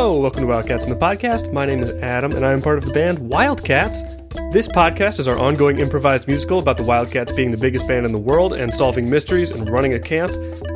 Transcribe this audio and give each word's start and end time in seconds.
Hello, 0.00 0.18
welcome 0.18 0.40
to 0.40 0.46
Wildcats 0.46 0.86
in 0.86 0.90
the 0.90 0.96
Podcast. 0.96 1.52
My 1.52 1.66
name 1.66 1.80
is 1.80 1.90
Adam, 1.90 2.32
and 2.32 2.42
I 2.42 2.52
am 2.52 2.62
part 2.62 2.78
of 2.78 2.86
the 2.86 2.92
band 2.94 3.18
Wildcats. 3.18 4.02
This 4.50 4.66
podcast 4.66 5.20
is 5.20 5.28
our 5.28 5.38
ongoing 5.38 5.78
improvised 5.78 6.26
musical 6.26 6.58
about 6.58 6.78
the 6.78 6.84
Wildcats 6.84 7.32
being 7.32 7.50
the 7.50 7.58
biggest 7.58 7.86
band 7.86 8.06
in 8.06 8.12
the 8.12 8.18
world 8.18 8.54
and 8.54 8.72
solving 8.72 9.10
mysteries 9.10 9.50
and 9.50 9.68
running 9.68 9.92
a 9.92 10.00
camp. 10.00 10.32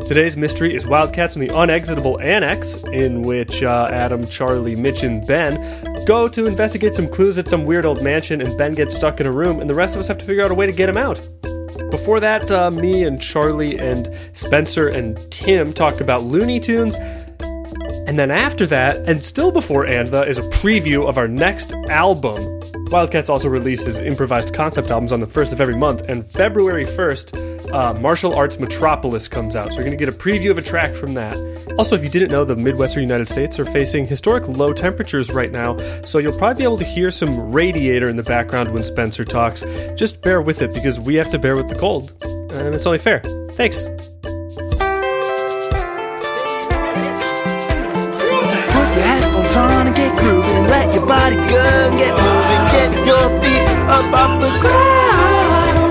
Today's 0.06 0.36
mystery 0.36 0.74
is 0.74 0.86
Wildcats 0.86 1.36
in 1.36 1.40
the 1.40 1.56
Unexitable 1.56 2.20
Annex, 2.20 2.84
in 2.92 3.22
which 3.22 3.62
uh, 3.62 3.88
Adam, 3.90 4.26
Charlie, 4.26 4.76
Mitch, 4.76 5.02
and 5.02 5.26
Ben 5.26 5.56
go 6.04 6.28
to 6.28 6.44
investigate 6.46 6.92
some 6.92 7.08
clues 7.08 7.38
at 7.38 7.48
some 7.48 7.64
weird 7.64 7.86
old 7.86 8.02
mansion, 8.02 8.42
and 8.42 8.54
Ben 8.58 8.72
gets 8.72 8.94
stuck 8.94 9.20
in 9.20 9.26
a 9.26 9.32
room, 9.32 9.58
and 9.58 9.70
the 9.70 9.74
rest 9.74 9.94
of 9.94 10.02
us 10.02 10.08
have 10.08 10.18
to 10.18 10.24
figure 10.26 10.44
out 10.44 10.50
a 10.50 10.54
way 10.54 10.66
to 10.66 10.72
get 10.72 10.90
him 10.90 10.98
out. 10.98 11.26
Before 11.90 12.20
that, 12.20 12.50
uh, 12.50 12.70
me 12.70 13.04
and 13.04 13.18
Charlie 13.18 13.78
and 13.78 14.14
Spencer 14.34 14.88
and 14.88 15.16
Tim 15.30 15.72
talked 15.72 16.02
about 16.02 16.24
Looney 16.24 16.60
Tunes. 16.60 16.96
And 18.06 18.18
then 18.18 18.30
after 18.30 18.66
that, 18.66 19.08
and 19.08 19.22
still 19.22 19.50
before 19.50 19.86
Andtha, 19.86 20.26
is 20.26 20.36
a 20.36 20.42
preview 20.42 21.08
of 21.08 21.16
our 21.16 21.26
next 21.26 21.72
album. 21.88 22.60
Wildcats 22.90 23.30
also 23.30 23.48
releases 23.48 23.98
improvised 23.98 24.54
concept 24.54 24.90
albums 24.90 25.10
on 25.10 25.20
the 25.20 25.26
first 25.26 25.52
of 25.52 25.60
every 25.60 25.76
month, 25.76 26.02
and 26.02 26.26
February 26.26 26.84
1st, 26.84 27.72
uh, 27.72 27.94
Martial 27.94 28.34
Arts 28.34 28.58
Metropolis 28.58 29.26
comes 29.26 29.56
out. 29.56 29.72
So 29.72 29.76
you're 29.76 29.84
going 29.84 29.98
to 29.98 30.04
get 30.04 30.14
a 30.14 30.16
preview 30.16 30.50
of 30.50 30.58
a 30.58 30.62
track 30.62 30.94
from 30.94 31.14
that. 31.14 31.34
Also, 31.78 31.96
if 31.96 32.04
you 32.04 32.10
didn't 32.10 32.30
know, 32.30 32.44
the 32.44 32.56
Midwestern 32.56 33.02
United 33.02 33.28
States 33.28 33.58
are 33.58 33.64
facing 33.64 34.06
historic 34.06 34.46
low 34.48 34.72
temperatures 34.72 35.30
right 35.30 35.50
now, 35.50 35.76
so 36.04 36.18
you'll 36.18 36.36
probably 36.36 36.60
be 36.60 36.64
able 36.64 36.78
to 36.78 36.84
hear 36.84 37.10
some 37.10 37.52
radiator 37.52 38.08
in 38.08 38.16
the 38.16 38.22
background 38.22 38.72
when 38.72 38.82
Spencer 38.82 39.24
talks. 39.24 39.64
Just 39.96 40.20
bear 40.20 40.42
with 40.42 40.60
it 40.60 40.74
because 40.74 41.00
we 41.00 41.14
have 41.14 41.30
to 41.30 41.38
bear 41.38 41.56
with 41.56 41.68
the 41.68 41.74
cold, 41.74 42.12
and 42.52 42.74
it's 42.74 42.86
only 42.86 42.98
fair. 42.98 43.20
Thanks. 43.52 43.86
Body 51.24 51.36
go 51.48 51.56
and 51.56 51.96
get 51.96 52.12
moving. 52.12 52.64
Get 52.76 52.92
your 53.08 53.26
feet 53.40 53.64
up 53.88 54.06
off 54.12 54.34
the 54.44 54.52
ground. 54.60 55.90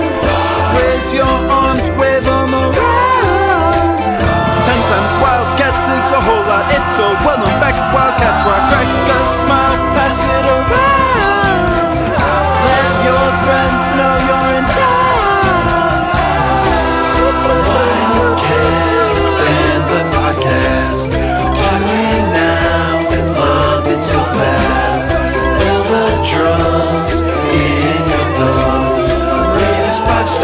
Raise 0.78 1.12
your 1.12 1.34
arms, 1.50 1.86
wave 1.98 2.22
them 2.22 2.54
around. 2.54 3.98
Ten 4.66 4.80
times 4.90 5.12
Wildcats 5.22 5.86
is 5.96 6.06
a 6.18 6.20
whole 6.26 6.44
lot. 6.50 6.64
It's 6.70 6.98
a 7.02 7.08
well 7.26 7.38
known 7.42 7.56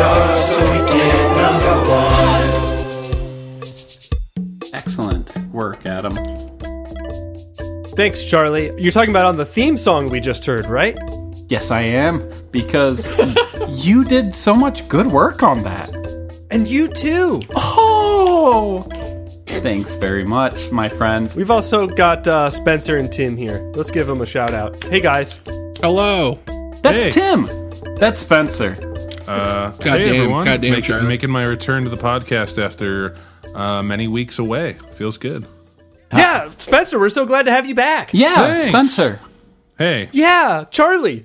us 0.01 0.55
stars 0.55 0.57
so 0.57 0.61
we 0.71 0.79
get 0.89 1.37
number 1.37 1.75
one. 1.91 2.49
Excellent 4.75 5.37
work, 5.53 5.87
Adam. 5.87 6.17
Thanks, 7.97 8.25
Charlie. 8.25 8.73
You're 8.81 8.93
talking 8.93 9.11
about 9.11 9.27
on 9.27 9.37
the 9.37 9.45
theme 9.45 9.77
song 9.77 10.09
we 10.11 10.21
just 10.21 10.45
heard, 10.47 10.67
right? 10.67 10.97
Yes, 11.49 11.71
I 11.71 11.83
am, 11.83 12.23
because 12.51 13.13
you 13.85 14.05
did 14.05 14.35
so 14.35 14.55
much 14.55 14.89
good 14.89 15.07
work 15.09 15.43
on 15.43 15.63
that. 15.65 15.91
And 16.51 16.67
you 16.69 16.89
too. 16.89 17.41
Oh! 17.55 18.87
Thanks 19.47 19.95
very 19.97 20.25
much, 20.25 20.71
my 20.71 20.89
friend. 20.89 21.31
We've 21.37 21.51
also 21.51 21.87
got 21.87 22.27
uh, 22.27 22.49
Spencer 22.51 22.97
and 22.97 23.13
Tim 23.13 23.37
here. 23.37 23.61
Let's 23.75 23.91
give 23.91 24.07
them 24.07 24.21
a 24.23 24.27
shout 24.27 24.55
out. 24.55 24.83
Hey 24.85 25.01
guys. 25.01 25.41
Hello. 25.81 26.39
That's 26.83 27.05
Hey. 27.05 27.11
Tim. 27.11 27.49
That's 27.97 28.21
Spencer. 28.21 28.75
Uh, 29.31 29.71
Goddamn- 29.71 29.99
hey 29.99 30.17
everyone, 30.19 30.45
goddamn, 30.45 30.71
making, 30.71 30.83
Charlie. 30.85 31.07
making 31.07 31.31
my 31.31 31.45
return 31.45 31.85
to 31.85 31.91
the 31.91 31.97
podcast 31.97 32.63
after 32.63 33.17
uh, 33.55 33.83
many 33.83 34.09
weeks 34.09 34.39
away. 34.39 34.77
Feels 34.95 35.19
good. 35.19 35.47
Yeah, 36.13 36.51
Spencer, 36.59 36.99
we're 36.99 37.09
so 37.11 37.25
glad 37.25 37.45
to 37.45 37.53
have 37.53 37.67
you 37.67 37.75
back. 37.75 38.11
Yeah, 38.13 38.55
Thanks. 38.55 38.69
Spencer. 38.71 39.21
Hey, 39.79 40.09
Yeah, 40.13 40.65
Charlie. 40.71 41.25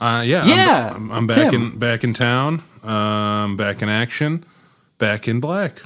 uh, 0.00 0.22
yeah, 0.26 0.46
Yeah, 0.46 0.92
I'm, 0.94 1.10
I'm 1.12 1.26
back 1.26 1.50
Tim. 1.50 1.72
in 1.72 1.78
back 1.78 2.02
in 2.04 2.14
town, 2.14 2.62
um, 2.82 3.56
back 3.58 3.82
in 3.82 3.88
action, 3.90 4.44
back 4.98 5.28
in 5.28 5.40
black. 5.40 5.82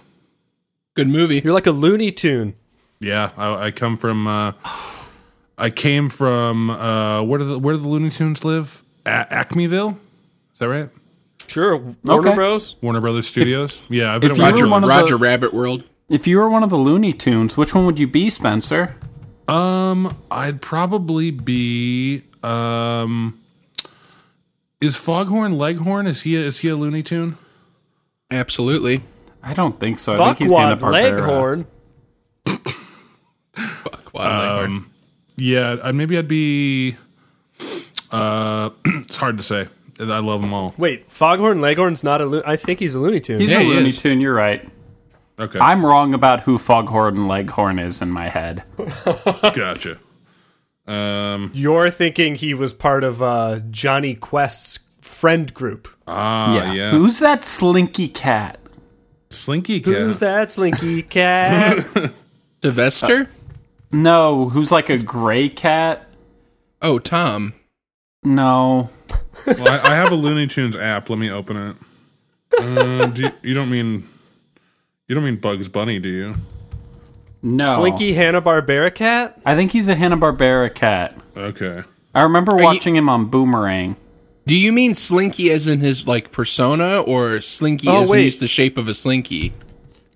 Good 0.94 1.08
movie. 1.08 1.40
You're 1.44 1.52
like 1.54 1.66
a 1.66 1.70
Looney 1.72 2.12
Tune. 2.12 2.54
Yeah, 3.00 3.30
I, 3.36 3.66
I 3.66 3.70
come 3.72 3.96
from. 3.96 4.26
Uh, 4.28 4.52
I 5.58 5.70
came 5.70 6.08
from. 6.08 6.70
Uh, 6.70 7.22
where 7.24 7.38
do 7.38 7.44
the 7.44 7.58
where 7.58 7.74
do 7.74 7.80
the 7.80 7.88
Looney 7.88 8.10
Tunes 8.10 8.44
live? 8.44 8.84
A- 9.04 9.26
Acmeville, 9.32 9.96
is 10.52 10.58
that 10.60 10.68
right? 10.68 10.88
Sure, 11.48 11.76
Warner 11.76 12.28
Okay. 12.28 12.34
Bros. 12.34 12.76
Warner 12.80 13.00
Brothers 13.00 13.26
Studios. 13.26 13.82
yeah, 13.88 14.14
I've 14.14 14.20
been 14.20 14.30
if 14.30 14.36
a 14.38 14.40
you 14.40 14.44
were 14.46 14.50
Roger, 14.52 14.68
one 14.68 14.84
Roger 14.84 15.08
the- 15.10 15.16
Rabbit 15.16 15.52
World. 15.54 15.84
If 16.08 16.26
you 16.26 16.38
were 16.38 16.48
one 16.48 16.62
of 16.62 16.70
the 16.70 16.76
Looney 16.76 17.12
Tunes, 17.12 17.56
which 17.56 17.74
one 17.74 17.86
would 17.86 17.98
you 17.98 18.06
be, 18.06 18.28
Spencer? 18.30 18.96
Um, 19.48 20.14
I'd 20.30 20.60
probably 20.60 21.30
be. 21.30 22.22
Um, 22.42 23.38
is 24.80 24.96
Foghorn 24.96 25.56
Leghorn? 25.58 26.06
Is 26.06 26.22
he 26.22 26.36
a, 26.36 26.40
is 26.40 26.58
he 26.60 26.68
a 26.68 26.76
Looney 26.76 27.02
Tune? 27.02 27.38
Absolutely. 28.30 29.02
I 29.42 29.54
don't 29.54 29.78
think 29.80 29.98
so. 29.98 30.12
I 30.12 30.26
think 30.34 30.38
he's 30.38 30.52
Buckwad 30.52 30.80
Hanna-Barbera. 30.80 30.92
Leghorn. 31.26 31.66
Fuck, 33.54 34.14
Wild 34.14 34.68
Leghorn. 34.68 34.90
Yeah, 35.36 35.76
I'd, 35.82 35.94
maybe 35.94 36.18
I'd 36.18 36.28
be. 36.28 36.96
Uh, 38.10 38.70
it's 38.84 39.16
hard 39.16 39.38
to 39.38 39.42
say. 39.42 39.68
I 40.00 40.18
love 40.18 40.40
them 40.40 40.52
all. 40.54 40.74
Wait, 40.78 41.10
Foghorn 41.10 41.60
Leghorn's 41.60 42.02
not 42.02 42.20
a. 42.20 42.26
Lo- 42.26 42.42
I 42.46 42.56
think 42.56 42.78
he's 42.80 42.94
a 42.94 43.00
Looney 43.00 43.20
Tune. 43.20 43.40
He's 43.40 43.50
Yeah, 43.50 43.58
a 43.58 43.62
he 43.62 43.68
Looney 43.68 43.88
is. 43.90 43.98
Tune. 44.00 44.20
You're 44.20 44.34
right. 44.34 44.68
Okay, 45.38 45.58
I'm 45.58 45.84
wrong 45.84 46.14
about 46.14 46.40
who 46.40 46.58
Foghorn 46.58 47.26
Leghorn 47.26 47.78
is 47.78 48.02
in 48.02 48.10
my 48.10 48.28
head. 48.28 48.64
gotcha. 49.54 49.98
Um, 50.86 51.50
You're 51.54 51.90
thinking 51.90 52.34
he 52.34 52.54
was 52.54 52.72
part 52.74 53.04
of 53.04 53.22
uh, 53.22 53.60
Jonny 53.70 54.14
Quest's 54.14 54.80
friend 55.00 55.52
group. 55.54 55.88
ah, 56.06 56.72
yeah, 56.72 56.90
Who's 56.90 57.18
that 57.20 57.44
slinky 57.44 58.08
cat? 58.08 58.58
Slinky 59.30 59.80
Cat? 59.80 59.94
Who's 59.94 60.18
that 60.18 60.50
slinky 60.50 61.02
cat? 61.08 61.78
The 62.60 62.68
Vester? 62.70 63.28
No, 63.92 64.48
who's 64.50 64.70
like 64.72 64.90
a 64.90 64.98
gray 64.98 65.48
cat? 65.48 66.06
oh, 66.82 66.98
Tom. 66.98 67.54
No. 68.24 68.90
Well, 69.46 69.68
I, 69.68 69.92
I 69.92 69.94
have 69.96 70.12
a 70.12 70.14
Looney 70.14 70.46
Tunes 70.46 70.76
app. 70.76 71.10
Let 71.10 71.18
me 71.18 71.30
open 71.30 71.56
it. 71.56 71.76
Uh, 72.58 73.06
do 73.06 73.22
you, 73.22 73.30
you 73.42 73.54
don't 73.54 73.70
mean 73.70 74.08
you 75.08 75.14
don't 75.14 75.24
mean 75.24 75.36
Bugs 75.36 75.68
Bunny, 75.68 75.98
do 75.98 76.08
you? 76.08 76.32
No. 77.42 77.74
Slinky 77.76 78.12
Hanna 78.12 78.40
Barbera 78.40 78.94
cat. 78.94 79.40
I 79.44 79.56
think 79.56 79.72
he's 79.72 79.88
a 79.88 79.94
Hanna-Barbera 79.96 80.72
cat. 80.74 81.16
Okay. 81.36 81.82
I 82.14 82.22
remember 82.22 82.56
you- 82.56 82.62
watching 82.62 82.94
him 82.94 83.08
on 83.08 83.26
Boomerang. 83.26 83.96
Do 84.46 84.56
you 84.56 84.72
mean 84.72 84.94
Slinky 84.94 85.50
as 85.50 85.66
in 85.66 85.80
his 85.80 86.06
like 86.06 86.30
persona, 86.32 87.00
or 87.00 87.40
Slinky 87.40 87.88
Oh, 87.88 88.02
as 88.02 88.10
wait. 88.10 88.18
in 88.18 88.24
he's 88.24 88.38
the 88.38 88.46
shape 88.48 88.76
of 88.76 88.86
a 88.88 88.94
Slinky? 88.94 89.52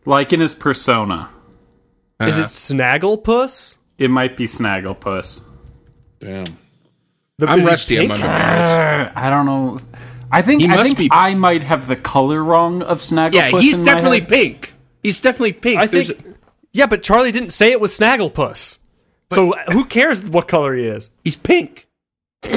Like 0.04 0.32
in 0.32 0.40
his 0.40 0.54
persona. 0.54 1.30
Is 2.20 2.38
it 2.38 2.44
Uh, 2.44 2.48
Snagglepuss? 2.48 3.76
It 3.98 4.10
might 4.10 4.36
be 4.36 4.44
Snagglepuss. 4.46 5.42
Damn. 6.20 6.44
The, 7.38 7.46
I'm 7.48 7.60
rusty 7.60 7.98
on 7.98 8.08
my 8.08 8.14
pink? 8.16 8.26
Uh, 8.26 9.10
I 9.14 9.28
don't 9.28 9.44
know. 9.46 9.78
I 10.30 10.40
think 10.42 10.62
He 10.62 10.68
I 10.68 10.76
must 10.76 10.86
think 10.86 10.98
be- 10.98 11.08
I 11.12 11.34
might 11.34 11.62
have 11.62 11.86
the 11.86 11.96
color 11.96 12.42
wrong 12.42 12.82
of 12.82 12.98
Snagglepuss. 12.98 13.34
Yeah, 13.34 13.60
he's 13.60 13.78
in 13.78 13.84
my 13.84 13.92
definitely 13.92 14.20
head. 14.20 14.28
pink. 14.28 14.74
He's 15.02 15.20
definitely 15.20 15.52
pink. 15.52 15.78
I 15.78 15.86
There's 15.86 16.12
think. 16.12 16.36
Yeah, 16.72 16.86
but 16.86 17.02
Charlie 17.02 17.32
didn't 17.32 17.50
say 17.50 17.72
it 17.72 17.80
was 17.80 17.96
Snagglepuss. 17.98 18.78
So 19.32 19.52
who 19.70 19.84
cares 19.84 20.22
what 20.22 20.48
color 20.48 20.74
he 20.76 20.84
is? 20.84 21.10
he's 21.24 21.36
pink. 21.36 21.86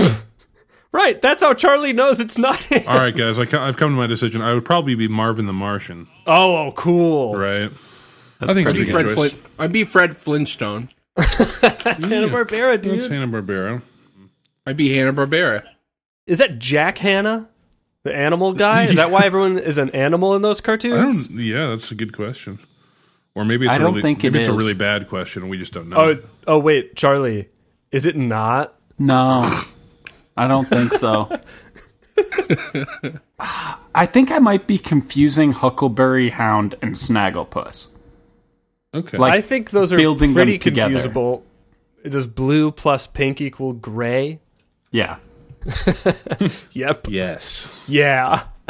Right, 0.92 1.22
that's 1.22 1.44
how 1.44 1.54
Charlie 1.54 1.94
knows 1.94 2.20
it's 2.20 2.40
not 2.40 2.56
him. 2.58 2.82
All 2.88 2.96
right, 2.98 3.16
guys. 3.16 3.38
I 3.38 3.46
co- 3.46 3.62
I've 3.62 3.78
come 3.78 3.92
to 3.92 3.96
my 3.96 4.08
decision. 4.08 4.42
I 4.42 4.56
would 4.56 4.66
probably 4.66 4.96
be 4.96 5.08
Marvin 5.08 5.46
the 5.46 5.54
Martian, 5.54 6.08
Oh, 6.26 6.74
cool. 6.76 7.36
right? 7.36 7.72
I 8.42 8.54
think 8.54 8.68
I'd 8.68 8.74
be 8.74 8.86
Fred, 8.86 9.04
choice. 9.06 9.14
Flint, 9.16 9.36
I'd 9.60 9.72
be 9.72 9.84
Fred 9.84 10.18
Flintstone. 10.18 10.90
Hanna 11.16 11.28
Barbera, 12.28 12.72
That's 12.72 12.82
dude. 12.82 13.12
Hanna 13.12 13.28
Barbera. 13.28 13.84
I'd 14.70 14.78
be 14.78 14.94
Hanna 14.96 15.12
Barbera. 15.14 15.64
Is 16.28 16.38
that 16.38 16.60
Jack 16.60 17.00
Hanna, 17.00 17.50
the 18.04 18.14
animal 18.16 18.54
guy? 18.54 18.84
Is 18.84 18.98
that 18.98 19.10
why 19.10 19.22
everyone 19.26 19.58
is 19.58 19.78
an 19.80 19.90
animal 19.92 20.36
in 20.36 20.44
those 20.44 20.62
I 20.62 20.64
cartoons? 20.64 21.28
don't. 21.28 21.40
Yeah, 21.40 21.70
that's 21.70 21.92
a 21.92 21.96
good 21.96 22.14
question. 22.16 22.60
Or 23.34 23.46
maybe 23.46 23.66
it's 23.66 23.74
I 23.74 23.78
a 23.78 23.80
don't 23.80 23.92
really, 23.94 24.02
think 24.04 24.22
maybe 24.24 24.38
it 24.40 24.42
it's 24.42 24.50
a 24.50 24.52
is. 24.52 24.58
really 24.58 24.74
bad 24.76 25.08
question. 25.10 25.42
and 25.42 25.50
We 25.50 25.58
just 25.58 25.74
don't 25.74 25.90
know. 25.90 25.98
Oh, 25.98 26.20
oh, 26.46 26.60
wait, 26.60 26.96
Charlie. 26.96 27.50
Is 27.92 28.06
it 28.06 28.16
not? 28.16 28.76
No, 29.00 29.50
I 30.38 30.48
don't 30.48 30.68
think 30.68 30.94
so. 30.94 31.30
I 33.40 34.06
think 34.06 34.30
I 34.32 34.40
might 34.40 34.68
be 34.68 34.78
confusing 34.78 35.52
Huckleberry 35.54 36.30
Hound 36.30 36.76
and 36.82 36.96
Snagglepuss. 36.96 37.88
okay. 38.94 39.18
like- 39.18 39.34
I 39.34 39.42
think 39.42 39.72
those 39.72 39.92
are 39.94 39.98
building 39.98 40.30
them 40.34 40.46
pretty 40.46 40.58
together. 40.60 40.96
confusable. 40.96 41.42
Does 42.08 42.28
blue 42.28 42.72
plus 42.72 43.08
pink 43.08 43.42
equal 43.42 43.74
gray? 43.74 44.40
Yeah. 44.92 45.18
Yep. 46.72 47.08
Yes. 47.10 47.68
Yeah. 47.88 48.44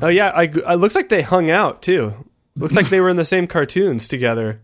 oh 0.00 0.08
yeah, 0.08 0.28
I, 0.28 0.44
it 0.44 0.78
looks 0.78 0.94
like 0.94 1.08
they 1.08 1.22
hung 1.22 1.50
out 1.50 1.82
too. 1.82 2.14
Looks 2.56 2.76
like 2.76 2.88
they 2.88 3.00
were 3.00 3.08
in 3.08 3.16
the 3.16 3.24
same 3.24 3.46
cartoons 3.46 4.06
together. 4.06 4.60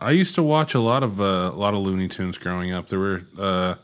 I 0.00 0.12
used 0.12 0.34
to 0.36 0.42
watch 0.42 0.74
a 0.74 0.80
lot 0.80 1.02
of 1.02 1.20
uh, 1.20 1.50
a 1.52 1.56
lot 1.56 1.74
of 1.74 1.80
Looney 1.80 2.08
Tunes 2.08 2.38
growing 2.38 2.72
up. 2.72 2.88
There 2.88 2.98
were 2.98 3.22
uh, 3.38 3.74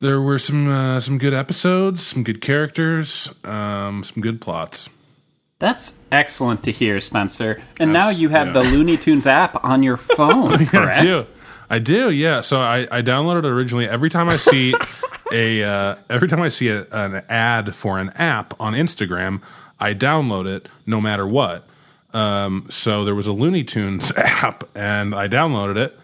there 0.00 0.20
were 0.20 0.38
some 0.38 0.68
uh, 0.68 1.00
some 1.00 1.18
good 1.18 1.34
episodes, 1.34 2.06
some 2.06 2.22
good 2.22 2.40
characters, 2.40 3.34
um, 3.44 4.02
some 4.02 4.22
good 4.22 4.40
plots. 4.40 4.88
That's 5.58 5.94
excellent 6.12 6.62
to 6.64 6.72
hear, 6.72 7.00
Spencer. 7.00 7.60
And 7.80 7.92
now 7.92 8.10
you 8.10 8.28
have 8.28 8.48
yeah. 8.48 8.52
the 8.54 8.62
Looney 8.62 8.96
Tunes 8.96 9.26
app 9.26 9.64
on 9.64 9.82
your 9.82 9.96
phone, 10.16 10.66
correct? 10.66 11.28
I 11.70 11.78
do. 11.78 12.10
Yeah. 12.10 12.40
So 12.40 12.60
I, 12.60 12.88
I 12.90 13.02
downloaded 13.02 13.40
it 13.40 13.46
originally. 13.46 13.88
Every 13.88 14.10
time 14.10 14.28
I 14.28 14.36
see 14.36 14.74
a 15.32 15.62
uh, 15.62 15.96
every 16.08 16.28
time 16.28 16.40
I 16.40 16.48
see 16.48 16.68
a, 16.68 16.86
an 16.90 17.22
ad 17.28 17.74
for 17.74 17.98
an 17.98 18.10
app 18.10 18.58
on 18.60 18.72
Instagram, 18.72 19.42
I 19.78 19.94
download 19.94 20.46
it 20.46 20.68
no 20.86 21.00
matter 21.00 21.26
what. 21.26 21.66
Um, 22.14 22.66
so 22.70 23.04
there 23.04 23.14
was 23.14 23.26
a 23.26 23.32
Looney 23.32 23.64
Tunes 23.64 24.12
app, 24.16 24.64
and 24.74 25.14
I 25.14 25.28
downloaded 25.28 25.76
it, 25.76 25.98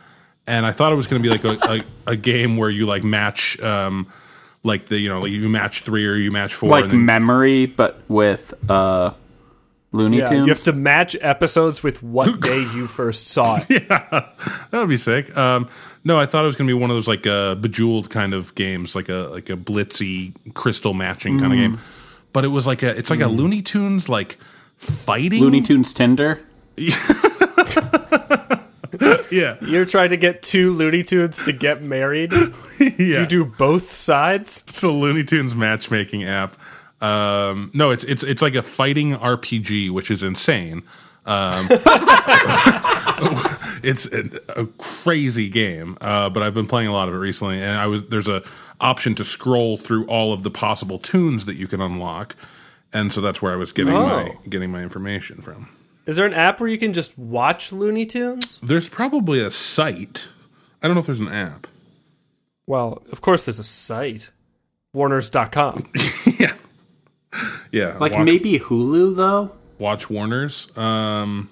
and 0.47 0.67
I 0.67 0.73
thought 0.73 0.93
it 0.93 0.97
was 0.97 1.07
going 1.07 1.23
to 1.23 1.29
be 1.29 1.35
like 1.35 1.45
a, 1.45 1.83
a, 2.07 2.13
a 2.13 2.17
game 2.17 2.57
where 2.59 2.69
you 2.69 2.85
like 2.85 3.03
match, 3.03 3.59
um, 3.61 4.07
like 4.63 4.87
the 4.87 4.99
you 4.99 5.09
know 5.09 5.21
like 5.21 5.33
you 5.33 5.49
match 5.49 5.81
three 5.81 6.07
or 6.07 6.15
you 6.15 6.31
match 6.31 6.55
four, 6.55 6.69
Like 6.69 6.91
then, 6.91 7.07
memory, 7.07 7.67
but 7.67 8.03
with 8.09 8.53
uh, 8.71 9.13
Looney 9.95 10.19
Yeah, 10.19 10.27
Tunes. 10.27 10.47
you 10.47 10.53
have 10.53 10.63
to 10.65 10.73
match 10.73 11.17
episodes 11.21 11.83
with 11.83 12.03
what 12.03 12.41
day 12.43 12.59
you 12.59 12.87
first 12.89 13.29
saw 13.29 13.57
it. 13.57 13.67
yeah, 13.89 14.09
that 14.71 14.73
would 14.73 14.89
be 14.89 14.97
sick. 14.97 15.35
Um, 15.37 15.69
no, 16.03 16.19
I 16.19 16.27
thought 16.27 16.43
it 16.43 16.47
was 16.47 16.57
going 16.57 16.67
to 16.67 16.71
be 16.75 16.79
one 16.79 16.91
of 16.91 16.97
those 16.97 17.07
like 17.09 17.27
uh, 17.27 17.55
bejeweled 17.55 18.11
kind 18.11 18.35
of 18.35 18.55
games, 18.57 18.95
like 18.97 19.09
a 19.09 19.29
like 19.31 19.51
a 19.51 19.57
blitzy 19.57 20.33
crystal 20.55 20.95
matching 20.95 21.39
kind 21.39 21.53
of 21.53 21.59
game. 21.59 21.79
But 22.33 22.45
it 22.45 22.49
was 22.49 22.67
like 22.67 22.83
a 22.83 22.89
it's 22.97 23.09
like 23.11 23.21
a 23.21 23.29
Looney 23.29 23.63
Tunes 23.63 24.09
like 24.09 24.37
fighting 24.79 25.41
Looney 25.41 25.63
Tunes 25.63 25.95
Tinder. 25.95 26.41
Yeah, 29.31 29.57
You're 29.61 29.85
trying 29.87 30.11
to 30.11 30.17
get 30.17 30.43
two 30.43 30.71
Looney 30.73 31.03
Tunes 31.03 31.43
to 31.43 31.53
get 31.53 31.83
married. 31.83 32.33
yeah. 32.79 32.87
You 32.99 33.27
do 33.27 33.45
both 33.45 33.93
sides. 33.93 34.63
It's 34.69 34.83
a 34.85 34.89
Looney 34.89 35.25
Tunes 35.25 35.53
matchmaking 35.55 36.23
app. 36.25 36.55
Um, 37.01 37.71
no, 37.75 37.91
it's 37.91 38.05
it's 38.05 38.23
it's 38.23 38.41
like 38.43 38.55
a 38.55 38.63
fighting 38.63 39.13
RPG, 39.17 39.91
which 39.91 40.11
is 40.11 40.23
insane. 40.23 40.83
Um, 41.27 41.67
it's 43.83 44.07
a, 44.07 44.29
a 44.61 44.67
crazy 44.79 45.49
game, 45.49 45.97
uh, 46.01 46.29
but 46.31 46.43
I've 46.43 46.55
been 46.55 46.67
playing 46.67 46.89
a 46.89 46.93
lot 46.93 47.09
of 47.09 47.15
it 47.15 47.19
recently, 47.19 47.61
and 47.63 47.77
I 47.79 47.87
was 47.87 48.05
there's 48.09 48.29
a 48.29 48.43
option 48.81 49.15
to 49.17 49.25
scroll 49.25 49.77
through 49.77 50.07
all 50.07 50.33
of 50.33 50.43
the 50.43 50.51
possible 50.51 50.99
tunes 50.99 51.45
that 51.47 51.55
you 51.57 51.67
can 51.67 51.81
unlock, 51.81 52.37
and 52.93 53.13
so 53.13 53.21
that's 53.21 53.41
where 53.43 53.53
I 53.53 53.57
was 53.57 53.73
getting 53.73 53.93
my 53.95 54.31
Oh. 54.31 54.41
getting 54.49 54.71
my 54.71 54.83
information 54.83 55.41
from. 55.41 55.69
Is 56.07 56.17
there 56.17 56.27
an 56.27 56.35
app 56.35 56.61
where 56.61 56.69
you 56.69 56.77
can 56.79 56.93
just 56.93 57.17
watch 57.19 57.73
Looney 57.73 58.05
Tunes? 58.05 58.61
There's 58.61 58.89
probably 58.89 59.41
a 59.43 59.51
site. 59.51 60.29
I 60.83 60.87
don't 60.87 60.95
know 60.95 61.01
if 61.01 61.07
there's 61.07 61.21
an 61.21 61.29
app. 61.33 61.67
Well, 62.67 63.03
of 63.11 63.21
course 63.23 63.45
there's 63.45 63.59
a 63.59 63.65
site. 63.65 64.31
Warners.com. 64.93 65.91
yeah, 67.73 67.89
yeah. 67.93 67.99
Like 67.99 68.13
watch- 68.13 68.25
maybe 68.27 68.59
Hulu 68.59 69.17
though. 69.17 69.53
Watch 69.79 70.09
Warner's. 70.09 70.69
Um, 70.77 71.51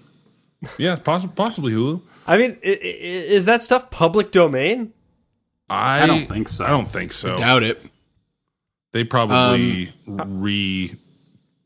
yeah, 0.78 0.96
poss- 0.96 1.26
possibly 1.34 1.72
Hulu. 1.72 2.00
I 2.26 2.38
mean, 2.38 2.56
i- 2.64 2.68
i- 2.68 2.80
is 2.80 3.46
that 3.46 3.62
stuff 3.62 3.90
public 3.90 4.30
domain? 4.30 4.92
I, 5.68 6.06
don't 6.06 6.26
think 6.28 6.48
so. 6.48 6.64
I 6.64 6.68
don't 6.68 6.86
think 6.86 7.12
so. 7.12 7.36
Doubt 7.38 7.62
it. 7.62 7.82
They 8.92 9.04
probably 9.04 9.92
re 10.06 10.96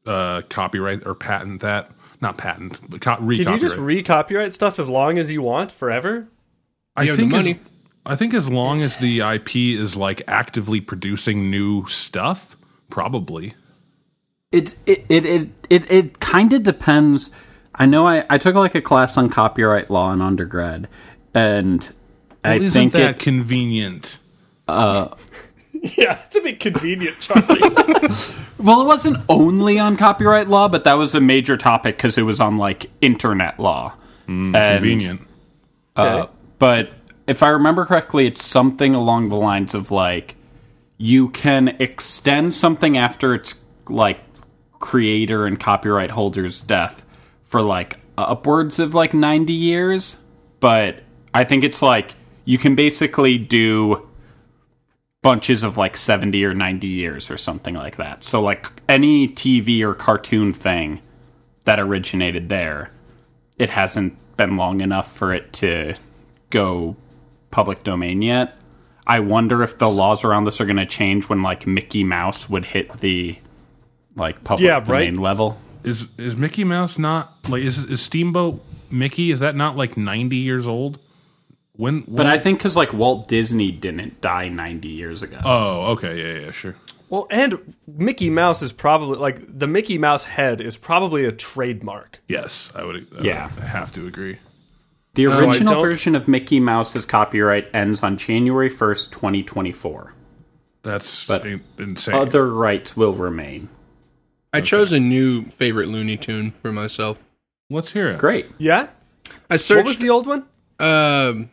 uh, 0.07 0.43
copyright 0.49 1.05
or 1.07 1.15
patent 1.15 1.61
that. 1.63 1.91
Not 2.21 2.39
patent, 2.39 2.81
but 2.89 3.01
co- 3.03 3.19
re 3.21 3.37
Can 3.45 3.53
you 3.53 3.59
just 3.59 3.77
re-copyright 3.77 4.55
stuff 4.55 4.79
as 4.79 4.89
long 4.89 5.19
as 5.19 5.31
you 5.31 5.43
want 5.43 5.71
forever? 5.71 6.29
I 6.97 7.03
You 7.03 7.09
have 7.11 7.17
the 7.19 7.23
think 7.25 7.33
money. 7.33 7.51
As, 7.51 7.59
I 8.07 8.17
think 8.17 8.33
as 8.33 8.49
long 8.49 8.81
as 8.81 8.97
the 8.97 9.21
IP 9.21 9.57
is 9.57 9.97
like 9.97 10.23
actively 10.27 10.81
producing 10.81 11.51
new 11.51 11.85
stuff, 11.87 12.57
probably. 12.89 13.53
It 14.53 14.77
it 14.87 15.05
it 15.09 15.27
it 15.27 15.49
it, 15.69 15.91
it 15.91 16.21
kind 16.21 16.53
of 16.53 16.63
depends. 16.63 17.31
I 17.75 17.85
know 17.87 18.07
I, 18.07 18.25
I 18.31 18.39
took 18.39 18.55
like 18.55 18.75
a 18.75 18.81
class 18.81 19.17
on 19.19 19.29
copyright 19.29 19.91
law 19.91 20.13
in 20.13 20.23
undergrad, 20.23 20.89
and 21.35 21.91
I 22.45 22.55
isn't 22.57 22.71
think 22.71 22.93
that 22.93 23.11
it, 23.11 23.19
convenient? 23.19 24.19
Yeah, 25.97 26.19
it's 26.25 26.35
a 26.35 26.41
bit 26.41 26.59
convenient, 26.59 27.21
Charlie. 27.21 27.61
well, 28.59 28.81
it 28.81 28.87
wasn't 28.87 29.19
only 29.29 29.79
on 29.79 29.97
copyright 29.99 30.49
law, 30.49 30.69
but 30.69 30.85
that 30.85 30.95
was 30.95 31.15
a 31.15 31.21
major 31.21 31.57
topic 31.59 31.97
because 31.99 32.17
it 32.17 32.23
was 32.23 32.41
on 32.41 32.57
like 32.57 32.91
internet 33.03 33.61
law. 33.61 33.95
And, 34.27 34.55
Convenient. 34.55 35.21
Uh, 35.95 36.03
Okay. 36.25 36.33
but 36.59 36.91
if 37.27 37.43
I 37.43 37.49
remember 37.51 37.85
correctly, 37.85 38.27
it's 38.27 38.43
something 38.43 38.95
along 38.95 39.29
the 39.29 39.37
lines 39.37 39.75
of 39.75 39.91
like 39.91 40.37
you 40.97 41.29
can 41.29 41.69
extend 41.79 42.55
something 42.55 42.97
after 42.97 43.35
its 43.35 43.55
like 43.89 44.26
creator 44.87 45.47
and 45.47 45.59
copyright 45.59 46.13
holder's 46.13 46.61
death 46.61 47.05
for 47.43 47.61
like 47.61 47.99
upwards 48.17 48.79
of 48.79 48.95
like 48.95 49.13
90 49.13 49.53
years, 49.53 50.23
but 50.61 51.03
I 51.35 51.43
think 51.43 51.65
it's 51.65 51.83
like 51.83 52.15
you 52.45 52.57
can 52.57 52.77
basically 52.77 53.37
do 53.37 54.09
bunches 55.23 55.65
of 55.65 55.77
like 55.77 55.97
70 55.97 56.45
or 56.45 56.55
90 56.55 56.87
years 56.87 57.31
or 57.33 57.37
something 57.37 57.75
like 57.75 57.97
that. 57.97 58.25
So 58.25 58.41
like 58.41 58.71
any 58.89 59.27
TV 59.27 59.81
or 59.83 59.93
cartoon 59.93 60.53
thing 60.53 61.01
that 61.65 61.81
originated 61.81 62.49
there 62.49 62.93
it 63.59 63.71
hasn't 63.71 64.17
been 64.37 64.57
long 64.57 64.81
enough 64.83 65.11
for 65.11 65.33
it 65.33 65.53
to 65.55 65.95
go 66.51 66.95
public 67.51 67.83
domain 67.83 68.23
yet. 68.23 68.57
I 69.05 69.19
wonder 69.19 69.63
if 69.65 69.79
the 69.79 69.89
laws 69.89 70.25
around 70.25 70.45
this 70.45 70.61
are 70.61 70.67
going 70.67 70.77
to 70.77 70.87
change 70.87 71.29
when 71.29 71.43
like 71.43 71.67
Mickey 71.67 72.05
Mouse 72.05 72.49
would 72.49 72.67
hit 72.67 72.99
the 72.99 73.39
like 74.17 74.43
public 74.45 74.65
Yeah, 74.67 74.77
right. 74.79 74.87
domain 74.87 75.19
level. 75.19 75.59
Is 75.85 76.09
is 76.19 76.37
Mickey 76.37 76.65
Mouse 76.65 76.99
not 76.99 77.35
like 77.49 77.63
is 77.63 77.85
is 77.85 78.01
Steamboat 78.03 78.61
Mickey? 78.91 79.31
Is 79.31 79.41
that 79.41 79.55
not 79.55 79.77
like 79.77 79.97
ninety 79.97 80.37
years 80.37 80.67
old? 80.67 80.99
When? 81.75 82.01
when 82.03 82.17
But 82.17 82.27
I 82.27 82.39
think 82.39 82.59
because 82.59 82.75
like 82.77 82.93
Walt 82.93 83.29
Disney 83.29 83.71
didn't 83.71 84.21
die 84.23 84.49
90 84.49 84.89
years 84.89 85.23
ago. 85.23 85.37
Oh, 85.45 85.93
okay, 85.93 86.17
yeah, 86.41 86.47
yeah, 86.47 86.51
sure. 86.51 86.75
well, 87.11 87.27
and 87.31 87.75
Mickey 87.87 88.31
Mouse 88.31 88.63
is 88.63 88.73
probably 88.73 89.19
like 89.19 89.59
the 89.59 89.67
Mickey 89.67 89.99
Mouse 89.99 90.25
head 90.25 90.61
is 90.63 90.79
probably 90.79 91.25
a 91.27 91.33
trademark. 91.33 92.21
Yes, 92.29 92.73
I 92.75 92.83
would. 92.83 93.07
I 93.21 93.23
Yeah. 93.23 93.51
would 93.55 93.65
have 93.65 93.93
to 93.93 94.07
agree. 94.07 94.39
the 95.15 95.25
original 95.27 95.75
don't- 95.75 95.83
version 95.83 96.15
of 96.15 96.29
Mickey 96.29 96.61
Mouse's 96.61 97.07
copyright 97.07 97.69
ends 97.73 98.03
on 98.03 98.17
January 98.19 98.69
1st, 98.69 99.13
2024. 99.13 100.13
That's 100.83 101.27
But 101.27 101.47
insane. 101.79 102.15
Other 102.15 102.47
rights 102.51 102.97
will 102.99 103.15
remain. 103.15 103.69
I 104.57 104.61
chose 104.61 104.93
a 104.93 105.01
new 105.01 105.45
favorite 105.51 105.89
Looney 105.89 106.17
Tune 106.17 106.53
for 106.63 106.73
myself. 106.73 107.19
Let's 107.71 107.93
hear 107.93 108.09
it. 108.09 108.19
Great. 108.19 108.47
Yeah. 108.59 108.89
I 109.51 109.57
searched. 109.57 109.79
What 109.79 109.87
was 109.89 109.99
the 109.99 110.11
old 110.11 110.27
one? 110.27 110.45
um, 110.79 111.51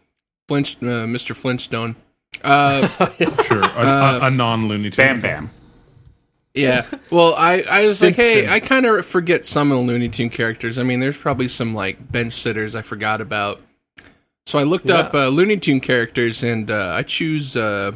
Flint, 0.48 0.76
uh, 0.82 1.06
Mr. 1.08 1.36
Flintstone. 1.36 1.96
Uh, 2.44 2.88
Sure, 3.44 3.64
a, 3.64 3.68
a, 3.68 4.20
a 4.24 4.30
non 4.32 4.68
Looney 4.68 4.90
Tune. 4.90 5.06
Bam 5.06 5.22
Bam. 5.22 5.52
yeah. 6.54 6.86
Well, 7.10 7.34
I, 7.36 7.64
I 7.70 7.82
was 7.82 8.02
like, 8.02 8.16
hey, 8.16 8.48
I 8.50 8.60
kind 8.60 8.86
of 8.86 9.06
forget 9.06 9.46
some 9.46 9.72
of 9.72 9.78
the 9.78 9.84
Looney 9.84 10.10
Tune 10.10 10.30
characters. 10.30 10.78
I 10.78 10.84
mean, 10.84 11.00
there's 11.00 11.18
probably 11.18 11.48
some 11.48 11.74
like 11.74 12.12
bench 12.12 12.34
sitters 12.34 12.76
I 12.76 12.82
forgot 12.82 13.22
about. 13.22 13.62
So 14.46 14.60
I 14.60 14.64
looked 14.64 14.90
up 14.90 15.14
uh, 15.14 15.30
Looney 15.30 15.58
Tune 15.58 15.80
characters, 15.80 16.44
and 16.44 16.70
uh, 16.70 16.94
I 16.98 17.04
choose. 17.04 17.56
Uh, 17.56 17.94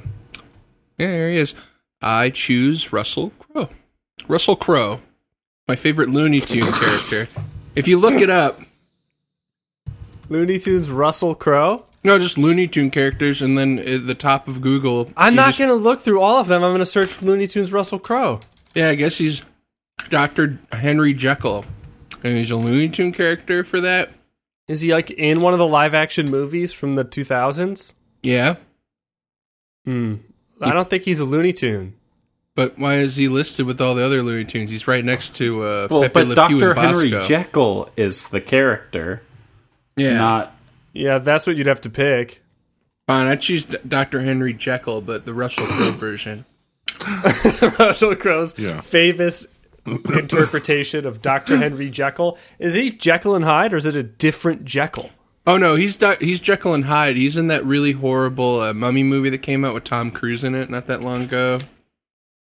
yeah, 0.98 1.08
there 1.08 1.30
he 1.30 1.38
is. 1.38 1.54
I 2.02 2.30
choose 2.30 2.94
Russell 2.94 3.32
Crowe. 3.40 3.70
Russell 4.28 4.56
Crowe, 4.56 5.00
my 5.68 5.76
favorite 5.76 6.10
Looney 6.10 6.42
Tune 6.42 6.72
character. 6.72 7.28
If 7.76 7.88
you 7.88 7.98
look 8.00 8.16
it 8.22 8.30
up, 8.30 8.60
Looney 10.30 10.60
Tunes 10.60 10.90
Russell 10.90 11.36
Crowe. 11.36 11.86
no, 12.04 12.18
just 12.20 12.38
Looney 12.38 12.68
Tune 12.68 12.90
characters, 12.92 13.42
and 13.42 13.58
then 13.58 13.80
at 13.80 14.08
the 14.08 14.16
top 14.16 14.48
of 14.48 14.62
Google. 14.62 15.12
I'm 15.18 15.36
not 15.36 15.48
just- 15.48 15.58
going 15.60 15.70
to 15.70 15.76
look 15.76 16.02
through 16.02 16.22
all 16.22 16.38
of 16.38 16.48
them. 16.48 16.64
I'm 16.64 16.70
going 16.72 16.80
to 16.80 16.86
search 16.86 17.22
Looney 17.22 17.48
Tunes 17.48 17.72
Russell 17.72 18.00
Crowe. 18.00 18.40
Yeah, 18.76 18.90
I 18.90 18.96
guess 18.96 19.18
he's 19.18 19.46
Doctor 20.10 20.60
Henry 20.72 21.14
Jekyll, 21.14 21.66
and 22.24 22.38
he's 22.38 22.52
a 22.52 22.56
Looney 22.56 22.90
Tune 22.90 23.12
character 23.12 23.64
for 23.64 23.80
that. 23.82 24.12
Is 24.68 24.82
he 24.82 24.94
like 24.94 25.12
in 25.12 25.40
one 25.40 25.54
of 25.54 25.60
the 25.60 25.68
live 25.68 25.94
action 25.94 26.30
movies 26.30 26.74
from 26.74 26.96
the 26.96 27.06
2000s? 27.06 27.94
Yeah, 28.22 28.56
Hmm. 29.86 30.16
I 30.60 30.74
don't 30.74 30.90
think 30.90 31.04
he's 31.04 31.20
a 31.22 31.26
Looney 31.26 31.54
Tune. 31.54 31.94
But 32.58 32.78
why 32.80 32.96
is 32.96 33.16
he 33.16 33.28
listed 33.28 33.66
with 33.68 33.80
all 33.80 33.94
the 33.96 34.04
other 34.04 34.22
Looney 34.24 34.44
Tunes? 34.44 34.72
He's 34.72 34.88
right 34.88 35.06
next 35.06 35.36
to 35.36 35.64
uh, 35.64 35.88
Well, 35.92 36.02
Pepe 36.02 36.14
but 36.14 36.28
Le 36.28 36.48
Pew 36.48 36.60
Dr. 36.60 36.72
and 36.72 36.80
Henry 36.80 37.12
Bosko. 37.12 37.28
Jekyll 37.28 37.90
is 37.96 38.28
the 38.30 38.42
character, 38.42 39.22
yeah, 39.96 40.14
not 40.18 40.58
Yeah, 40.92 41.20
that's 41.20 41.46
what 41.46 41.56
you'd 41.56 41.68
have 41.68 41.82
to 41.82 41.90
pick. 41.92 42.42
Fine, 43.06 43.28
I 43.28 43.36
choose 43.36 43.66
D- 43.66 43.78
Dr. 43.88 44.22
Henry 44.22 44.54
Jekyll, 44.54 45.02
but 45.02 45.26
the 45.26 45.34
Russell 45.36 45.68
Crowe 45.68 45.92
version. 45.92 46.46
Russell 47.80 48.16
Crowe's 48.16 48.58
Yeah. 48.58 48.82
famous 48.82 49.46
interpretation 49.86 51.06
of 51.06 51.22
Dr. 51.22 51.58
Henry 51.58 51.90
Jekyll. 51.90 52.38
Is 52.60 52.74
he 52.74 52.90
Jekyll 52.92 53.36
and 53.36 53.46
Hyde, 53.46 53.72
or 53.74 53.78
is 53.78 53.86
it 53.86 53.96
a 53.96 54.04
different 54.04 54.66
Jekyll? 54.66 55.12
Oh 55.46 55.58
no, 55.58 55.76
he's 55.76 55.96
doc- 55.96 56.22
he's 56.22 56.42
Jekyll 56.42 56.74
and 56.74 56.86
Hyde. 56.86 57.16
He's 57.16 57.38
in 57.38 57.48
that 57.48 57.64
really 57.64 57.94
horrible 57.94 58.60
uh, 58.62 58.74
mummy 58.74 59.04
movie 59.04 59.30
that 59.30 59.38
came 59.44 59.64
out 59.64 59.74
with 59.74 59.86
Tom 59.86 60.12
Cruise 60.12 60.44
in 60.44 60.56
it 60.56 60.70
not 60.70 60.88
that 60.88 61.02
long 61.02 61.22
ago. 61.22 61.60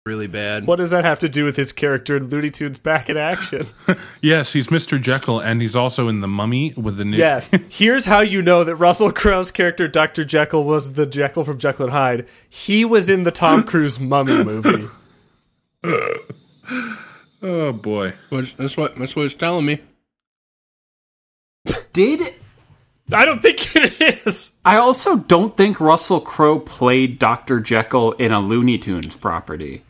Really 0.06 0.28
bad. 0.28 0.68
What 0.68 0.78
does 0.78 0.92
that 0.92 1.06
have 1.06 1.20
to 1.20 1.30
do 1.30 1.46
with 1.46 1.56
his 1.56 1.72
character 1.72 2.18
in 2.18 2.28
Looney 2.28 2.50
Tunes 2.50 2.78
back 2.78 3.10
in 3.10 3.16
action? 3.18 3.68
Yes, 4.22 4.54
he's 4.54 4.68
Mr. 4.68 5.02
Jekyll, 5.02 5.40
and 5.40 5.62
he's 5.62 5.76
also 5.76 6.08
in 6.08 6.22
the 6.22 6.28
Mummy 6.30 6.74
with 6.78 6.96
the 6.98 7.04
new. 7.06 7.18
yes. 7.18 7.50
Here's 7.70 8.06
how 8.06 8.20
you 8.22 8.42
know 8.42 8.64
that 8.64 8.76
Russell 8.76 9.12
Crowe's 9.12 9.52
character, 9.52 9.88
Dr. 9.88 10.24
Jekyll, 10.24 10.64
was 10.64 10.94
the 10.94 11.06
Jekyll 11.06 11.44
from 11.44 11.58
Jekyll 11.58 11.86
and 11.86 11.94
Hyde. 11.94 12.28
He 12.50 12.84
was 12.86 13.10
in 13.10 13.24
the 13.24 13.32
Tom 13.32 13.64
Cruise 13.66 14.00
mummy 14.00 14.44
movie. 14.44 14.88
Oh 17.42 17.72
boy. 17.74 18.14
That's 18.32 18.78
what 18.78 18.96
that's 18.96 19.16
what 19.16 19.26
it's 19.26 19.36
telling 19.36 19.66
me. 19.66 19.82
Did 21.92 22.22
I 23.12 23.26
don't 23.26 23.42
think 23.42 23.76
it 23.76 24.26
is. 24.26 24.52
I 24.64 24.78
also 24.78 25.18
don't 25.18 25.56
think 25.58 25.80
Russell 25.82 26.22
Crowe 26.22 26.60
played 26.60 27.20
Dr. 27.20 27.60
Jekyll 27.60 28.14
in 28.14 28.32
a 28.32 28.40
Looney 28.40 28.78
Tunes 28.78 29.16
property. 29.18 29.84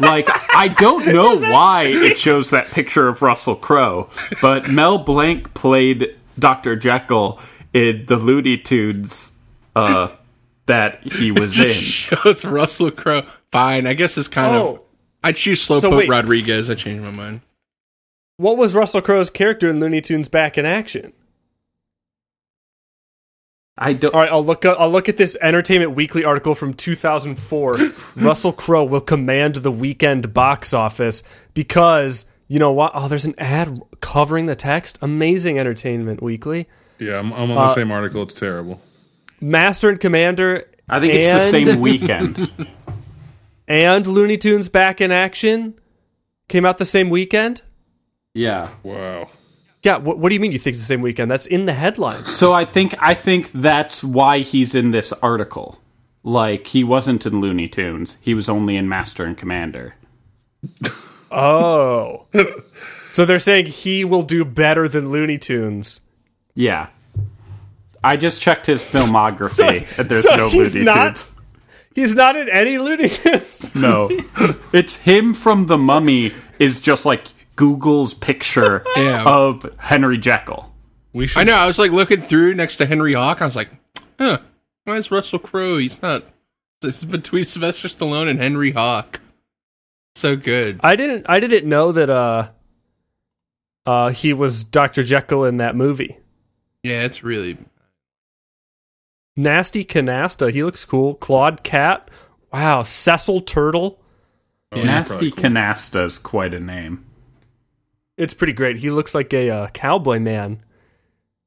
Like, 0.00 0.28
I 0.54 0.68
don't 0.68 1.06
know 1.06 1.36
why 1.52 1.84
it 1.86 2.18
shows 2.18 2.50
that 2.50 2.68
picture 2.68 3.08
of 3.08 3.22
Russell 3.22 3.56
Crowe, 3.56 4.08
but 4.40 4.68
Mel 4.70 4.98
Blanc 4.98 5.52
played 5.54 6.16
Dr. 6.38 6.76
Jekyll 6.76 7.38
in 7.72 8.06
the 8.06 8.16
Looney 8.16 8.56
Tunes 8.58 9.32
uh, 9.76 10.08
that 10.66 11.02
he 11.04 11.30
was 11.32 11.58
in. 11.58 11.70
Shows 11.70 12.44
Russell 12.44 12.90
Crowe. 12.90 13.22
Fine, 13.50 13.86
I 13.86 13.94
guess 13.94 14.16
it's 14.18 14.28
kind 14.28 14.54
of. 14.54 14.62
Oh, 14.62 14.82
I 15.24 15.32
choose 15.32 15.66
Slowpoke 15.66 15.80
So. 16.04 16.06
Rodriguez. 16.08 16.68
I 16.70 16.74
changed 16.74 17.02
my 17.02 17.10
mind. 17.10 17.40
what 18.38 18.56
was 18.56 18.74
Russell 18.74 19.02
Crowe's 19.02 19.30
character 19.30 19.68
in 19.70 19.78
Looney 19.78 20.00
Tunes 20.00 20.28
back 20.28 20.58
in 20.58 20.66
action? 20.66 21.12
I 23.84 23.92
don't. 23.94 24.14
All 24.14 24.20
right, 24.20 24.30
I'll 24.30 24.44
look. 24.44 24.64
Up, 24.64 24.78
I'll 24.80 24.90
look 24.90 25.08
at 25.08 25.16
this 25.16 25.36
Entertainment 25.40 25.92
Weekly 25.96 26.24
article 26.24 26.54
from 26.54 26.72
2004. 26.74 27.78
Russell 28.16 28.52
Crowe 28.52 28.84
will 28.84 29.00
command 29.00 29.56
the 29.56 29.72
weekend 29.72 30.32
box 30.32 30.72
office 30.72 31.22
because 31.54 32.26
you 32.48 32.58
know 32.58 32.70
what? 32.72 32.92
Oh, 32.94 33.08
there's 33.08 33.24
an 33.24 33.34
ad 33.38 33.80
covering 34.00 34.46
the 34.46 34.54
text. 34.56 34.98
Amazing 35.02 35.58
Entertainment 35.58 36.22
Weekly. 36.22 36.68
Yeah, 36.98 37.18
I'm, 37.18 37.32
I'm 37.32 37.50
on 37.50 37.58
Uh, 37.58 37.66
the 37.68 37.74
same 37.74 37.90
article. 37.90 38.22
It's 38.22 38.34
terrible. 38.34 38.80
Master 39.40 39.88
and 39.88 39.98
Commander. 39.98 40.68
I 40.88 41.00
think 41.00 41.14
it's 41.14 41.32
the 41.32 41.40
same 41.64 41.80
weekend. 41.80 42.50
and 43.66 44.06
Looney 44.06 44.36
Tunes 44.38 44.68
back 44.68 45.00
in 45.00 45.10
action 45.10 45.74
came 46.48 46.64
out 46.66 46.76
the 46.78 46.84
same 46.84 47.10
weekend. 47.10 47.62
yeah. 48.34 48.68
Wow. 48.82 49.30
Yeah, 49.82 49.96
what, 49.96 50.18
what 50.18 50.28
do 50.28 50.34
you 50.34 50.40
mean 50.40 50.52
you 50.52 50.58
think 50.58 50.74
it's 50.74 50.82
the 50.82 50.86
same 50.86 51.02
weekend? 51.02 51.30
That's 51.30 51.46
in 51.46 51.66
the 51.66 51.72
headlines. 51.72 52.34
So 52.34 52.52
I 52.52 52.64
think 52.64 52.94
I 53.00 53.14
think 53.14 53.50
that's 53.52 54.04
why 54.04 54.40
he's 54.40 54.74
in 54.74 54.90
this 54.92 55.12
article. 55.14 55.78
Like 56.22 56.68
he 56.68 56.84
wasn't 56.84 57.26
in 57.26 57.40
Looney 57.40 57.66
Tunes. 57.68 58.16
He 58.20 58.32
was 58.34 58.48
only 58.48 58.76
in 58.76 58.88
Master 58.88 59.24
and 59.24 59.36
Commander. 59.36 59.94
Oh. 61.34 62.26
so 63.12 63.24
they're 63.24 63.38
saying 63.38 63.64
he 63.64 64.04
will 64.04 64.22
do 64.22 64.44
better 64.44 64.86
than 64.86 65.08
Looney 65.08 65.38
Tunes. 65.38 66.00
Yeah. 66.54 66.88
I 68.04 68.18
just 68.18 68.42
checked 68.42 68.66
his 68.66 68.84
filmography. 68.84 69.86
So- 69.88 70.00
and 70.02 70.10
There's 70.10 70.24
so 70.24 70.36
no 70.36 70.48
he's 70.50 70.74
Looney 70.74 70.84
not- 70.84 71.16
Tunes. 71.16 71.28
He's 71.94 72.14
not 72.14 72.36
in 72.36 72.48
any 72.50 72.76
Looney 72.78 73.08
Tunes. 73.08 73.74
No. 73.74 74.10
it's 74.74 74.96
him 74.96 75.32
from 75.32 75.66
The 75.68 75.78
Mummy 75.78 76.32
is 76.58 76.80
just 76.82 77.06
like 77.06 77.24
Google's 77.56 78.14
picture 78.14 78.84
Yeah. 78.96 79.24
of 79.24 79.66
Henry 79.78 80.18
Jekyll. 80.18 80.72
We 81.12 81.26
should. 81.26 81.40
I 81.40 81.44
know. 81.44 81.56
I 81.56 81.66
was 81.66 81.78
like 81.78 81.90
looking 81.90 82.20
through 82.20 82.54
next 82.54 82.76
to 82.78 82.86
Henry 82.86 83.12
Hawk. 83.14 83.42
I 83.42 83.44
was 83.44 83.56
like, 83.56 83.70
huh, 84.18 84.38
why 84.84 84.96
is 84.96 85.10
Russell 85.10 85.38
Crowe? 85.38 85.78
He's 85.78 86.00
not. 86.02 86.24
This 86.80 86.98
is 86.98 87.04
between 87.04 87.44
Sylvester 87.44 87.88
Stallone 87.88 88.28
and 88.28 88.40
Henry 88.40 88.72
Hawk. 88.72 89.20
So 90.14 90.36
good. 90.36 90.80
I 90.82 90.96
didn't 90.96 91.26
I 91.28 91.40
didn't 91.40 91.68
know 91.68 91.92
that 91.92 92.10
uh 92.10 92.48
uh 93.86 94.10
he 94.10 94.32
was 94.32 94.62
Dr. 94.64 95.02
Jekyll 95.02 95.44
in 95.44 95.58
that 95.58 95.74
movie. 95.76 96.18
Yeah, 96.82 97.02
it's 97.02 97.22
really. 97.22 97.58
Nasty 99.36 99.84
Canasta, 99.84 100.52
he 100.52 100.62
looks 100.62 100.84
cool. 100.84 101.14
Claude 101.14 101.62
Cat. 101.62 102.10
Wow, 102.52 102.82
Cecil 102.82 103.40
Turtle. 103.42 103.98
Oh, 104.72 104.82
that's 104.82 105.10
Nasty 105.10 105.30
cool. 105.30 105.42
Canasta 105.44 106.04
is 106.04 106.18
quite 106.18 106.52
a 106.54 106.60
name. 106.60 107.04
It's 108.18 108.34
pretty 108.34 108.52
great. 108.52 108.76
He 108.78 108.90
looks 108.90 109.14
like 109.14 109.32
a 109.32 109.50
uh, 109.50 109.68
cowboy 109.68 110.18
man. 110.18 110.62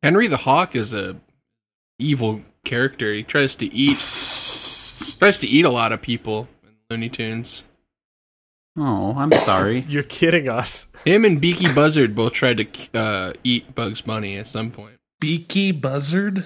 Henry 0.03 0.27
the 0.27 0.37
Hawk 0.37 0.75
is 0.75 0.93
a 0.93 1.17
evil 1.99 2.41
character. 2.63 3.13
He 3.13 3.23
tries 3.23 3.55
to 3.55 3.65
eat 3.73 3.97
tries 5.19 5.39
to 5.39 5.47
eat 5.47 5.65
a 5.65 5.69
lot 5.69 5.91
of 5.91 6.01
people 6.01 6.47
in 6.63 6.71
Looney 6.89 7.09
Tunes. 7.09 7.63
Oh, 8.77 9.13
I'm 9.17 9.31
sorry. 9.31 9.81
You're 9.87 10.03
kidding 10.03 10.49
us. 10.49 10.87
Him 11.05 11.23
and 11.23 11.39
Beaky 11.39 11.71
Buzzard 11.73 12.15
both 12.15 12.33
tried 12.33 12.57
to 12.57 12.99
uh, 12.99 13.33
eat 13.43 13.73
Bugs 13.75 14.01
Bunny 14.01 14.37
at 14.37 14.47
some 14.47 14.71
point. 14.71 14.95
Beaky 15.19 15.71
Buzzard. 15.71 16.45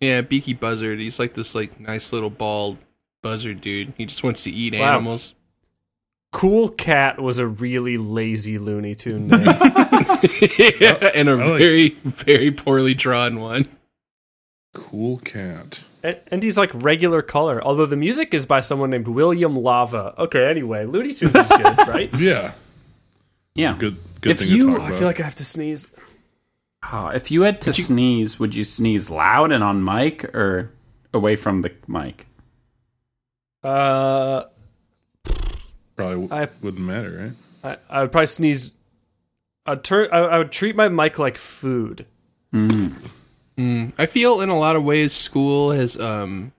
Yeah, 0.00 0.20
Beaky 0.20 0.52
Buzzard. 0.54 1.00
He's 1.00 1.18
like 1.18 1.34
this 1.34 1.54
like 1.54 1.80
nice 1.80 2.12
little 2.12 2.30
bald 2.30 2.78
buzzard 3.22 3.60
dude. 3.60 3.92
He 3.96 4.06
just 4.06 4.22
wants 4.22 4.44
to 4.44 4.50
eat 4.50 4.74
Wow. 4.78 4.92
animals. 4.92 5.34
Cool 6.32 6.68
Cat 6.68 7.18
was 7.20 7.38
a 7.38 7.46
really 7.46 7.96
lazy 7.96 8.58
Looney 8.58 8.94
Tune 8.94 9.28
name. 9.28 9.40
yeah, 9.46 11.10
and 11.14 11.28
a 11.28 11.36
very 11.36 11.90
very 12.04 12.50
poorly 12.50 12.94
drawn 12.94 13.40
one. 13.40 13.66
Cool 14.74 15.18
cat. 15.18 15.82
and, 16.02 16.18
and 16.28 16.42
he's 16.42 16.58
like 16.58 16.70
regular 16.74 17.22
color, 17.22 17.62
although 17.64 17.86
the 17.86 17.96
music 17.96 18.34
is 18.34 18.44
by 18.46 18.60
someone 18.60 18.90
named 18.90 19.08
William 19.08 19.56
Lava. 19.56 20.14
Okay, 20.18 20.48
anyway, 20.48 20.84
Looney 20.84 21.12
Tunes 21.12 21.34
is 21.34 21.48
good, 21.48 21.78
right? 21.88 22.10
Yeah. 22.14 22.52
Yeah. 23.54 23.76
Good. 23.78 23.96
Good 24.20 24.32
If 24.32 24.38
thing 24.40 24.48
you- 24.50 24.66
to 24.66 24.74
Oh, 24.74 24.78
talk 24.78 24.92
I 24.92 24.98
feel 24.98 25.06
like 25.08 25.20
I 25.20 25.24
have 25.24 25.34
to 25.36 25.44
sneeze. 25.44 25.88
Oh, 26.92 27.08
if 27.08 27.30
you 27.30 27.42
had 27.42 27.60
to 27.62 27.72
sneeze, 27.72 28.38
would 28.38 28.54
you 28.54 28.62
sneeze 28.64 29.10
loud 29.10 29.50
and 29.50 29.64
on 29.64 29.82
mic 29.82 30.24
or 30.34 30.70
away 31.12 31.34
from 31.34 31.62
the 31.62 31.72
mic? 31.88 32.26
Uh, 33.64 34.44
Probably 35.98 36.26
w- 36.28 36.42
I- 36.44 36.48
wouldn't 36.62 36.84
matter, 36.86 37.34
right? 37.62 37.78
I, 37.90 37.98
I 37.98 38.02
would 38.02 38.12
probably 38.12 38.26
sneeze. 38.26 38.70
I'd 39.66 39.82
turn. 39.84 40.08
I, 40.12 40.18
I 40.18 40.38
would 40.38 40.50
treat 40.52 40.74
my 40.76 40.88
mic 40.88 41.18
like 41.18 41.36
food. 41.36 42.06
I 42.54 44.06
feel 44.06 44.40
in 44.40 44.48
a 44.48 44.56
lot 44.58 44.76
of 44.76 44.84
ways 44.84 45.12
school 45.12 45.72
has 45.72 45.98
um, 45.98 46.52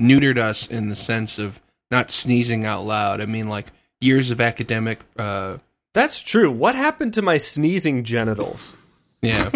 neutered 0.00 0.38
us 0.38 0.66
in 0.68 0.88
the 0.88 0.96
sense 0.96 1.38
of 1.38 1.60
not 1.90 2.10
sneezing 2.10 2.64
out 2.64 2.84
loud. 2.86 3.20
I 3.20 3.26
mean, 3.26 3.48
like 3.48 3.66
years 4.00 4.30
of 4.30 4.40
academic, 4.40 5.00
uh, 5.18 5.58
That's 5.94 6.20
true. 6.20 6.50
What 6.50 6.74
happened 6.76 7.14
to 7.14 7.22
my 7.22 7.36
sneezing 7.36 8.04
genitals? 8.04 8.74
yeah, 9.20 9.50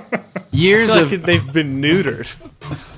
years 0.52 0.90
I 0.90 0.94
feel 0.94 1.02
like 1.04 1.12
of 1.14 1.22
they've 1.22 1.52
been 1.52 1.82
neutered. 1.82 2.32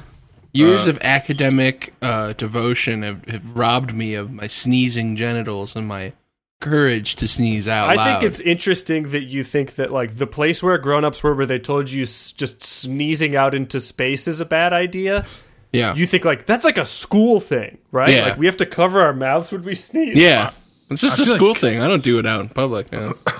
years 0.52 0.86
of 0.86 0.98
academic 1.02 1.94
uh, 2.02 2.32
devotion 2.34 3.02
have, 3.02 3.24
have 3.26 3.56
robbed 3.56 3.94
me 3.94 4.14
of 4.14 4.30
my 4.32 4.46
sneezing 4.46 5.16
genitals 5.16 5.76
and 5.76 5.86
my 5.86 6.12
courage 6.60 7.14
to 7.16 7.26
sneeze 7.26 7.66
out 7.66 7.88
I 7.88 7.94
loud. 7.94 8.04
think 8.20 8.24
it's 8.30 8.40
interesting 8.40 9.10
that 9.10 9.22
you 9.22 9.42
think 9.44 9.76
that 9.76 9.90
like 9.92 10.16
the 10.16 10.26
place 10.26 10.62
where 10.62 10.76
grown-ups 10.76 11.22
were, 11.22 11.34
where 11.34 11.46
they 11.46 11.58
told 11.58 11.90
you 11.90 12.02
s- 12.02 12.32
just 12.32 12.62
sneezing 12.62 13.34
out 13.34 13.54
into 13.54 13.80
space 13.80 14.28
is 14.28 14.40
a 14.40 14.44
bad 14.44 14.72
idea. 14.74 15.24
yeah, 15.72 15.94
You 15.94 16.06
think 16.06 16.24
like 16.26 16.44
that's 16.46 16.64
like 16.66 16.76
a 16.78 16.84
school 16.84 17.40
thing, 17.40 17.78
right? 17.92 18.10
Yeah. 18.10 18.24
Like 18.24 18.38
we 18.38 18.46
have 18.46 18.58
to 18.58 18.66
cover 18.66 19.00
our 19.00 19.14
mouths 19.14 19.52
when 19.52 19.62
we 19.62 19.74
sneeze. 19.74 20.16
yeah. 20.16 20.50
It's 20.90 21.00
just 21.00 21.20
I 21.20 21.22
a 21.22 21.26
school 21.26 21.50
like- 21.50 21.58
thing. 21.58 21.80
I 21.80 21.86
don't 21.88 22.02
do 22.02 22.18
it 22.18 22.26
out 22.26 22.40
in 22.40 22.48
public. 22.50 22.88
yeah. 22.92 23.12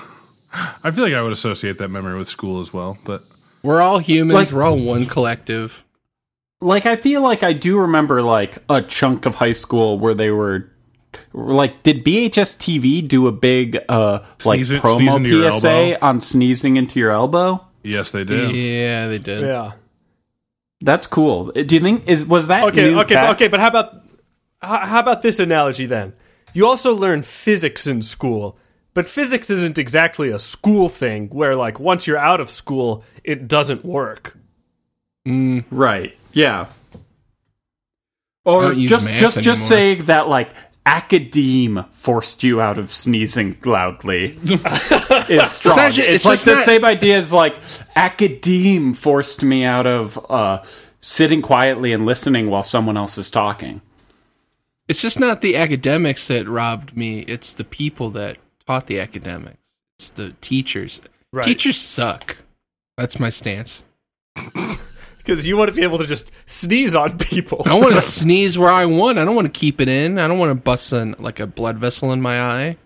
I 0.83 0.91
feel 0.91 1.03
like 1.03 1.13
I 1.13 1.21
would 1.21 1.31
associate 1.31 1.77
that 1.77 1.89
memory 1.89 2.17
with 2.17 2.27
school 2.27 2.59
as 2.59 2.73
well, 2.73 2.97
but 3.05 3.23
We're 3.61 3.81
all 3.81 3.99
humans. 3.99 4.33
Like- 4.35 4.51
We're 4.51 4.63
all 4.63 4.77
one 4.77 5.05
collective. 5.05 5.83
Like 6.61 6.85
I 6.85 6.95
feel 6.95 7.21
like 7.21 7.41
I 7.43 7.53
do 7.53 7.79
remember 7.79 8.21
like 8.21 8.57
a 8.69 8.81
chunk 8.81 9.25
of 9.25 9.35
high 9.35 9.53
school 9.53 9.97
where 9.99 10.13
they 10.13 10.29
were 10.29 10.69
like 11.33 11.81
did 11.83 12.05
BHS 12.05 12.57
TV 12.57 13.05
do 13.05 13.27
a 13.27 13.31
big 13.31 13.77
uh 13.89 14.19
like 14.45 14.57
Sneeze 14.63 14.71
it- 14.71 14.81
sneeze 14.81 15.15
into 15.15 15.29
your 15.29 15.51
promo 15.51 15.59
PSA 15.59 16.05
on 16.05 16.21
sneezing 16.21 16.77
into 16.77 16.99
your 16.99 17.11
elbow? 17.11 17.65
yes, 17.83 18.11
they 18.11 18.23
did. 18.23 18.55
Yeah, 18.55 19.07
they 19.07 19.17
did. 19.17 19.41
Yeah. 19.41 19.71
That's 20.81 21.07
cool. 21.07 21.51
Do 21.51 21.75
you 21.75 21.81
think 21.81 22.07
is 22.07 22.25
was 22.25 22.47
that 22.47 22.63
Okay. 22.65 22.91
new 22.91 22.99
Okay. 23.01 23.15
tech? 23.15 23.29
Okay. 23.31 23.47
But 23.47 23.59
how 23.59 23.67
about 23.67 24.03
how, 24.61 24.85
how 24.85 24.99
about 24.99 25.21
this 25.23 25.39
analogy 25.39 25.85
then? 25.87 26.13
You 26.53 26.67
also 26.67 26.93
learn 26.93 27.23
physics 27.23 27.87
in 27.87 28.01
school, 28.03 28.57
but 28.93 29.07
physics 29.09 29.49
isn't 29.49 29.77
exactly 29.79 30.29
a 30.29 30.37
school 30.39 30.89
thing 30.89 31.29
where 31.29 31.55
like 31.55 31.79
once 31.79 32.05
you're 32.07 32.17
out 32.17 32.39
of 32.41 32.49
school, 32.51 33.03
it 33.23 33.47
doesn't 33.47 33.83
work. 33.85 34.37
Right. 35.25 36.15
Yeah. 36.33 36.67
Or 38.45 38.69
don't 38.73 38.87
just 38.87 39.05
math 39.05 39.19
just 39.19 39.41
just 39.41 39.71
anymore. 39.71 39.97
say 39.99 40.01
that 40.05 40.27
like 40.27 40.51
academe 40.85 41.85
forced 41.91 42.43
you 42.43 42.59
out 42.59 42.79
of 42.79 42.91
sneezing 42.91 43.55
loudly 43.63 44.35
is 44.43 45.51
strong. 45.51 45.75
not 45.75 45.91
ju- 45.91 46.01
it's, 46.01 46.15
it's 46.15 46.25
like 46.25 46.39
the 46.39 46.55
not- 46.55 46.65
same 46.65 46.83
idea 46.83 47.17
as 47.19 47.31
like 47.31 47.55
academe 47.95 48.93
forced 48.95 49.43
me 49.43 49.63
out 49.63 49.85
of 49.85 50.25
uh, 50.29 50.63
sitting 50.99 51.41
quietly 51.43 51.93
and 51.93 52.05
listening 52.07 52.49
while 52.49 52.63
someone 52.63 52.97
else 52.97 53.17
is 53.19 53.29
talking. 53.29 53.81
It's 54.87 55.01
just 55.03 55.19
not 55.19 55.41
the 55.41 55.55
academics 55.55 56.27
that 56.27 56.47
robbed 56.49 56.97
me. 56.97 57.19
It's 57.21 57.53
the 57.53 57.63
people 57.63 58.09
that 58.11 58.37
taught 58.65 58.87
the 58.87 58.99
academics. 58.99 59.57
It's 59.99 60.09
the 60.09 60.31
teachers. 60.41 60.99
Right. 61.31 61.45
Teachers 61.45 61.77
suck. 61.77 62.37
That's 62.97 63.19
my 63.19 63.29
stance. 63.29 63.83
Because 65.23 65.45
you 65.47 65.55
want 65.57 65.69
to 65.69 65.75
be 65.75 65.83
able 65.83 65.97
to 65.99 66.07
just 66.07 66.31
sneeze 66.47 66.95
on 66.95 67.17
people. 67.17 67.61
I 67.65 67.77
want 67.77 67.93
to 67.93 68.01
sneeze 68.19 68.57
where 68.57 68.69
I 68.71 68.85
want. 68.85 69.17
I 69.19 69.25
don't 69.25 69.35
want 69.35 69.53
to 69.53 69.59
keep 69.59 69.79
it 69.79 69.87
in. 69.87 70.17
I 70.19 70.27
don't 70.27 70.39
want 70.39 70.49
to 70.51 70.55
bust 70.55 70.91
in 70.93 71.15
like 71.19 71.39
a 71.39 71.47
blood 71.47 71.77
vessel 71.77 72.11
in 72.11 72.21
my 72.21 72.41
eye. 72.41 72.77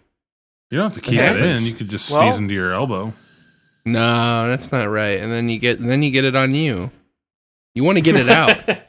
You 0.70 0.77
don't 0.80 0.86
have 0.86 0.94
to 0.94 1.01
keep 1.01 1.20
It 1.20 1.36
it 1.38 1.42
in. 1.58 1.63
You 1.63 1.74
could 1.74 1.89
just 1.89 2.10
Well- 2.12 2.22
sneeze 2.32 2.38
into 2.39 2.54
your 2.54 2.74
elbow. 2.74 3.13
No, 3.86 4.48
that's 4.50 4.72
not 4.72 4.89
right. 4.89 5.20
And 5.20 5.32
then 5.32 5.48
you 5.48 5.60
get 5.60 5.80
then 5.80 6.01
you 6.04 6.10
get 6.12 6.25
it 6.25 6.36
on 6.36 6.56
you. 6.56 6.89
You 7.75 7.84
want 7.84 7.98
to 7.98 8.01
get 8.01 8.15
it 8.15 8.30
out. 8.30 8.58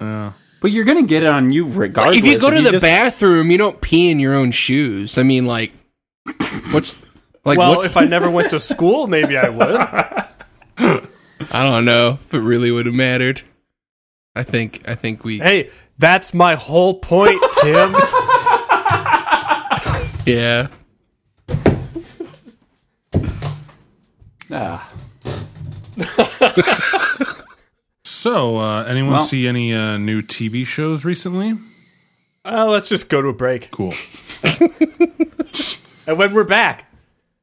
Yeah. 0.00 0.32
But 0.60 0.72
you're 0.72 0.84
gonna 0.84 1.02
get 1.04 1.22
it 1.22 1.28
on 1.28 1.52
you 1.52 1.66
regardless. 1.70 2.18
if 2.18 2.24
you 2.24 2.38
go 2.38 2.50
to 2.50 2.60
the 2.60 2.72
just- 2.72 2.82
bathroom, 2.82 3.50
you 3.50 3.58
don't 3.58 3.80
pee 3.80 4.10
in 4.10 4.18
your 4.18 4.34
own 4.34 4.50
shoes. 4.50 5.16
I 5.18 5.22
mean, 5.22 5.46
like, 5.46 5.72
what's 6.70 6.98
like 7.44 7.58
well, 7.58 7.76
what's 7.76 7.86
if 7.86 7.96
I 7.96 8.04
never 8.04 8.30
went 8.30 8.50
to 8.50 8.60
school, 8.60 9.06
maybe 9.06 9.36
I 9.36 9.48
would. 9.48 11.08
I 11.52 11.62
don't 11.62 11.84
know 11.84 12.18
if 12.20 12.32
it 12.34 12.40
really 12.40 12.70
would 12.70 12.86
have 12.86 12.94
mattered. 12.94 13.42
I 14.34 14.42
think 14.42 14.82
I 14.86 14.94
think 14.94 15.24
we 15.24 15.38
Hey, 15.38 15.70
that's 15.98 16.32
my 16.34 16.54
whole 16.54 16.98
point, 17.00 17.40
Tim. 17.62 17.94
yeah. 20.26 20.68
Ah. 24.50 24.92
So, 28.04 28.56
uh, 28.56 28.82
anyone 28.84 29.12
Well- 29.12 29.24
see 29.24 29.46
any 29.46 29.72
uh, 29.72 29.98
new 29.98 30.20
TV 30.20 30.66
shows 30.66 31.04
recently? 31.04 31.54
uh, 32.44 32.66
let's 32.66 32.88
just 32.88 33.08
go 33.08 33.22
to 33.22 33.28
a 33.28 33.32
break. 33.32 33.70
Cool. 33.70 33.94
And 36.08 36.16
when 36.18 36.34
we're 36.34 36.44
back, 36.44 36.88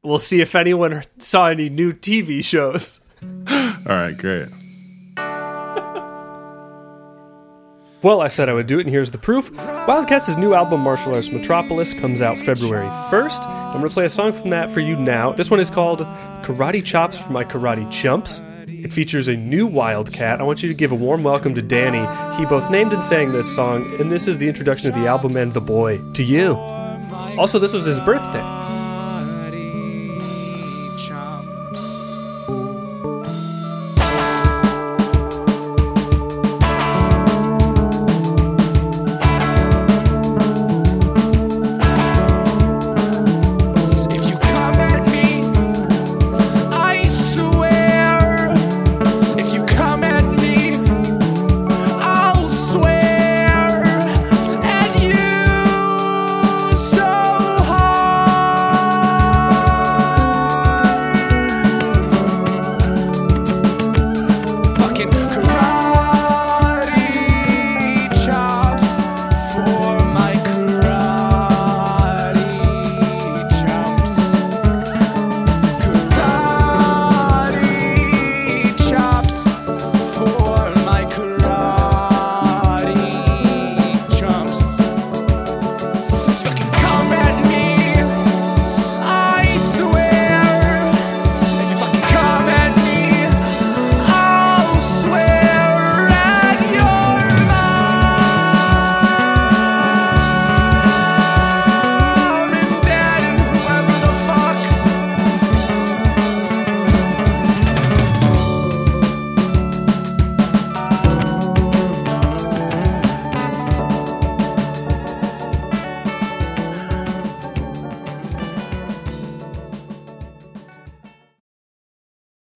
we'll 0.04 0.20
see 0.20 0.40
if 0.40 0.56
anyone 0.56 1.04
saw 1.18 1.48
any 1.50 1.68
new 1.70 1.92
TV 1.92 2.44
shows. 2.44 3.02
All 3.50 3.96
right, 3.96 4.18
great. 4.18 4.50
Well, 8.04 8.20
I 8.20 8.28
said 8.28 8.50
I 8.50 8.54
would 8.54 8.68
do 8.68 8.80
it, 8.80 8.82
and 8.82 8.90
here's 8.90 9.12
the 9.12 9.18
proof. 9.18 9.50
Wildcats' 9.88 10.36
new 10.36 10.54
album, 10.54 10.82
Martial 10.82 11.14
Arts 11.14 11.32
Metropolis, 11.32 11.94
comes 11.94 12.22
out 12.22 12.38
February 12.38 12.90
1st. 13.10 13.48
I'm 13.48 13.80
going 13.80 13.88
to 13.88 13.94
play 13.94 14.04
a 14.04 14.10
song 14.10 14.34
from 14.34 14.50
that 14.50 14.70
for 14.70 14.82
you 14.82 14.98
now. 14.98 15.32
This 15.32 15.50
one 15.50 15.62
is 15.62 15.70
called 15.70 16.00
Karate 16.42 16.84
Chops 16.84 17.18
for 17.18 17.32
My 17.32 17.46
Karate 17.46 17.90
Chumps. 17.90 18.42
It 18.68 18.92
features 18.92 19.30
a 19.30 19.38
new 19.38 19.66
Wildcat. 19.66 20.42
I 20.42 20.44
want 20.44 20.62
you 20.62 20.68
to 20.68 20.76
give 20.76 20.92
a 20.92 20.96
warm 20.96 21.24
welcome 21.24 21.56
to 21.56 21.62
Danny. 21.62 22.06
He 22.38 22.44
both 22.44 22.70
named 22.70 22.92
and 22.92 23.06
sang 23.06 23.32
this 23.32 23.56
song, 23.56 23.86
and 24.02 24.12
this 24.12 24.28
is 24.28 24.38
the 24.38 24.50
introduction 24.50 24.90
of 24.90 24.96
the 24.96 25.08
album 25.08 25.38
and 25.38 25.54
the 25.54 25.62
boy 25.62 26.00
to 26.16 26.24
you. 26.26 26.56
Also, 27.38 27.58
this 27.58 27.72
was 27.72 27.86
his 27.86 28.02
birthday. 28.02 28.63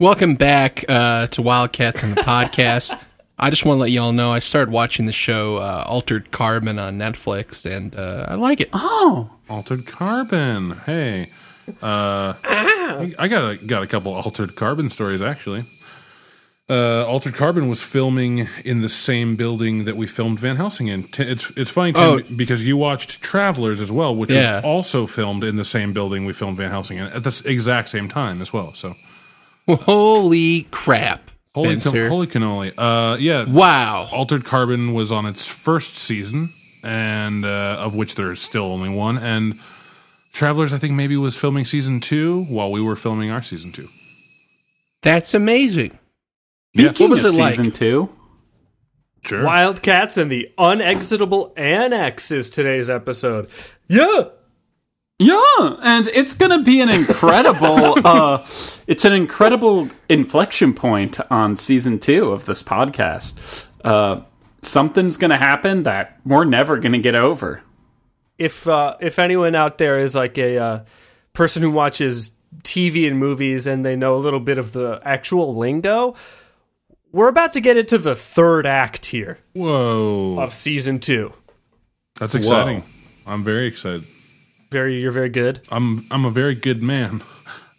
Welcome 0.08 0.36
back 0.36 0.86
uh, 0.88 1.28
to 1.28 1.42
Wildcats 1.42 2.02
and 2.02 2.16
the 2.16 2.22
podcast. 2.22 2.98
I 3.38 3.50
just 3.50 3.66
want 3.66 3.76
to 3.76 3.82
let 3.82 3.92
y'all 3.92 4.14
know 4.14 4.32
I 4.32 4.40
started 4.40 4.72
watching 4.72 5.06
the 5.06 5.12
show 5.12 5.58
uh, 5.58 5.84
Altered 5.86 6.32
Carbon 6.32 6.80
on 6.80 6.98
Netflix, 6.98 7.66
and 7.70 7.94
uh, 7.94 8.26
I 8.30 8.36
like 8.36 8.62
it. 8.62 8.70
Oh. 8.72 9.30
Altered 9.50 9.86
Carbon. 9.86 10.78
Hey, 10.86 11.30
uh, 11.82 12.36
I 12.42 13.28
got 13.30 13.52
a 13.52 13.58
got 13.58 13.84
a 13.84 13.88
couple 13.88 14.14
Altered 14.14 14.56
Carbon 14.56 14.90
stories 14.92 15.22
actually. 15.22 15.66
Uh, 16.70 17.06
Altered 17.06 17.34
Carbon 17.36 17.68
was 17.68 17.84
filming 17.84 18.48
in 18.64 18.84
the 18.84 18.90
same 18.90 19.36
building 19.36 19.84
that 19.84 19.98
we 19.98 20.08
filmed 20.08 20.40
Van 20.40 20.56
Helsing 20.56 20.88
in. 20.88 21.04
T- 21.04 21.24
It's 21.24 21.52
it's 21.58 21.70
funny 21.70 21.92
Tim, 21.92 22.04
Oh. 22.04 22.22
because 22.34 22.66
you 22.66 22.78
watched 22.78 23.22
Travelers 23.22 23.82
as 23.82 23.92
well, 23.92 24.16
which 24.16 24.32
Yeah. 24.32 24.56
was 24.56 24.64
also 24.64 25.06
filmed 25.06 25.44
in 25.44 25.58
the 25.58 25.66
same 25.66 25.92
building 25.92 26.24
we 26.24 26.32
filmed 26.32 26.56
Van 26.56 26.70
Helsing 26.72 26.98
in 26.98 27.08
at 27.08 27.24
the 27.24 27.28
s- 27.30 27.42
exact 27.42 27.90
same 27.90 28.08
time 28.08 28.42
as 28.42 28.54
well. 28.54 28.74
So 28.74 28.96
Holy 29.68 30.64
crap, 30.72 31.30
holy 31.54 31.80
ca- 31.80 32.08
holy 32.08 32.28
cannoli! 32.28 32.74
Uh, 32.78 33.18
yeah, 33.18 33.44
wow. 33.46 34.08
Altered 34.12 34.46
Carbon 34.46 34.94
was 34.94 35.12
on 35.12 35.26
its 35.26 35.46
first 35.46 35.98
season, 35.98 36.54
and 36.84 37.44
uh, 37.46 37.78
of 37.80 37.96
which 37.96 38.16
there 38.16 38.32
is 38.32 38.40
still 38.40 38.64
only 38.66 38.90
one. 38.90 39.18
And 39.18 39.60
Travelers, 40.32 40.74
I 40.74 40.78
think, 40.78 40.94
maybe 40.94 41.18
was 41.18 41.36
filming 41.36 41.66
season 41.66 42.00
two 42.00 42.44
while 42.46 42.72
we 42.72 42.80
were 42.82 42.96
filming 42.96 43.32
our 43.32 43.42
season 43.42 43.72
two. 43.72 43.90
That's 45.02 45.34
amazing. 45.34 45.98
Yeah. 46.74 46.90
Speaking 46.90 47.10
was 47.10 47.26
of 47.26 47.34
it 47.34 47.40
like? 47.40 47.56
season 47.56 47.72
two? 47.72 48.10
Sure. 49.26 49.44
Wildcats 49.44 50.16
and 50.16 50.32
the 50.32 50.50
Unexitable 50.58 51.54
Annex 51.58 52.32
is 52.32 52.50
today's 52.50 52.90
episode. 52.90 53.50
Yeah! 53.90 54.26
Yeah, 55.20 55.78
and 55.82 56.08
it's 56.10 56.34
gonna 56.34 56.62
be 56.62 56.80
an 56.80 56.90
incredible. 56.90 57.96
uh, 58.08 58.46
it's 58.86 59.04
an 59.04 59.14
incredible 59.14 59.90
inflection 60.10 60.74
point 60.76 61.20
on 61.32 61.56
season 61.56 61.98
two 61.98 62.32
of 62.32 62.46
this 62.46 62.62
podcast. 62.62 63.66
Uh, 63.84 64.22
something's 64.62 65.18
gonna 65.18 65.38
happen 65.38 65.84
that 65.84 66.20
we're 66.24 66.46
never 66.46 66.78
gonna 66.78 67.00
get 67.00 67.16
over. 67.16 67.64
if 68.38 68.68
uh, 68.68 68.96
if 69.00 69.18
anyone 69.18 69.56
out 69.56 69.80
there 69.80 69.98
is 69.98 70.16
like 70.16 70.38
a 70.38 70.58
uh, 70.58 70.80
person 71.34 71.64
who 71.64 71.72
watches 71.72 72.32
TV 72.64 73.08
and 73.08 73.18
movies 73.18 73.66
and 73.66 73.84
they 73.84 73.96
know 73.96 74.16
a 74.16 74.18
little 74.18 74.40
bit 74.40 74.60
of 74.60 74.72
the 74.74 75.02
actual 75.04 75.56
lingo, 75.56 76.14
we're 77.12 77.28
about 77.28 77.54
to 77.54 77.60
get 77.60 77.76
into 77.76 77.98
the 77.98 78.16
third 78.16 78.68
act 78.68 79.08
here 79.08 79.40
Whoa. 79.54 80.40
of 80.40 80.54
season 80.54 81.00
two. 81.00 81.34
That's 82.20 82.36
exciting. 82.36 82.84
I'm 83.26 83.44
very 83.44 83.66
excited. 83.66 84.06
Very, 84.70 85.00
you're 85.00 85.12
very 85.12 85.30
good. 85.30 85.62
I'm 85.72 86.06
I'm 86.12 86.26
a 86.26 86.32
very 86.32 86.56
good 86.56 86.84
man. 86.84 87.24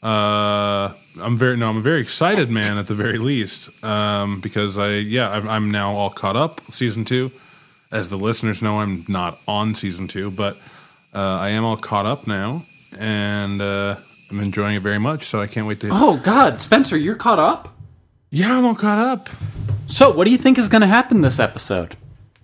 Uh, 0.02 0.92
I'm 1.20 1.20
I'm 1.20 1.36
very 1.36 1.56
no, 1.56 1.68
I'm 1.68 1.78
a 1.78 1.80
very 1.80 2.00
excited 2.00 2.50
man 2.50 2.78
at 2.78 2.86
the 2.86 2.94
very 2.94 3.18
least, 3.18 3.68
um, 3.84 4.40
because 4.40 4.78
I 4.78 4.94
yeah 4.94 5.30
I'm, 5.30 5.48
I'm 5.48 5.70
now 5.70 5.94
all 5.94 6.10
caught 6.10 6.36
up 6.36 6.60
season 6.70 7.04
two. 7.04 7.30
As 7.90 8.08
the 8.08 8.16
listeners 8.16 8.60
know, 8.62 8.80
I'm 8.80 9.04
not 9.08 9.40
on 9.48 9.74
season 9.74 10.08
two, 10.08 10.30
but 10.30 10.56
uh, 11.14 11.18
I 11.18 11.48
am 11.50 11.64
all 11.64 11.76
caught 11.76 12.06
up 12.06 12.26
now, 12.26 12.64
and 12.98 13.60
uh, 13.60 13.96
I'm 14.30 14.40
enjoying 14.40 14.76
it 14.76 14.82
very 14.82 14.98
much. 14.98 15.24
So 15.24 15.40
I 15.40 15.46
can't 15.46 15.66
wait 15.66 15.80
to. 15.80 15.88
Oh 15.90 16.18
God, 16.18 16.60
Spencer, 16.60 16.96
you're 16.96 17.16
caught 17.16 17.38
up. 17.38 17.74
Yeah, 18.30 18.56
I'm 18.56 18.64
all 18.64 18.74
caught 18.74 18.98
up. 18.98 19.28
So, 19.86 20.10
what 20.10 20.26
do 20.26 20.30
you 20.30 20.38
think 20.38 20.58
is 20.58 20.68
going 20.68 20.82
to 20.82 20.86
happen 20.86 21.22
this 21.22 21.40
episode? 21.40 21.96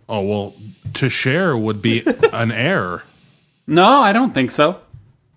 Oh 0.08 0.22
well, 0.22 0.54
to 0.94 1.08
share 1.08 1.56
would 1.56 1.82
be 1.82 2.02
an 2.32 2.50
error. 2.50 3.04
No, 3.66 4.00
I 4.00 4.12
don't 4.12 4.32
think 4.32 4.50
so. 4.50 4.80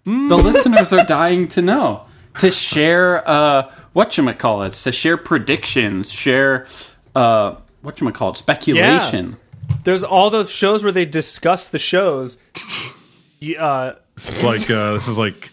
The 0.05 0.37
listeners 0.37 0.93
are 0.93 1.05
dying 1.17 1.47
to 1.49 1.61
know. 1.61 2.03
To 2.39 2.51
share 2.51 3.27
uh 3.27 3.71
whatchamacallit, 3.95 4.83
to 4.83 4.91
share 4.91 5.17
predictions, 5.17 6.11
share 6.11 6.67
uh 7.15 7.55
whatchamacallit, 7.83 8.37
speculation. 8.37 9.37
There's 9.83 10.03
all 10.03 10.29
those 10.29 10.49
shows 10.51 10.83
where 10.83 10.91
they 10.91 11.05
discuss 11.05 11.67
the 11.69 11.79
shows. 11.79 12.37
Y- 13.41 13.55
Uh, 13.59 13.95
This 14.15 14.29
is 14.37 14.43
like 14.43 14.69
uh, 14.69 14.93
this 14.93 15.07
is 15.07 15.17
like 15.17 15.49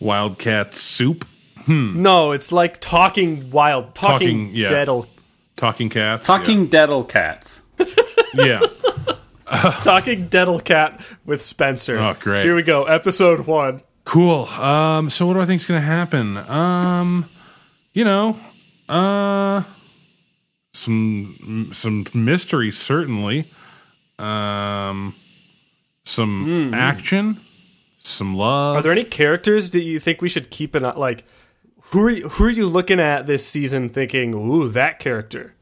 Wildcat 0.00 0.74
soup, 0.76 1.24
no, 1.66 2.32
it's 2.32 2.52
like 2.52 2.78
talking 2.80 3.50
wild, 3.50 3.94
talking, 3.94 4.46
Talking, 4.46 4.50
yeah. 4.54 4.68
deadle, 4.68 5.06
talking 5.56 5.88
cats, 5.90 6.26
Talking 6.26 6.66
deadle 6.66 7.04
cats. 7.04 7.62
Yeah, 8.34 8.60
talking 9.82 10.28
deadle 10.28 10.60
cat 10.60 11.00
with 11.24 11.42
Spencer. 11.42 11.98
Oh, 11.98 12.14
great. 12.18 12.44
Here 12.44 12.54
we 12.54 12.62
go, 12.62 12.84
episode 12.84 13.46
one. 13.46 13.82
cool. 14.04 14.44
Um, 14.46 15.10
so 15.10 15.26
what 15.26 15.34
do 15.34 15.40
I 15.40 15.46
think 15.46 15.60
is 15.60 15.66
going 15.66 15.80
to 15.80 15.86
happen? 15.86 16.36
Um, 16.36 17.28
you 17.92 18.04
know, 18.04 18.38
uh, 18.88 19.62
some 20.72 21.70
some 21.72 22.06
mystery 22.14 22.70
certainly. 22.70 23.46
Um, 24.18 25.14
some 26.04 26.72
action, 26.74 27.38
some 28.00 28.34
love. 28.36 28.76
Are 28.76 28.82
there 28.82 28.92
any 28.92 29.04
characters 29.04 29.70
that 29.70 29.82
you 29.82 30.00
think 30.00 30.20
we 30.22 30.28
should 30.28 30.50
keep 30.50 30.74
an 30.74 30.84
eye? 30.84 30.96
Like, 30.96 31.24
who 31.90 32.02
are 32.04 32.10
you, 32.10 32.28
who 32.28 32.44
are 32.44 32.50
you 32.50 32.66
looking 32.66 32.98
at 32.98 33.26
this 33.26 33.46
season? 33.46 33.88
Thinking, 33.88 34.34
ooh, 34.34 34.68
that 34.68 34.98
character. 34.98 35.54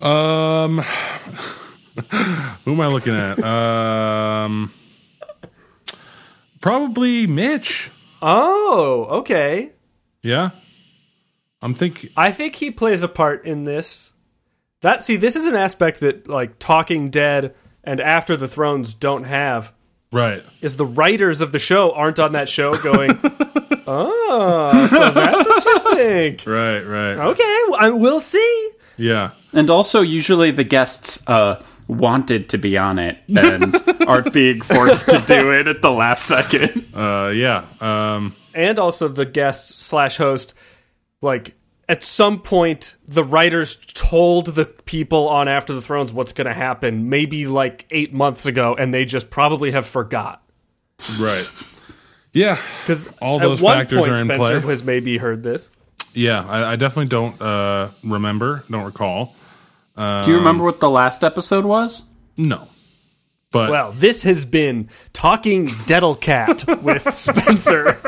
Um, 0.00 0.82
who 2.64 2.72
am 2.72 2.80
I 2.80 2.86
looking 2.88 3.14
at? 3.14 3.42
Um, 3.42 4.72
probably 6.60 7.26
Mitch. 7.26 7.90
Oh, 8.22 9.06
okay. 9.20 9.72
Yeah, 10.22 10.50
I'm 11.62 11.74
thinking. 11.74 12.10
I 12.16 12.32
think 12.32 12.56
he 12.56 12.70
plays 12.70 13.02
a 13.02 13.08
part 13.08 13.44
in 13.46 13.64
this. 13.64 14.12
That 14.82 15.02
see, 15.02 15.16
this 15.16 15.36
is 15.36 15.46
an 15.46 15.54
aspect 15.56 16.00
that 16.00 16.28
like 16.28 16.58
Talking 16.58 17.10
Dead 17.10 17.54
and 17.84 18.00
After 18.00 18.36
the 18.36 18.48
Thrones 18.48 18.94
don't 18.94 19.24
have. 19.24 19.72
Right. 20.10 20.42
Is 20.62 20.76
the 20.76 20.86
writers 20.86 21.40
of 21.42 21.52
the 21.52 21.58
show 21.58 21.92
aren't 21.92 22.18
on 22.18 22.32
that 22.32 22.48
show 22.48 22.74
going, 22.78 23.10
oh, 23.86 24.86
so 24.90 25.10
that's 25.10 25.46
what 25.48 25.64
you 25.64 25.94
think. 25.96 26.44
Right. 26.46 26.80
Right. 26.80 27.18
Okay, 27.18 27.58
well, 27.68 27.76
I- 27.78 27.90
we'll 27.90 28.20
see. 28.22 28.70
Yeah. 28.96 29.30
And 29.52 29.68
also 29.70 30.00
usually 30.00 30.50
the 30.50 30.64
guests 30.64 31.22
uh 31.28 31.62
wanted 31.88 32.50
to 32.50 32.58
be 32.58 32.76
on 32.78 32.98
it 32.98 33.18
and 33.36 33.74
aren't 34.06 34.32
being 34.32 34.60
forced 34.60 35.08
to 35.08 35.18
do 35.26 35.50
it 35.52 35.66
at 35.66 35.82
the 35.82 35.90
last 35.90 36.24
second. 36.26 36.86
Uh. 36.94 37.32
Yeah. 37.34 37.64
Um. 37.80 38.34
and 38.54 38.78
also 38.78 39.08
the 39.08 39.24
guest 39.26 39.78
slash 39.80 40.16
host 40.18 40.54
like 41.22 41.54
at 41.88 42.04
some 42.04 42.40
point 42.40 42.94
the 43.06 43.24
writers 43.24 43.76
told 43.94 44.46
the 44.46 44.64
people 44.66 45.28
on 45.28 45.48
after 45.48 45.72
the 45.72 45.80
thrones 45.80 46.12
what's 46.12 46.32
going 46.32 46.46
to 46.46 46.52
happen 46.54 47.08
maybe 47.08 47.46
like 47.46 47.86
eight 47.90 48.12
months 48.12 48.46
ago 48.46 48.76
and 48.78 48.92
they 48.92 49.04
just 49.04 49.30
probably 49.30 49.70
have 49.70 49.86
forgot 49.86 50.42
Right. 51.20 51.50
Yeah. 52.32 52.58
because 52.82 53.08
All 53.22 53.38
those 53.38 53.60
at 53.60 53.64
one 53.64 53.78
factors 53.78 54.00
point 54.00 54.10
are 54.12 54.16
in 54.16 54.24
Spencer 54.26 54.60
play. 54.60 54.68
has 54.70 54.84
maybe 54.84 55.16
heard 55.18 55.42
this 55.42 55.70
Yeah. 56.14 56.44
I, 56.46 56.72
I 56.72 56.76
definitely 56.76 57.08
don't 57.08 57.40
uh 57.40 57.88
remember. 58.04 58.64
Don't 58.70 58.84
recall. 58.84 59.34
Do 59.98 60.30
you 60.30 60.36
remember 60.36 60.64
what 60.64 60.80
the 60.80 60.88
last 60.90 61.24
episode 61.24 61.64
was? 61.64 62.02
No. 62.36 62.68
But 63.50 63.70
well 63.70 63.92
this 63.92 64.22
has 64.24 64.44
been 64.44 64.88
talking 65.12 65.66
deadle 65.86 66.14
cat 66.14 66.64
with 66.82 67.12
spencer 67.14 67.98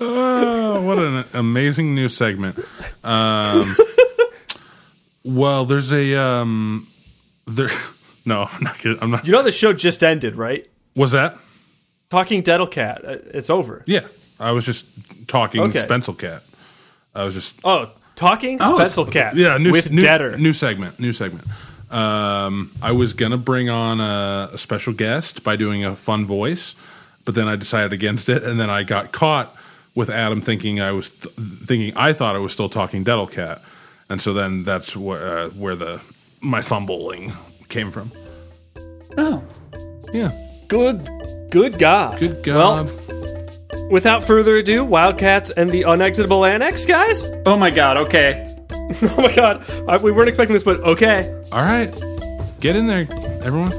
Oh, 0.00 0.82
what 0.82 0.98
an 0.98 1.24
amazing 1.34 1.94
new 1.94 2.08
segment. 2.08 2.58
Um, 3.02 3.74
well, 5.24 5.64
there's 5.64 5.92
a 5.92 6.14
um, 6.20 6.86
there. 7.46 7.70
No, 8.26 8.48
I'm 8.50 8.62
not. 8.64 8.78
Kidding. 8.78 8.98
I'm 9.02 9.10
not. 9.10 9.26
you 9.26 9.32
know 9.32 9.42
the 9.42 9.52
show 9.52 9.74
just 9.74 10.02
ended 10.02 10.36
right 10.36 10.66
Was 10.96 11.12
that? 11.12 11.36
talking 12.08 12.40
deadle 12.40 12.66
cat 12.66 13.02
uh, 13.04 13.16
it's 13.34 13.50
over 13.50 13.82
Yeah, 13.86 14.06
I 14.40 14.52
was 14.52 14.64
just 14.64 14.86
talking 15.28 15.60
Okay. 15.60 15.82
Spencil 15.84 16.18
Cat. 16.18 16.42
I 17.14 17.24
was 17.24 17.34
just 17.34 17.60
oh 17.64 17.90
talking 18.16 18.58
Oh, 18.60 18.80
it's- 18.80 18.98
cat 19.10 19.36
yeah, 19.36 19.56
new 19.58 19.72
with 19.72 19.90
new, 19.90 20.02
deader 20.02 20.36
new 20.38 20.52
segment, 20.52 20.98
new 21.00 21.12
segment. 21.12 21.46
Um, 21.90 22.70
I 22.82 22.92
was 22.92 23.12
gonna 23.12 23.36
bring 23.38 23.68
on 23.70 24.00
a, 24.00 24.50
a 24.52 24.58
special 24.58 24.92
guest 24.92 25.44
by 25.44 25.56
doing 25.56 25.84
a 25.84 25.94
fun 25.94 26.24
voice, 26.26 26.74
but 27.24 27.34
then 27.34 27.46
I 27.46 27.56
decided 27.56 27.92
against 27.92 28.28
it, 28.28 28.42
and 28.42 28.58
then 28.58 28.68
I 28.70 28.82
got 28.82 29.12
caught 29.12 29.54
with 29.94 30.10
Adam 30.10 30.40
thinking 30.40 30.80
I 30.80 30.90
was 30.92 31.10
th- 31.10 31.34
thinking 31.36 31.96
I 31.96 32.12
thought 32.12 32.34
I 32.34 32.38
was 32.40 32.52
still 32.52 32.68
talking 32.68 33.04
Deadle 33.04 33.28
Cat, 33.28 33.62
and 34.08 34.20
so 34.20 34.32
then 34.32 34.64
that's 34.64 34.96
where 34.96 35.38
uh, 35.38 35.48
where 35.50 35.76
the 35.76 36.00
my 36.40 36.62
fumbling 36.62 37.32
came 37.68 37.90
from. 37.92 38.10
Oh. 39.16 39.42
Yeah, 40.12 40.30
good 40.68 41.08
good 41.50 41.78
god 41.78 42.18
good 42.18 42.44
Well, 42.46 42.84
God. 42.84 43.33
Without 43.90 44.22
further 44.22 44.56
ado, 44.58 44.84
Wildcats 44.84 45.50
and 45.50 45.70
the 45.70 45.84
Unexitable 45.84 46.44
Annex, 46.44 46.84
guys. 46.86 47.24
Oh 47.46 47.56
my 47.56 47.70
god, 47.70 47.96
okay. 47.98 48.50
Oh 49.02 49.16
my 49.22 49.34
god, 49.34 49.64
I, 49.88 49.96
we 49.96 50.12
weren't 50.12 50.28
expecting 50.28 50.52
this, 50.54 50.62
but 50.62 50.78
okay. 50.80 51.28
All 51.52 51.62
right, 51.62 51.90
get 52.60 52.76
in 52.76 52.86
there, 52.86 53.06
everyone. 53.42 53.72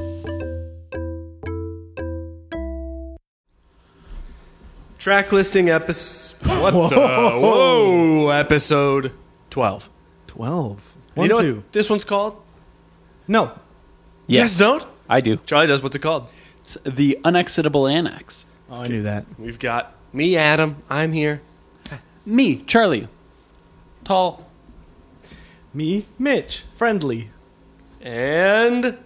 Track 4.97 5.31
listing 5.31 5.69
episode. 5.69 6.35
What 6.47 6.71
the? 6.89 6.95
Whoa, 6.95 8.29
episode 8.29 9.11
twelve. 9.49 9.89
12. 10.27 10.95
you 11.15 11.19
One, 11.21 11.29
know 11.29 11.41
two. 11.41 11.55
what 11.57 11.71
this 11.71 11.89
one's 11.89 12.03
called? 12.03 12.41
No. 13.27 13.57
You 14.27 14.39
guys 14.41 14.57
don't? 14.57 14.83
I 15.07 15.21
do. 15.21 15.37
Charlie 15.45 15.67
does. 15.67 15.81
What's 15.81 15.95
it 15.95 15.99
called? 15.99 16.27
It's 16.61 16.77
the 16.83 17.19
unexitable 17.23 17.87
annex. 17.87 18.45
Oh, 18.69 18.81
I 18.81 18.87
knew 18.87 19.03
that. 19.03 19.25
We've 19.37 19.59
got 19.59 19.95
me, 20.13 20.37
Adam. 20.37 20.81
I'm 20.89 21.11
here. 21.11 21.41
Me, 22.25 22.57
Charlie. 22.63 23.07
Tall. 24.03 24.49
Me, 25.73 26.05
Mitch. 26.17 26.61
Friendly. 26.73 27.29
And 28.01 28.97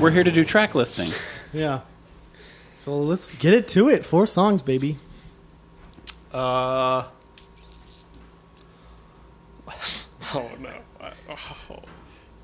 We're 0.00 0.10
here 0.10 0.24
to 0.24 0.30
do 0.30 0.44
track 0.44 0.74
listing. 0.74 1.10
Yeah. 1.54 1.82
So 2.74 2.98
let's 2.98 3.30
get 3.30 3.54
it 3.54 3.68
to 3.68 3.88
it. 3.88 4.04
Four 4.04 4.26
songs, 4.26 4.60
baby. 4.60 4.98
uh. 6.32 7.04
Oh 10.34 10.50
no. 10.58 10.74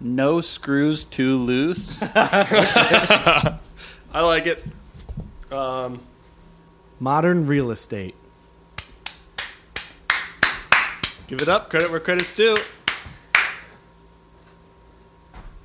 No 0.00 0.40
screws 0.40 1.04
too 1.04 1.36
loose. 1.36 1.98
I 2.02 3.58
like 4.12 4.46
it. 4.46 4.64
Um. 5.52 6.02
Modern 6.98 7.46
real 7.46 7.70
estate. 7.70 8.14
Give 11.26 11.40
it 11.42 11.48
up. 11.48 11.70
Credit 11.70 11.90
where 11.90 12.00
credit's 12.00 12.32
due. 12.32 12.56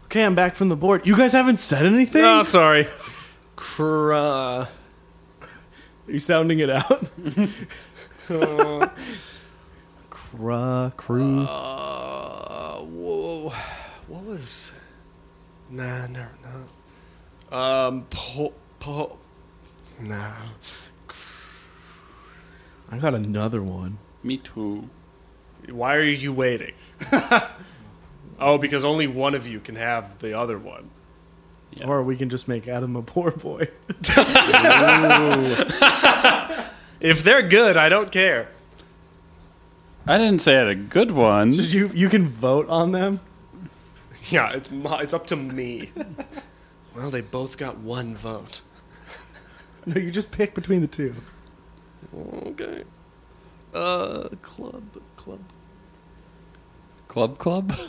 Okay, 0.06 0.24
I'm 0.24 0.36
back 0.36 0.56
from 0.56 0.70
the 0.70 0.76
board. 0.76 1.06
You 1.08 1.18
guys 1.18 1.34
haven't 1.34 1.58
said 1.58 1.86
anything? 1.86 2.24
Oh, 2.24 2.44
sorry. 2.44 2.86
Cr- 3.56 4.14
uh, 4.14 4.18
Are 4.18 4.68
you 6.08 6.20
sounding 6.20 6.60
it 6.60 6.70
out? 6.70 7.10
Cra, 10.10 10.94
crew. 10.96 11.42
Uh, 11.44 12.78
whoa, 12.82 13.50
what 13.50 13.56
was? 14.36 14.72
Nah, 15.70 16.08
no, 16.08 16.26
no. 16.44 17.58
Um, 17.58 18.06
po, 18.10 18.54
po, 18.80 19.18
nah. 20.00 20.34
I 22.92 22.98
got 22.98 23.16
another 23.16 23.64
one. 23.64 23.98
Me 24.24 24.38
too. 24.38 24.90
Why 25.70 25.96
are 25.96 26.04
you 26.04 26.34
waiting? 26.34 26.74
oh, 28.40 28.58
because 28.58 28.84
only 28.84 29.08
one 29.08 29.36
of 29.36 29.48
you 29.48 29.60
can 29.60 29.76
have 29.76 30.20
the 30.20 30.38
other 30.38 30.58
one. 30.58 30.90
Or 31.84 32.04
we 32.04 32.16
can 32.16 32.30
just 32.30 32.48
make 32.48 32.68
Adam 32.68 32.96
a 32.96 33.02
poor 33.02 33.32
boy. 33.32 33.68
If 37.02 37.24
they're 37.24 37.44
good, 37.44 37.78
I 37.78 37.90
don't 37.90 38.12
care. 38.12 38.48
I 40.08 40.18
didn't 40.18 40.42
say 40.42 40.56
I 40.56 40.60
had 40.60 40.68
a 40.70 40.76
good 40.76 41.12
one. 41.12 41.52
Did 41.52 41.72
you 41.78 41.92
you 41.94 42.10
can 42.10 42.26
vote 42.26 42.68
on 42.70 42.94
them? 42.94 43.20
Yeah, 44.30 44.52
it's 44.54 44.72
my, 44.72 45.00
it's 45.02 45.14
up 45.14 45.28
to 45.28 45.36
me. 45.36 45.92
well, 46.96 47.10
they 47.12 47.22
both 47.22 47.58
got 47.58 47.78
one 47.78 48.16
vote. 48.16 48.62
No, 49.86 50.02
you 50.02 50.10
just 50.12 50.32
pick 50.32 50.56
between 50.56 50.82
the 50.82 50.88
two. 50.88 51.14
Okay. 52.16 52.84
Uh, 53.74 54.30
club, 54.42 54.84
club. 55.16 55.40
Club 57.08 57.38
Club? 57.38 57.74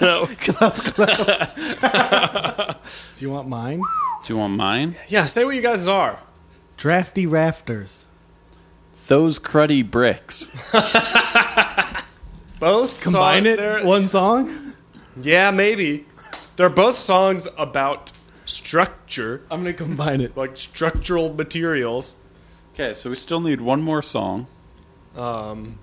No. 0.00 0.26
club, 0.40 0.74
club. 0.74 2.76
Do 3.16 3.24
you 3.24 3.30
want 3.30 3.48
mine? 3.48 3.82
Do 4.24 4.32
you 4.32 4.38
want 4.38 4.54
mine? 4.54 4.96
Yeah, 5.08 5.24
say 5.26 5.44
what 5.44 5.54
you 5.54 5.62
guys 5.62 5.86
are. 5.88 6.18
Drafty 6.76 7.26
rafters. 7.26 8.06
Those 9.06 9.38
cruddy 9.38 9.88
bricks. 9.88 10.44
Both 12.60 13.02
Combine 13.02 13.44
song- 13.44 13.52
it 13.52 13.56
they're- 13.56 13.86
one 13.86 14.08
song. 14.08 14.67
Yeah, 15.22 15.50
maybe. 15.50 16.06
They're 16.56 16.68
both 16.68 16.98
songs 16.98 17.46
about 17.56 18.12
structure, 18.44 19.44
I'm 19.50 19.60
gonna 19.60 19.72
combine 19.74 20.20
it. 20.20 20.36
like 20.36 20.56
structural 20.56 21.32
materials. 21.32 22.16
Okay, 22.74 22.94
so 22.94 23.10
we 23.10 23.16
still 23.16 23.40
need 23.40 23.60
one 23.60 23.82
more 23.82 24.02
song. 24.02 24.46
Um, 25.16 25.78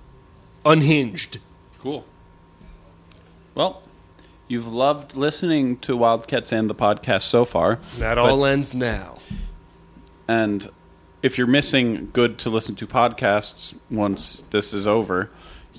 unhinged. 0.64 1.38
Cool. 1.78 2.04
Well, 3.54 3.82
you've 4.48 4.66
loved 4.66 5.14
listening 5.16 5.76
to 5.78 5.96
Wildcats 5.96 6.52
and 6.52 6.68
the 6.68 6.74
podcast 6.74 7.22
so 7.22 7.44
far. 7.44 7.78
That 7.98 8.14
But- 8.16 8.18
all 8.30 8.44
ends 8.44 8.74
now. 8.74 9.18
And 10.28 10.68
if 11.22 11.38
you're 11.38 11.46
missing 11.46 12.10
good 12.12 12.38
to 12.38 12.50
listen 12.50 12.74
to 12.76 12.86
podcasts 12.86 13.74
once 13.90 14.44
this 14.50 14.72
is 14.74 14.86
over, 14.86 15.30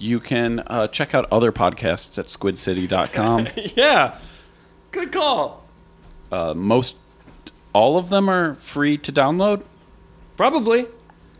you 0.01 0.19
can 0.19 0.59
uh, 0.67 0.87
check 0.87 1.13
out 1.15 1.27
other 1.31 1.51
podcasts 1.51 2.17
at 2.17 2.27
squidcity.com. 2.27 3.47
yeah. 3.75 4.17
Good 4.91 5.11
call. 5.11 5.65
uh, 6.31 6.53
most, 6.53 6.95
all 7.73 7.97
of 7.97 8.09
them 8.09 8.29
are 8.29 8.55
free 8.55 8.97
to 8.99 9.11
download. 9.11 9.63
Probably. 10.37 10.85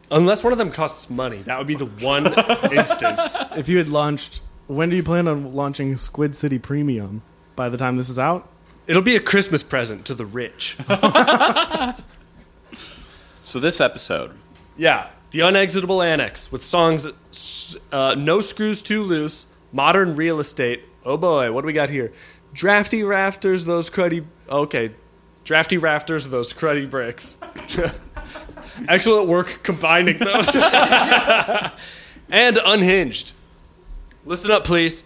Unless 0.10 0.44
one 0.44 0.54
of 0.54 0.58
them 0.60 0.72
costs 0.72 1.10
money. 1.10 1.42
That 1.42 1.58
would 1.58 1.68
be 1.68 1.76
the 1.76 1.86
one 1.86 2.28
instance. 2.72 3.36
If 3.56 3.68
you 3.68 3.78
had 3.78 3.90
launched, 3.90 4.42
when 4.68 4.90
do 4.90 4.96
you 4.96 5.04
plan 5.04 5.28
on 5.28 5.54
launching 5.54 5.96
Squid 5.98 6.36
City 6.36 6.60
Premium? 6.60 7.22
By 7.56 7.70
the 7.70 7.78
time 7.78 7.98
this 7.98 8.10
is 8.10 8.20
out, 8.20 8.48
It'll 8.88 9.02
be 9.02 9.18
a 9.18 9.20
Christmas 9.20 9.64
present 9.64 10.06
to 10.06 10.14
the 10.16 10.26
rich. 10.26 10.78
So 13.44 13.60
this 13.62 13.80
episode, 13.80 14.32
Yeah, 14.78 15.08
the 15.32 15.42
unexitable 15.42 16.02
annex 16.02 16.52
with 16.52 16.64
songs 16.64 17.08
uh, 17.92 18.16
"No 18.18 18.42
Screws 18.42 18.82
Too 18.82 19.04
Loose," 19.04 19.48
"Modern 19.72 20.16
Real 20.16 20.40
Estate." 20.40 20.84
Oh 21.06 21.18
boy, 21.18 21.52
what 21.52 21.62
do 21.62 21.68
we 21.68 21.74
got 21.74 21.90
here? 21.90 22.12
Drafty 22.54 23.04
rafters, 23.04 23.66
those 23.66 23.90
cruddy. 23.90 24.26
Okay, 24.50 24.92
drafty 25.44 25.78
rafters, 25.78 26.28
those 26.28 26.54
cruddy 26.54 26.90
bricks. 26.90 27.38
Excellent 28.88 29.28
work 29.28 29.60
combining 29.64 30.18
those. 30.18 30.50
and 32.30 32.60
unhinged. 32.64 33.34
Listen 34.26 34.52
up, 34.52 34.66
please. 34.66 35.04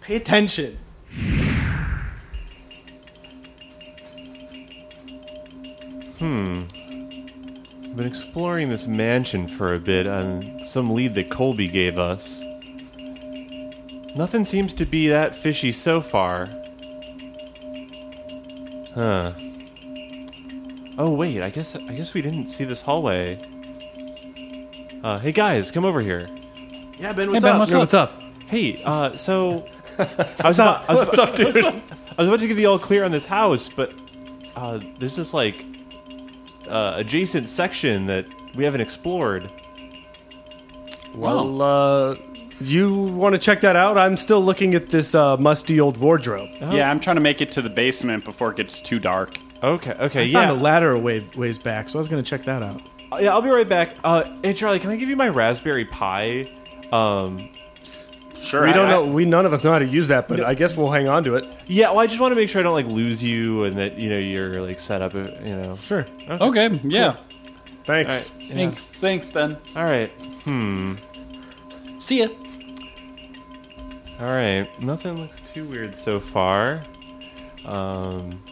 pay 0.00 0.16
attention. 0.16 0.78
I've 7.94 7.98
been 7.98 8.06
exploring 8.08 8.70
this 8.70 8.88
mansion 8.88 9.46
for 9.46 9.72
a 9.72 9.78
bit 9.78 10.08
on 10.08 10.60
some 10.64 10.92
lead 10.92 11.14
that 11.14 11.30
Colby 11.30 11.68
gave 11.68 11.96
us. 11.96 12.44
Nothing 14.16 14.44
seems 14.44 14.74
to 14.74 14.84
be 14.84 15.06
that 15.06 15.32
fishy 15.32 15.70
so 15.70 16.00
far. 16.00 16.50
Huh. 18.96 19.30
Oh 20.98 21.14
wait, 21.14 21.40
I 21.40 21.50
guess 21.50 21.76
I 21.76 21.94
guess 21.94 22.14
we 22.14 22.20
didn't 22.20 22.48
see 22.48 22.64
this 22.64 22.82
hallway. 22.82 23.38
Uh, 25.04 25.20
hey 25.20 25.30
guys, 25.30 25.70
come 25.70 25.84
over 25.84 26.00
here. 26.00 26.26
Yeah, 26.98 27.12
Ben, 27.12 27.30
what's 27.30 27.44
Ben, 27.44 27.52
up? 27.52 27.60
what's 27.60 27.70
Yo, 27.70 27.78
what's 27.78 27.94
up? 27.94 28.20
Hey, 28.48 28.82
uh, 28.84 29.16
so 29.16 29.68
I 30.00 30.48
was 30.48 30.58
about, 30.58 30.90
I 30.90 30.94
was, 30.94 31.06
What's 31.06 31.18
up, 31.20 31.36
dude? 31.36 31.58
I 31.58 31.80
was 32.18 32.26
about 32.26 32.40
to 32.40 32.48
give 32.48 32.58
you 32.58 32.66
all 32.66 32.78
clear 32.80 33.04
on 33.04 33.12
this 33.12 33.26
house, 33.26 33.68
but 33.68 33.94
uh, 34.56 34.80
there's 34.98 35.14
this 35.14 35.32
like 35.32 35.64
uh, 36.68 36.94
adjacent 36.96 37.48
section 37.48 38.06
that 38.06 38.26
we 38.54 38.64
haven't 38.64 38.80
explored. 38.80 39.50
Well, 41.14 41.62
uh, 41.62 42.16
you 42.60 42.92
want 42.92 43.34
to 43.34 43.38
check 43.38 43.60
that 43.60 43.76
out? 43.76 43.96
I'm 43.98 44.16
still 44.16 44.40
looking 44.44 44.74
at 44.74 44.88
this 44.88 45.14
uh, 45.14 45.36
musty 45.36 45.80
old 45.80 45.96
wardrobe. 45.96 46.50
yeah, 46.60 46.90
I'm 46.90 47.00
trying 47.00 47.16
to 47.16 47.22
make 47.22 47.40
it 47.40 47.52
to 47.52 47.62
the 47.62 47.70
basement 47.70 48.24
before 48.24 48.50
it 48.50 48.56
gets 48.56 48.80
too 48.80 48.98
dark. 48.98 49.38
Okay, 49.62 49.92
okay, 49.92 50.20
I 50.20 50.24
yeah, 50.24 50.48
found 50.48 50.60
a 50.60 50.62
ladder 50.62 50.92
a 50.92 50.98
way, 50.98 51.26
ways 51.36 51.58
back, 51.58 51.88
so 51.88 51.98
I 51.98 52.00
was 52.00 52.08
gonna 52.08 52.22
check 52.22 52.42
that 52.44 52.62
out. 52.62 52.82
Uh, 53.12 53.18
yeah. 53.18 53.30
I'll 53.32 53.42
be 53.42 53.48
right 53.48 53.68
back. 53.68 53.96
Uh, 54.04 54.24
hey 54.42 54.52
Charlie, 54.52 54.78
can 54.78 54.90
I 54.90 54.96
give 54.96 55.08
you 55.08 55.16
my 55.16 55.28
Raspberry 55.28 55.84
Pi? 55.84 56.50
Um, 56.92 57.48
Sure. 58.44 58.64
We 58.64 58.72
don't 58.72 58.88
know. 58.88 59.04
We 59.06 59.24
none 59.24 59.46
of 59.46 59.52
us 59.52 59.64
know 59.64 59.72
how 59.72 59.78
to 59.78 59.86
use 59.86 60.08
that, 60.08 60.28
but 60.28 60.44
I 60.44 60.54
guess 60.54 60.76
we'll 60.76 60.90
hang 60.90 61.08
on 61.08 61.24
to 61.24 61.34
it. 61.36 61.54
yeah. 61.66 61.90
Well, 61.90 62.00
I 62.00 62.06
just 62.06 62.20
want 62.20 62.32
to 62.32 62.36
make 62.36 62.48
sure 62.48 62.60
I 62.60 62.62
don't 62.64 62.74
like 62.74 62.86
lose 62.86 63.22
you 63.24 63.64
and 63.64 63.76
that 63.78 63.98
you 63.98 64.10
know 64.10 64.18
you're 64.18 64.60
like 64.60 64.78
set 64.78 65.00
up. 65.02 65.14
You 65.14 65.22
know. 65.56 65.76
Sure. 65.76 66.04
Okay, 66.28 66.80
yeah. 66.84 67.16
Thanks. 67.84 68.30
All 68.30 68.36
right. 68.38 68.46
yeah. 68.48 68.54
Thanks, 68.54 68.84
thanks, 68.86 69.30
Ben. 69.30 69.56
All 69.74 69.84
right. 69.84 70.10
Hmm. 70.44 70.94
See 71.98 72.20
ya. 72.20 72.28
All 74.20 74.26
right. 74.26 74.68
Nothing 74.82 75.16
looks 75.16 75.40
too 75.52 75.64
weird 75.64 75.94
so 75.96 76.20
far. 76.20 76.82
Um. 77.64 78.42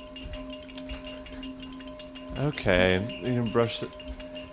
Okay. 2.39 3.21
You 3.23 3.43
can 3.43 3.51
brush 3.51 3.81
the, 3.81 3.89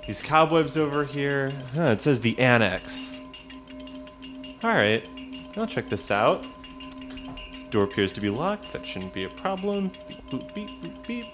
these 0.06 0.22
cobwebs 0.22 0.76
over 0.78 1.06
here. 1.06 1.54
Huh, 1.74 1.84
it 1.92 2.02
says 2.02 2.22
the 2.22 2.38
annex. 2.40 3.20
All 4.64 4.72
right. 4.72 5.08
I'll 5.60 5.68
check 5.68 5.90
this 5.90 6.10
out. 6.10 6.46
This 7.52 7.64
door 7.64 7.84
appears 7.84 8.14
to 8.14 8.22
be 8.22 8.30
locked. 8.30 8.72
That 8.72 8.86
shouldn't 8.86 9.14
be 9.14 9.26
a 9.26 9.30
problem. 9.30 9.92
Beep, 10.08 10.30
boop, 10.30 10.54
beep, 10.54 10.70
boop, 10.82 11.08
beep. 11.08 11.26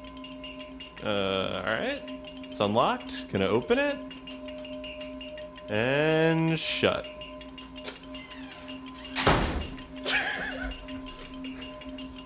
Uh, 1.03 1.63
all 1.65 1.73
right. 1.73 2.01
It's 2.43 2.59
unlocked. 2.59 3.31
Gonna 3.31 3.47
open 3.47 3.77
it. 3.77 3.97
And 5.69 6.57
shut. 6.57 7.07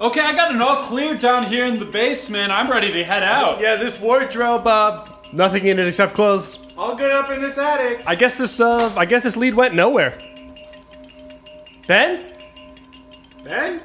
Okay, 0.02 0.22
I 0.22 0.32
got 0.32 0.56
it 0.56 0.62
all 0.62 0.86
clear 0.86 1.14
down 1.14 1.44
here 1.44 1.66
in 1.66 1.78
the 1.78 1.84
basement. 1.84 2.54
I'm 2.54 2.72
ready 2.72 2.90
to 2.90 3.04
head 3.04 3.22
out. 3.22 3.60
Yeah, 3.60 3.76
this 3.76 4.00
wardrobe, 4.00 4.66
uh, 4.66 5.06
nothing 5.34 5.66
in 5.66 5.78
it 5.78 5.86
except 5.86 6.14
clothes. 6.14 6.58
All 6.78 6.96
good 6.96 7.12
up 7.12 7.30
in 7.32 7.42
this 7.42 7.58
attic. 7.58 8.02
I 8.08 8.16
guess 8.16 8.38
this, 8.38 8.62
uh, 8.62 8.94
I 8.96 9.04
guess 9.04 9.24
this 9.24 9.36
lead 9.36 9.56
went 9.56 9.76
nowhere. 9.76 10.18
Ben? 11.90 12.32
Ben? 13.44 13.82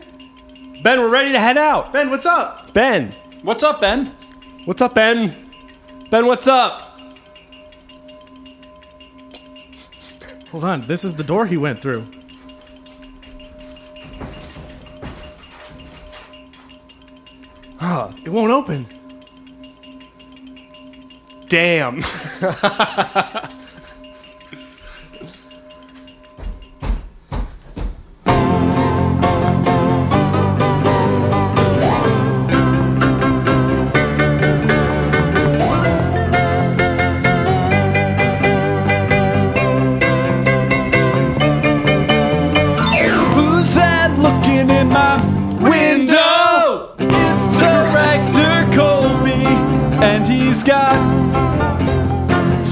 Ben, 0.83 1.01
we're 1.01 1.09
ready 1.09 1.33
to 1.33 1.38
head 1.40 1.57
out. 1.57 1.90
Ben, 1.90 2.11
what's 2.11 2.27
up? 2.27 2.75
Ben, 2.75 3.12
What's 3.40 3.62
up, 3.62 3.81
Ben? 3.81 4.09
what's 4.67 4.83
up, 4.83 4.95
Ben? 4.95 5.35
Ben, 6.11 6.27
what's 6.27 6.47
up? 6.47 7.01
Hold 10.51 10.64
on, 10.64 10.87
this 10.87 11.03
is 11.03 11.14
the 11.14 11.25
door 11.25 11.47
he 11.47 11.57
went 11.57 11.81
through. 11.81 12.07
Ah, 17.81 18.12
It 18.25 18.29
won't 18.31 18.51
open. 18.53 18.87
Damn. 21.49 22.03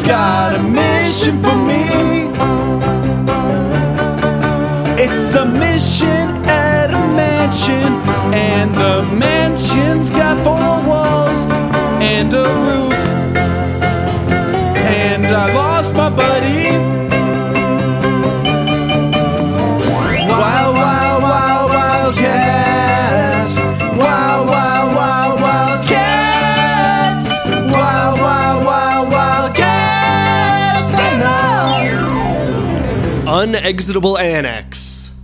he's 0.02 0.10
got 0.10 0.56
a 0.56 0.62
mission 0.62 1.40
for 1.42 1.56
me. 1.56 1.82
It's 5.02 5.34
a 5.34 5.44
mission 5.44 6.44
at 6.46 6.90
a 6.90 7.06
mansion, 7.16 7.92
and 8.34 8.74
the 8.74 9.02
mansion's 9.14 10.10
got 10.10 10.42
four 10.44 10.88
walls 10.88 11.46
and 12.00 12.32
a 12.34 12.42
roof. 12.42 12.98
And 14.84 15.26
I 15.26 15.52
lost 15.54 15.94
my 15.94 16.10
buddy. 16.10 16.71
Unexitable 33.42 34.18
annex. 34.18 35.18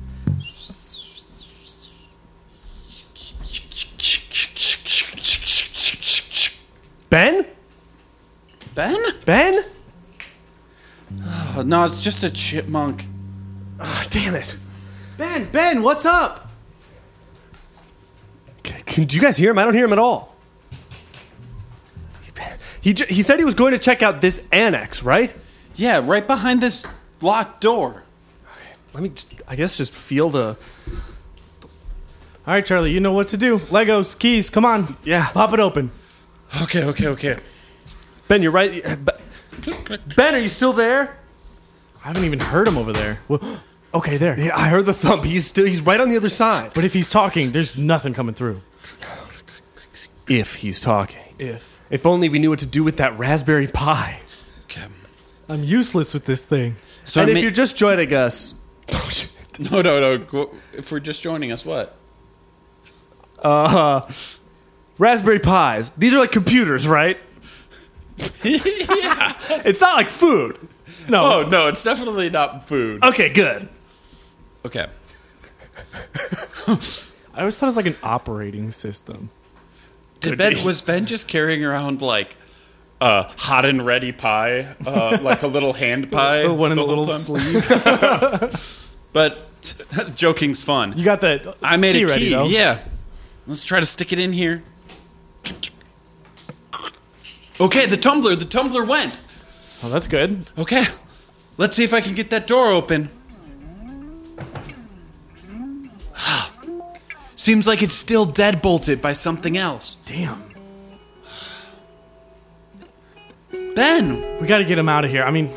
Ben? 7.10 7.46
Ben? 8.74 8.96
Ben? 9.24 9.64
Oh, 11.56 11.62
no, 11.64 11.84
it's 11.84 12.02
just 12.02 12.24
a 12.24 12.30
chipmunk. 12.30 13.04
Ah, 13.78 14.04
damn 14.10 14.34
it. 14.34 14.56
Ben, 15.16 15.44
Ben, 15.52 15.82
what's 15.82 16.04
up? 16.04 16.50
C- 18.66 18.72
Can, 18.84 19.04
do 19.04 19.14
you 19.14 19.22
guys 19.22 19.36
hear 19.36 19.52
him? 19.52 19.58
I 19.60 19.64
don't 19.64 19.74
hear 19.74 19.84
him 19.84 19.92
at 19.92 20.00
all. 20.00 20.34
He, 22.80 22.94
j- 22.94 23.06
he 23.06 23.22
said 23.22 23.38
he 23.38 23.44
was 23.44 23.54
going 23.54 23.72
to 23.72 23.78
check 23.78 24.02
out 24.02 24.20
this 24.20 24.44
annex, 24.50 25.04
right? 25.04 25.32
Yeah, 25.76 26.02
right 26.04 26.26
behind 26.26 26.60
this 26.60 26.84
locked 27.20 27.60
door. 27.60 28.02
Let 28.98 29.02
me, 29.04 29.08
just, 29.10 29.32
I 29.46 29.54
guess, 29.54 29.76
just 29.76 29.92
feel 29.92 30.28
the. 30.28 30.56
All 30.88 32.54
right, 32.54 32.66
Charlie, 32.66 32.90
you 32.90 32.98
know 32.98 33.12
what 33.12 33.28
to 33.28 33.36
do. 33.36 33.60
Legos, 33.60 34.18
keys, 34.18 34.50
come 34.50 34.64
on. 34.64 34.96
Yeah. 35.04 35.28
Pop 35.28 35.52
it 35.52 35.60
open. 35.60 35.92
Okay, 36.62 36.82
okay, 36.82 37.06
okay. 37.06 37.36
Ben, 38.26 38.42
you're 38.42 38.50
right. 38.50 38.84
Uh, 38.84 38.96
ben, 40.16 40.34
are 40.34 40.40
you 40.40 40.48
still 40.48 40.72
there? 40.72 41.16
I 42.02 42.08
haven't 42.08 42.24
even 42.24 42.40
heard 42.40 42.66
him 42.66 42.76
over 42.76 42.92
there. 42.92 43.20
Well, 43.28 43.62
okay, 43.94 44.16
there. 44.16 44.36
Yeah, 44.36 44.56
I 44.56 44.68
heard 44.68 44.84
the 44.84 44.94
thump. 44.94 45.24
He's 45.24 45.46
still. 45.46 45.64
He's 45.64 45.80
right 45.80 46.00
on 46.00 46.08
the 46.08 46.16
other 46.16 46.28
side. 46.28 46.72
But 46.74 46.84
if 46.84 46.92
he's 46.92 47.08
talking, 47.08 47.52
there's 47.52 47.78
nothing 47.78 48.14
coming 48.14 48.34
through. 48.34 48.62
If 50.26 50.56
he's 50.56 50.80
talking. 50.80 51.22
If. 51.38 51.80
If 51.88 52.04
only 52.04 52.28
we 52.28 52.40
knew 52.40 52.50
what 52.50 52.58
to 52.58 52.66
do 52.66 52.82
with 52.82 52.96
that 52.96 53.16
Raspberry 53.16 53.68
Pi. 53.68 54.18
okay. 54.64 54.86
I'm 55.48 55.62
useless 55.62 56.12
with 56.14 56.24
this 56.24 56.42
thing. 56.42 56.74
So 57.04 57.20
and 57.20 57.30
I 57.30 57.34
if 57.34 57.42
you're 57.42 57.52
just 57.52 57.76
joining 57.76 58.12
us, 58.12 58.60
no, 59.58 59.82
no, 59.82 60.16
no. 60.16 60.50
If 60.72 60.90
we're 60.92 61.00
just 61.00 61.22
joining 61.22 61.52
us, 61.52 61.64
what? 61.64 61.96
uh, 63.42 64.00
Raspberry 64.98 65.38
Pis. 65.38 65.90
These 65.96 66.14
are 66.14 66.18
like 66.18 66.32
computers, 66.32 66.86
right? 66.86 67.18
yeah. 68.42 69.34
It's 69.64 69.80
not 69.80 69.96
like 69.96 70.08
food. 70.08 70.58
No. 71.08 71.22
Oh 71.22 71.48
no, 71.48 71.68
it's 71.68 71.82
definitely 71.82 72.30
not 72.30 72.66
food. 72.66 73.02
Okay, 73.04 73.28
good. 73.28 73.68
Okay. 74.64 74.86
I 76.66 77.40
always 77.40 77.56
thought 77.56 77.66
it 77.66 77.68
was 77.68 77.76
like 77.76 77.86
an 77.86 77.96
operating 78.02 78.72
system. 78.72 79.30
Did 80.20 80.36
Ben 80.36 80.64
was 80.64 80.82
Ben 80.82 81.06
just 81.06 81.28
carrying 81.28 81.64
around 81.64 82.02
like 82.02 82.36
a 83.00 83.22
hot 83.24 83.64
and 83.64 83.84
ready 83.86 84.12
pie, 84.12 84.74
uh, 84.86 85.18
like 85.22 85.42
a 85.42 85.46
little 85.46 85.72
hand 85.72 86.10
pie, 86.12 86.42
The 86.42 86.52
one 86.54 86.72
in 86.72 86.76
the, 86.76 86.84
whole 86.84 87.04
little 87.04 87.06
time? 87.06 87.18
sleeve. 87.18 88.84
But 89.12 89.38
joking's 90.14 90.62
fun. 90.62 90.92
You 90.96 91.04
got 91.04 91.22
that 91.22 91.56
I 91.62 91.76
made 91.78 91.94
key 91.94 92.02
a 92.02 92.06
ready, 92.06 92.24
key. 92.26 92.30
though. 92.30 92.46
Yeah. 92.46 92.78
Let's 93.46 93.64
try 93.64 93.80
to 93.80 93.86
stick 93.86 94.12
it 94.12 94.18
in 94.18 94.32
here. 94.34 94.62
Okay, 97.58 97.86
the 97.86 97.96
tumbler. 97.96 98.36
The 98.36 98.44
tumbler 98.44 98.84
went. 98.84 99.20
Oh, 99.82 99.88
that's 99.88 100.06
good. 100.06 100.50
Okay. 100.58 100.84
Let's 101.56 101.74
see 101.74 101.84
if 101.84 101.92
I 101.94 102.00
can 102.02 102.14
get 102.14 102.28
that 102.30 102.46
door 102.46 102.68
open. 102.70 103.08
Seems 107.36 107.66
like 107.66 107.82
it's 107.82 107.94
still 107.94 108.26
dead 108.26 108.60
bolted 108.60 109.00
by 109.00 109.14
something 109.14 109.56
else. 109.56 109.96
Damn. 110.04 110.47
Ben, 113.78 114.40
We 114.40 114.48
got 114.48 114.58
to 114.58 114.64
get 114.64 114.76
him 114.76 114.88
out 114.88 115.04
of 115.04 115.10
here. 115.12 115.22
I 115.22 115.30
mean, 115.30 115.52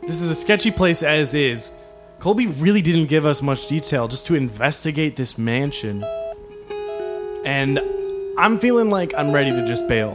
this 0.00 0.22
is 0.22 0.30
a 0.30 0.34
sketchy 0.34 0.70
place 0.70 1.02
as 1.02 1.34
is. 1.34 1.72
Colby 2.20 2.46
really 2.46 2.80
didn't 2.80 3.08
give 3.10 3.26
us 3.26 3.42
much 3.42 3.66
detail 3.66 4.08
just 4.08 4.24
to 4.28 4.34
investigate 4.34 5.14
this 5.16 5.36
mansion. 5.36 6.02
And 7.44 7.80
I'm 8.38 8.56
feeling 8.56 8.88
like 8.88 9.12
I'm 9.14 9.30
ready 9.30 9.50
to 9.50 9.62
just 9.66 9.86
bail. 9.86 10.14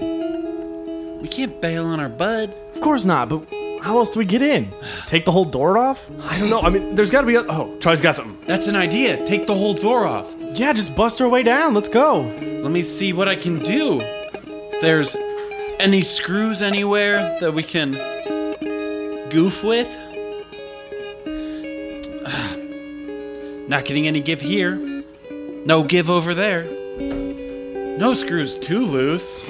we 1.21 1.27
can't 1.27 1.61
bail 1.61 1.85
on 1.85 1.99
our 1.99 2.09
bud. 2.09 2.49
Of 2.73 2.81
course 2.81 3.05
not, 3.05 3.29
but 3.29 3.45
how 3.83 3.99
else 3.99 4.09
do 4.09 4.17
we 4.17 4.25
get 4.25 4.41
in? 4.41 4.73
Take 5.05 5.25
the 5.25 5.31
whole 5.31 5.45
door 5.45 5.77
off? 5.77 6.09
I 6.31 6.39
don't 6.39 6.49
know. 6.49 6.61
I 6.61 6.71
mean, 6.71 6.95
there's 6.95 7.11
got 7.11 7.21
to 7.21 7.27
be. 7.27 7.35
A, 7.35 7.41
oh, 7.41 7.77
Charlie's 7.77 8.01
got 8.01 8.15
something. 8.15 8.43
That's 8.47 8.65
an 8.65 8.75
idea. 8.75 9.23
Take 9.27 9.45
the 9.45 9.53
whole 9.53 9.75
door 9.75 10.07
off. 10.07 10.33
Yeah, 10.55 10.73
just 10.73 10.95
bust 10.95 11.21
our 11.21 11.29
way 11.29 11.43
down. 11.43 11.75
Let's 11.75 11.89
go. 11.89 12.21
Let 12.21 12.71
me 12.71 12.81
see 12.81 13.13
what 13.13 13.27
I 13.27 13.35
can 13.35 13.59
do. 13.59 13.99
There's 14.81 15.15
any 15.83 16.01
screws 16.01 16.61
anywhere 16.61 17.37
that 17.41 17.53
we 17.53 17.61
can 17.61 17.91
goof 19.29 19.65
with. 19.65 19.89
Not 23.67 23.83
getting 23.83 24.07
any 24.07 24.21
give 24.21 24.39
here. 24.39 24.75
No 25.65 25.83
give 25.83 26.09
over 26.09 26.33
there. 26.33 26.63
No 27.97 28.13
screws 28.13 28.57
too 28.57 28.85
loose. 28.85 29.41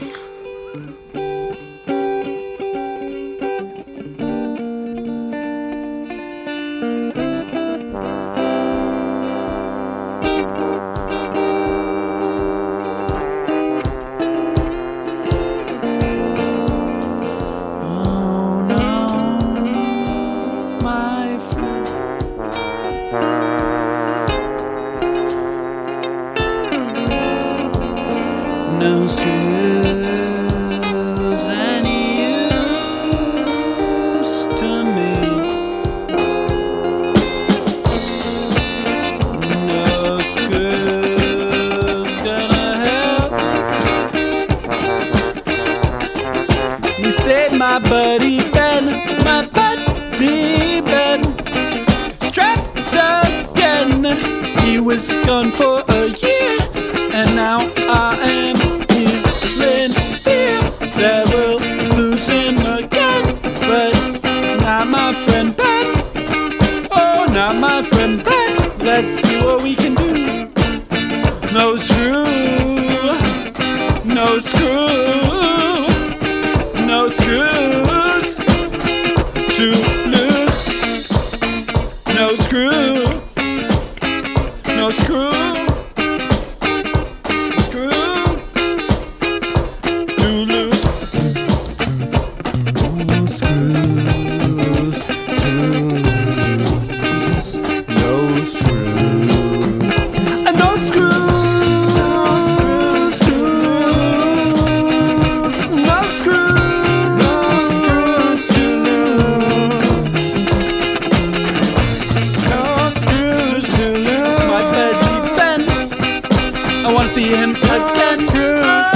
want 116.93 117.07
to 117.07 117.13
see 117.13 117.27
him 117.27 117.55
again. 117.55 118.27
Christmas. 118.29 118.87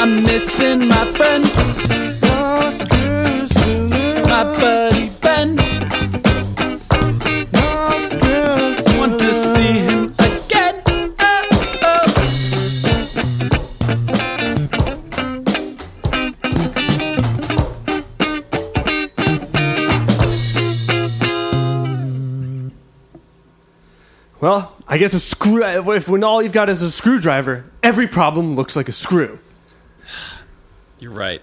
I'm 0.00 0.22
missing 0.24 0.88
my 0.88 1.04
friend. 1.16 1.44
My 4.28 4.44
buddy. 4.44 4.97
I 24.98 25.00
guess 25.00 25.14
a 25.14 25.20
screw. 25.20 25.62
If 25.62 26.08
when 26.08 26.24
all 26.24 26.42
you've 26.42 26.50
got 26.50 26.68
is 26.68 26.82
a 26.82 26.90
screwdriver, 26.90 27.64
every 27.84 28.08
problem 28.08 28.56
looks 28.56 28.74
like 28.74 28.88
a 28.88 28.92
screw. 28.92 29.38
You're 30.98 31.12
right. 31.12 31.40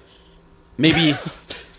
Maybe, 0.77 1.13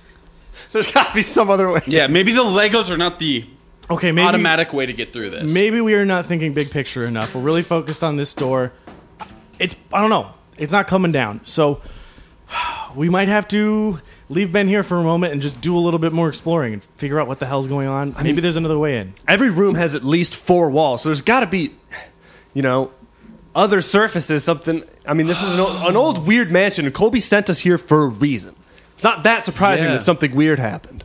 There's 0.72 0.90
got 0.90 1.08
to 1.08 1.14
be 1.14 1.20
some 1.20 1.50
other 1.50 1.70
way. 1.70 1.82
yeah, 1.86 2.06
maybe 2.06 2.32
the 2.32 2.44
Legos 2.44 2.88
are 2.88 2.96
not 2.96 3.18
the 3.18 3.44
Okay, 3.90 4.10
maybe 4.10 4.26
automatic 4.26 4.72
way 4.72 4.86
to 4.86 4.94
get 4.94 5.12
through 5.12 5.28
this. 5.28 5.52
maybe 5.52 5.82
we 5.82 5.92
are 5.92 6.06
not 6.06 6.24
thinking 6.24 6.54
big 6.54 6.70
picture 6.70 7.04
enough. 7.04 7.34
We're 7.34 7.42
really 7.42 7.62
focused 7.62 8.02
on 8.02 8.16
this 8.16 8.32
door. 8.32 8.72
It's 9.58 9.76
I 9.92 10.00
don't 10.00 10.08
know. 10.08 10.32
It's 10.56 10.72
not 10.72 10.86
coming 10.86 11.12
down. 11.12 11.42
So 11.44 11.82
we 12.96 13.10
might 13.10 13.28
have 13.28 13.46
to 13.48 14.00
leave 14.28 14.50
Ben 14.52 14.66
here 14.68 14.82
for 14.82 14.98
a 14.98 15.02
moment 15.02 15.32
and 15.32 15.40
just 15.42 15.60
do 15.60 15.76
a 15.76 15.80
little 15.80 15.98
bit 16.00 16.12
more 16.12 16.28
exploring 16.28 16.72
and 16.74 16.82
figure 16.82 17.20
out 17.20 17.28
what 17.28 17.38
the 17.38 17.46
hell's 17.46 17.66
going 17.66 17.86
on. 17.88 18.14
maybe 18.22 18.40
there's 18.40 18.56
another 18.56 18.78
way 18.78 18.98
in. 18.98 19.12
Every 19.28 19.50
room 19.50 19.74
has 19.76 19.94
at 19.94 20.02
least 20.04 20.34
four 20.34 20.68
walls, 20.70 21.02
so 21.02 21.08
there's 21.10 21.22
got 21.22 21.40
to 21.40 21.46
be, 21.46 21.72
you 22.54 22.62
know, 22.62 22.90
other 23.54 23.80
surfaces. 23.80 24.42
Something. 24.44 24.82
I 25.06 25.14
mean, 25.14 25.26
this 25.28 25.42
is 25.42 25.52
an 25.52 25.60
old, 25.60 25.76
an 25.88 25.96
old 25.96 26.26
weird 26.26 26.50
mansion, 26.50 26.84
and 26.86 26.94
Colby 26.94 27.20
sent 27.20 27.48
us 27.48 27.60
here 27.60 27.78
for 27.78 28.02
a 28.04 28.06
reason. 28.08 28.54
It's 28.96 29.04
not 29.04 29.22
that 29.24 29.44
surprising 29.44 29.86
Yeah. 29.86 29.92
that 29.94 30.00
something 30.00 30.34
weird 30.34 30.58
happened. 30.58 31.04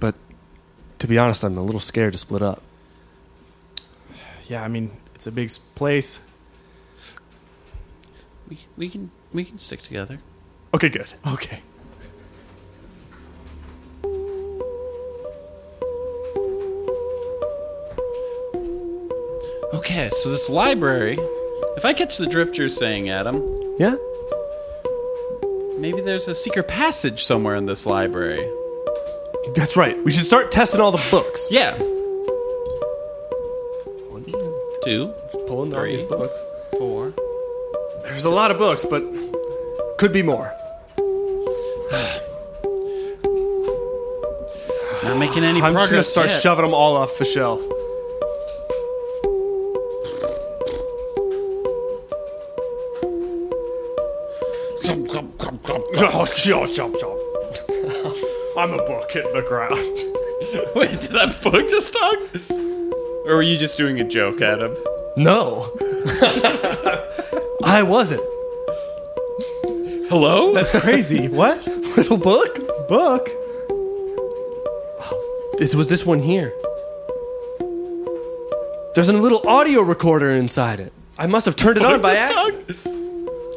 But 0.00 0.14
to 0.98 1.06
be 1.08 1.18
honest, 1.18 1.44
I'm 1.44 1.56
a 1.56 1.62
little 1.62 1.80
scared 1.80 2.12
to 2.12 2.18
split 2.18 2.42
up. 2.42 2.62
Yeah, 4.48 4.62
I 4.62 4.68
mean, 4.68 4.92
it's 5.16 5.26
a 5.26 5.32
big 5.32 5.46
s- 5.46 5.58
place. 5.58 6.20
we, 8.48 8.58
we 8.76 8.88
can 8.88 9.10
we 9.36 9.44
can 9.44 9.58
stick 9.58 9.80
together. 9.82 10.18
Okay, 10.74 10.88
good. 10.88 11.12
Okay. 11.26 11.60
Okay, 19.74 20.10
so 20.10 20.30
this 20.30 20.48
library. 20.48 21.18
If 21.76 21.84
I 21.84 21.92
catch 21.92 22.16
the 22.18 22.26
drift 22.26 22.56
you're 22.56 22.68
saying, 22.68 23.08
Adam, 23.10 23.36
Yeah. 23.78 23.96
maybe 25.78 26.00
there's 26.00 26.28
a 26.28 26.34
secret 26.34 26.68
passage 26.68 27.24
somewhere 27.24 27.56
in 27.56 27.66
this 27.66 27.84
library. 27.84 28.48
That's 29.54 29.76
right. 29.76 30.02
We 30.04 30.10
should 30.10 30.24
start 30.24 30.50
testing 30.50 30.80
all 30.80 30.92
the 30.92 31.04
books. 31.10 31.48
Yeah. 31.50 31.76
Two, 34.84 35.08
Pulling 35.48 35.74
all 35.74 35.80
Three. 35.80 35.96
these 35.96 36.02
books. 36.04 36.38
four. 36.78 37.12
There's 38.04 38.24
a 38.24 38.30
lot 38.30 38.50
of 38.52 38.58
books, 38.58 38.84
but 38.84 39.02
could 39.98 40.12
be 40.12 40.22
more. 40.22 40.52
Not 45.02 45.18
making 45.18 45.44
any 45.44 45.62
I'm 45.62 45.74
just 45.74 45.88
progress. 45.88 45.90
gonna 45.90 46.02
start 46.02 46.28
yet. 46.30 46.42
shoving 46.42 46.64
them 46.64 46.74
all 46.74 46.96
off 46.96 47.16
the 47.18 47.24
shelf. 47.24 47.60
Oh, 54.88 56.24
chomp, 56.24 56.66
chomp, 56.74 56.94
chomp. 56.94 58.56
I'm 58.58 58.72
a 58.72 58.76
book 58.78 59.10
hitting 59.10 59.32
the 59.32 59.42
ground. 59.42 59.74
Wait, 60.76 60.90
did 61.00 61.10
that 61.12 61.40
book 61.42 61.68
just 61.68 61.92
talk? 61.92 62.18
Or 63.26 63.36
were 63.36 63.42
you 63.42 63.58
just 63.58 63.76
doing 63.76 64.00
a 64.00 64.04
joke, 64.04 64.40
Adam? 64.40 64.74
No. 65.16 65.70
I 67.64 67.82
wasn't. 67.86 68.22
Hello? 70.08 70.52
That's 70.54 70.70
crazy. 70.70 71.26
what? 71.40 71.66
Little 71.96 72.16
book? 72.16 72.54
Book? 72.88 73.28
Oh, 75.00 75.54
this 75.58 75.74
was 75.74 75.88
this 75.88 76.06
one 76.06 76.20
here. 76.20 76.52
There's 78.94 79.08
a 79.08 79.12
little 79.12 79.46
audio 79.48 79.82
recorder 79.82 80.30
inside 80.30 80.78
it. 80.78 80.92
I 81.18 81.26
must 81.26 81.44
have 81.46 81.56
turned 81.56 81.78
it 81.78 81.84
on 81.84 82.00
by 82.00 82.14
accident. 82.14 82.78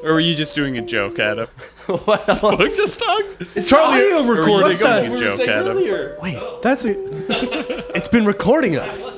Or 0.03 0.13
were 0.13 0.19
you 0.19 0.33
just 0.33 0.55
doing 0.55 0.77
a 0.77 0.81
joke, 0.81 1.19
Adam? 1.19 1.47
What 1.89 2.29
else? 2.29 2.41
Book 2.41 2.75
just 2.75 2.99
talk? 2.99 3.25
Charlie, 3.65 4.27
were 4.27 4.45
you 4.45 4.51
What's 4.61 4.79
that? 4.79 5.05
doing 5.05 5.15
a 5.15 5.19
joke, 5.19 5.39
Adam? 5.47 5.77
Wait, 6.21 6.39
That's 6.61 6.85
a 6.85 6.93
it's 7.95 8.07
been 8.07 8.25
recording 8.27 8.75
us. 8.75 9.09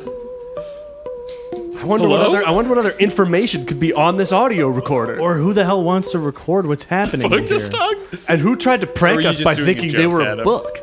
I 1.81 1.85
wonder 1.85 2.07
what 2.07 2.21
other 2.21 2.45
I 2.45 2.51
wonder 2.51 2.69
what 2.69 2.77
other 2.77 2.91
information 2.99 3.65
could 3.65 3.79
be 3.79 3.91
on 3.91 4.17
this 4.17 4.31
audio 4.31 4.67
recorder. 4.67 5.19
or 5.19 5.35
who 5.35 5.51
the 5.53 5.65
hell 5.65 5.83
wants 5.83 6.11
to 6.11 6.19
record 6.19 6.67
what's 6.67 6.83
happening 6.83 7.27
Book 7.27 7.39
here? 7.39 7.47
just 7.47 7.71
talk? 7.71 7.97
and 8.27 8.39
who 8.39 8.55
tried 8.55 8.81
to 8.81 8.87
Or 8.87 8.91
prank 8.93 9.23
you 9.23 9.29
us 9.29 9.37
just 9.37 9.43
by 9.45 9.55
doing 9.55 9.69
a 9.69 9.73
thinking 9.73 9.91
they 9.97 10.03
joke, 10.03 10.11
were 10.13 10.21
a 10.21 10.31
Adam? 10.31 10.43
book? 10.43 10.77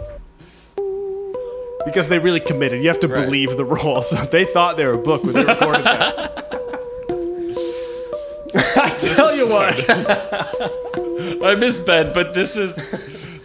Because 1.85 2.09
they 2.09 2.19
really 2.19 2.41
committed. 2.41 2.83
You 2.83 2.89
have 2.89 2.99
to 3.01 3.09
Right. 3.09 3.25
believe 3.25 3.57
the 3.57 3.65
role. 3.65 4.03
So 4.03 4.17
they 4.33 4.45
thought 4.45 4.77
they 4.77 4.85
were 4.87 4.93
a 4.95 4.99
book 4.99 5.23
when 5.23 5.35
they 5.35 5.45
recorded 5.45 5.85
that. 5.85 6.35
I 8.77 8.89
tell 8.99 9.35
you 9.37 9.47
what. 9.49 9.75
I 11.45 11.55
miss 11.55 11.79
Ben, 11.79 12.13
but 12.13 12.33
this 12.35 12.57
is 12.57 12.77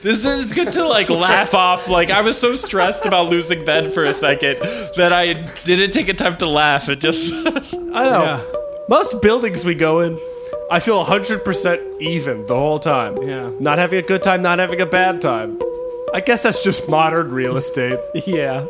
this 0.03 0.25
is 0.25 0.53
good 0.53 0.73
to 0.73 0.87
like 0.87 1.09
laugh 1.09 1.53
off. 1.53 1.87
Like 1.89 2.09
I 2.09 2.21
was 2.21 2.37
so 2.37 2.55
stressed 2.55 3.05
about 3.05 3.29
losing 3.29 3.65
Ben 3.65 3.89
for 3.89 4.03
a 4.03 4.13
second 4.13 4.57
that 4.97 5.11
I 5.13 5.33
didn't 5.63 5.91
take 5.91 6.09
a 6.09 6.13
time 6.13 6.37
to 6.37 6.47
laugh. 6.47 6.89
It 6.89 6.99
just 6.99 7.31
I 7.45 7.49
know. 7.49 8.23
Yeah. 8.23 8.43
Most 8.89 9.21
buildings 9.21 9.63
we 9.63 9.75
go 9.75 10.01
in, 10.01 10.19
I 10.69 10.79
feel 10.81 11.03
100% 11.03 12.01
even 12.01 12.45
the 12.47 12.55
whole 12.55 12.79
time. 12.79 13.15
Yeah. 13.23 13.49
Not 13.59 13.77
having 13.77 13.99
a 13.99 14.01
good 14.07 14.21
time, 14.21 14.41
not 14.41 14.59
having 14.59 14.81
a 14.81 14.85
bad 14.85 15.21
time. 15.21 15.57
I 16.13 16.19
guess 16.19 16.43
that's 16.43 16.61
just 16.63 16.87
modern 16.89 17.31
real 17.31 17.55
estate. 17.55 17.97
Yeah. 18.27 18.65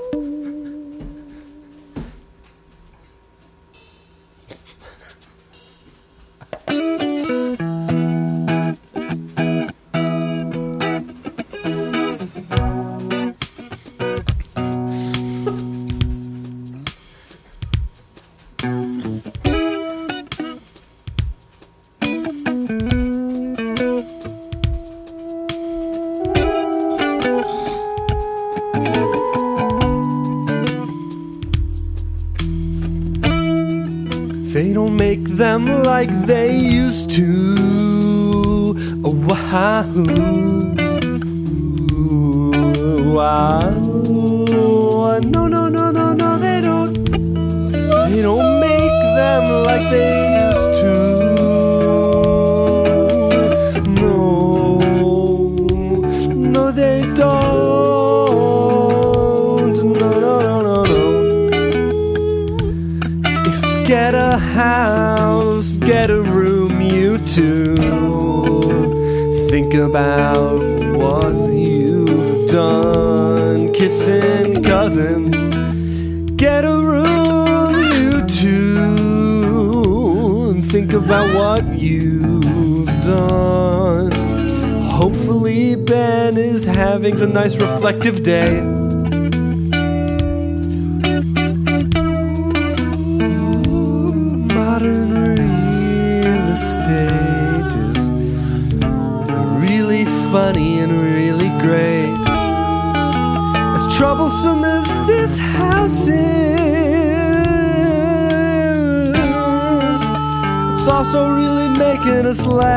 Done, 72.53 73.73
kissing 73.73 74.63
cousins. 74.63 75.35
Get 76.35 76.63
a 76.63 76.77
room, 76.77 77.73
you 77.97 78.21
two. 78.27 79.71
And 80.51 80.71
think 80.71 80.93
about 80.93 81.33
what 81.33 81.79
you've 81.79 82.85
done. 83.01 84.11
Hopefully, 84.83 85.75
Ben 85.75 86.37
is 86.37 86.65
having 86.65 87.19
a 87.21 87.25
nice 87.25 87.59
reflective 87.59 88.21
day. 88.21 88.82
Us 112.33 112.45
laugh. 112.47 112.73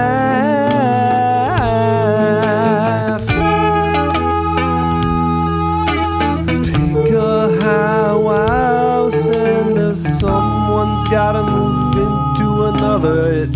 Pick 6.66 7.10
a 7.14 7.58
house 7.62 9.28
and 9.30 9.78
uh, 9.78 9.94
someone's 9.94 11.08
gotta 11.08 11.42
move 11.42 11.96
into 12.06 12.48
another. 12.66 13.18
It, 13.42 13.50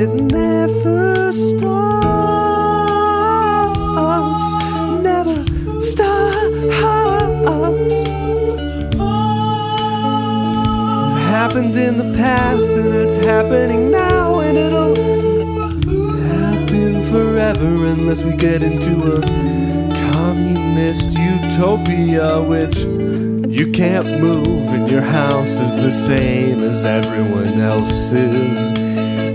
it 0.00 0.10
never 0.32 1.32
stops, 1.32 1.68
never 5.02 5.36
stops. 5.80 6.38
It 11.10 11.18
happened 11.36 11.76
in 11.76 11.92
the 11.98 12.10
past 12.16 12.70
and 12.78 12.94
it's 12.94 13.16
happening 13.16 13.90
now, 13.90 14.07
forever 17.54 17.86
unless 17.86 18.24
we 18.24 18.32
get 18.32 18.62
into 18.62 19.14
a 19.14 19.20
communist 20.12 21.12
utopia, 21.12 22.42
which 22.42 22.76
you 22.76 23.72
can't 23.72 24.20
move 24.20 24.68
and 24.74 24.90
your 24.90 25.00
house 25.00 25.58
is 25.60 25.72
the 25.72 25.90
same 25.90 26.60
as 26.60 26.84
everyone 26.84 27.58
else's. 27.58 28.72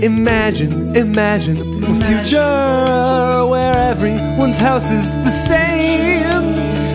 Imagine, 0.04 0.96
imagine 0.96 1.56
a 1.82 1.94
future 2.06 3.46
where 3.50 3.74
everyone's 3.90 4.58
house 4.58 4.92
is 4.92 5.12
the 5.24 5.30
same. 5.30 6.54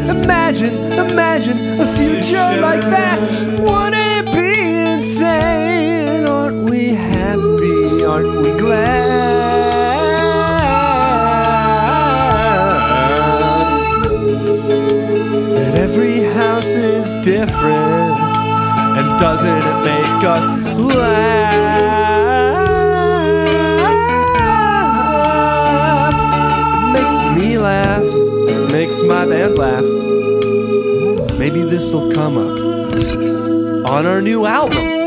Imagine, 0.10 0.74
imagine 0.94 1.82
a 1.82 1.88
future 1.98 2.50
like 2.62 2.82
that. 2.96 3.20
Wouldn't 3.60 3.96
it 4.20 4.26
be 4.34 4.62
insane? 4.94 6.26
Aren't 6.28 6.64
we 6.70 6.90
happy? 6.90 8.06
Aren't 8.06 8.42
we 8.42 8.58
glad? 8.58 9.29
Every 16.00 16.24
house 16.34 16.66
is 16.66 17.14
different. 17.26 18.18
And 18.98 19.20
doesn't 19.20 19.50
it 19.50 19.84
make 19.84 20.24
us 20.24 20.48
laugh? 20.78 21.76
Makes 26.94 27.42
me 27.42 27.58
laugh. 27.58 28.72
Makes 28.72 29.02
my 29.04 29.26
band 29.26 29.58
laugh. 29.58 29.84
Maybe 31.38 31.64
this 31.64 31.94
will 31.94 32.12
come 32.14 32.38
up 32.38 33.90
on 33.90 34.06
our 34.06 34.22
new 34.22 34.46
album 34.46 34.99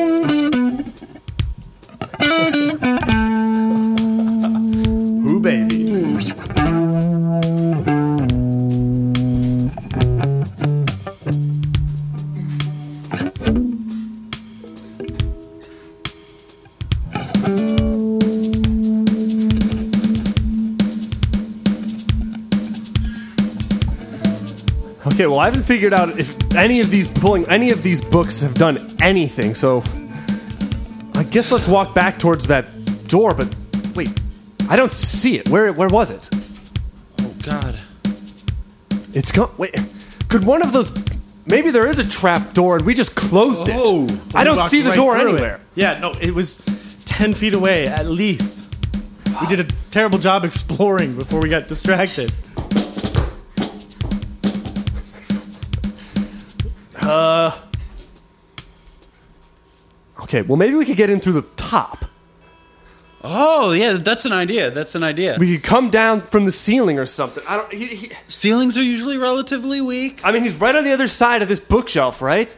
Okay, 25.23 25.29
well, 25.29 25.39
I 25.39 25.45
haven't 25.45 25.62
figured 25.62 25.95
out 25.95 26.18
if 26.18 26.53
any 26.53 26.81
of 26.81 26.91
these 26.91 27.09
pulling 27.09 27.49
any 27.49 27.70
of 27.70 27.85
these 27.85 28.01
books 28.01 28.41
have 28.41 28.55
done 28.55 28.77
anything. 29.01 29.55
So, 29.55 29.85
I 31.14 31.23
guess 31.23 31.53
let's 31.53 31.68
walk 31.68 31.95
back 31.95 32.18
towards 32.18 32.49
that 32.49 32.66
door. 33.07 33.33
But 33.33 33.55
wait, 33.95 34.11
I 34.68 34.75
don't 34.75 34.91
see 34.91 35.39
it. 35.39 35.49
Where 35.49 35.73
where 35.75 35.89
was 35.89 36.11
it? 36.11 36.29
Oh 37.20 37.33
God. 37.45 37.79
It's 39.12 39.31
gone. 39.31 39.55
Wait, 39.59 39.81
could 40.29 40.45
one 40.45 40.61
of 40.61 40.73
those? 40.73 40.93
Maybe 41.47 41.70
there 41.70 41.87
is 41.87 42.01
a 42.01 42.09
trap 42.09 42.53
door 42.53 42.79
and 42.79 42.85
we 42.85 42.93
just 42.93 43.14
closed 43.14 43.68
it. 43.68 43.77
Oh, 43.79 44.09
I 44.35 44.43
don't 44.43 44.68
see 44.68 44.83
the 44.83 44.89
right 44.89 44.97
door 44.97 45.16
through 45.16 45.29
it. 45.29 45.33
anywhere. 45.35 45.61
Yeah, 45.77 46.01
no, 46.01 46.14
it 46.20 46.35
was 46.35 46.57
10 47.05 47.35
feet 47.35 47.55
away 47.55 47.87
at 47.87 48.07
least. 48.07 48.75
We 49.41 49.47
did 49.47 49.61
a 49.61 49.73
terrible 49.93 50.18
job 50.18 50.45
exploring 50.45 51.14
before 51.14 51.41
we 51.41 51.49
got 51.49 51.68
distracted. 51.68 52.33
Uh, 57.12 57.58
okay, 60.22 60.42
well 60.42 60.56
maybe 60.56 60.76
we 60.76 60.84
could 60.84 60.96
get 60.96 61.10
in 61.10 61.20
through 61.20 61.34
the 61.34 61.42
top. 61.56 62.04
Oh 63.24 63.70
yeah, 63.70 63.92
that's 63.92 64.24
an 64.24 64.32
idea. 64.32 64.70
That's 64.70 64.94
an 64.94 65.04
idea. 65.04 65.36
We 65.38 65.54
could 65.54 65.62
come 65.62 65.90
down 65.90 66.22
from 66.22 66.44
the 66.44 66.50
ceiling 66.50 66.98
or 66.98 67.06
something. 67.06 67.44
I 67.48 67.56
don't. 67.56 67.72
He, 67.72 67.86
he, 67.86 68.12
Ceilings 68.26 68.76
are 68.76 68.82
usually 68.82 69.16
relatively 69.16 69.80
weak. 69.80 70.24
I 70.24 70.32
mean, 70.32 70.42
he's 70.42 70.56
right 70.56 70.74
on 70.74 70.82
the 70.82 70.92
other 70.92 71.06
side 71.06 71.40
of 71.42 71.48
this 71.48 71.60
bookshelf, 71.60 72.20
right? 72.20 72.56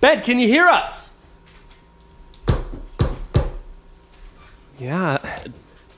Ben, 0.00 0.20
can 0.20 0.38
you 0.38 0.46
hear 0.46 0.66
us? 0.66 1.16
Yeah, 4.78 5.18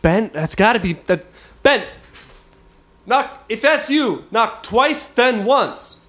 Ben, 0.03 0.30
that's 0.32 0.55
got 0.55 0.74
to 0.74 0.80
be 0.80 0.92
that. 1.07 1.24
Ben, 1.64 1.84
knock. 3.07 3.44
If 3.49 3.61
that's 3.62 3.90
you, 3.90 4.24
knock 4.30 4.62
twice, 4.62 5.07
then 5.07 5.44
once. 5.44 6.05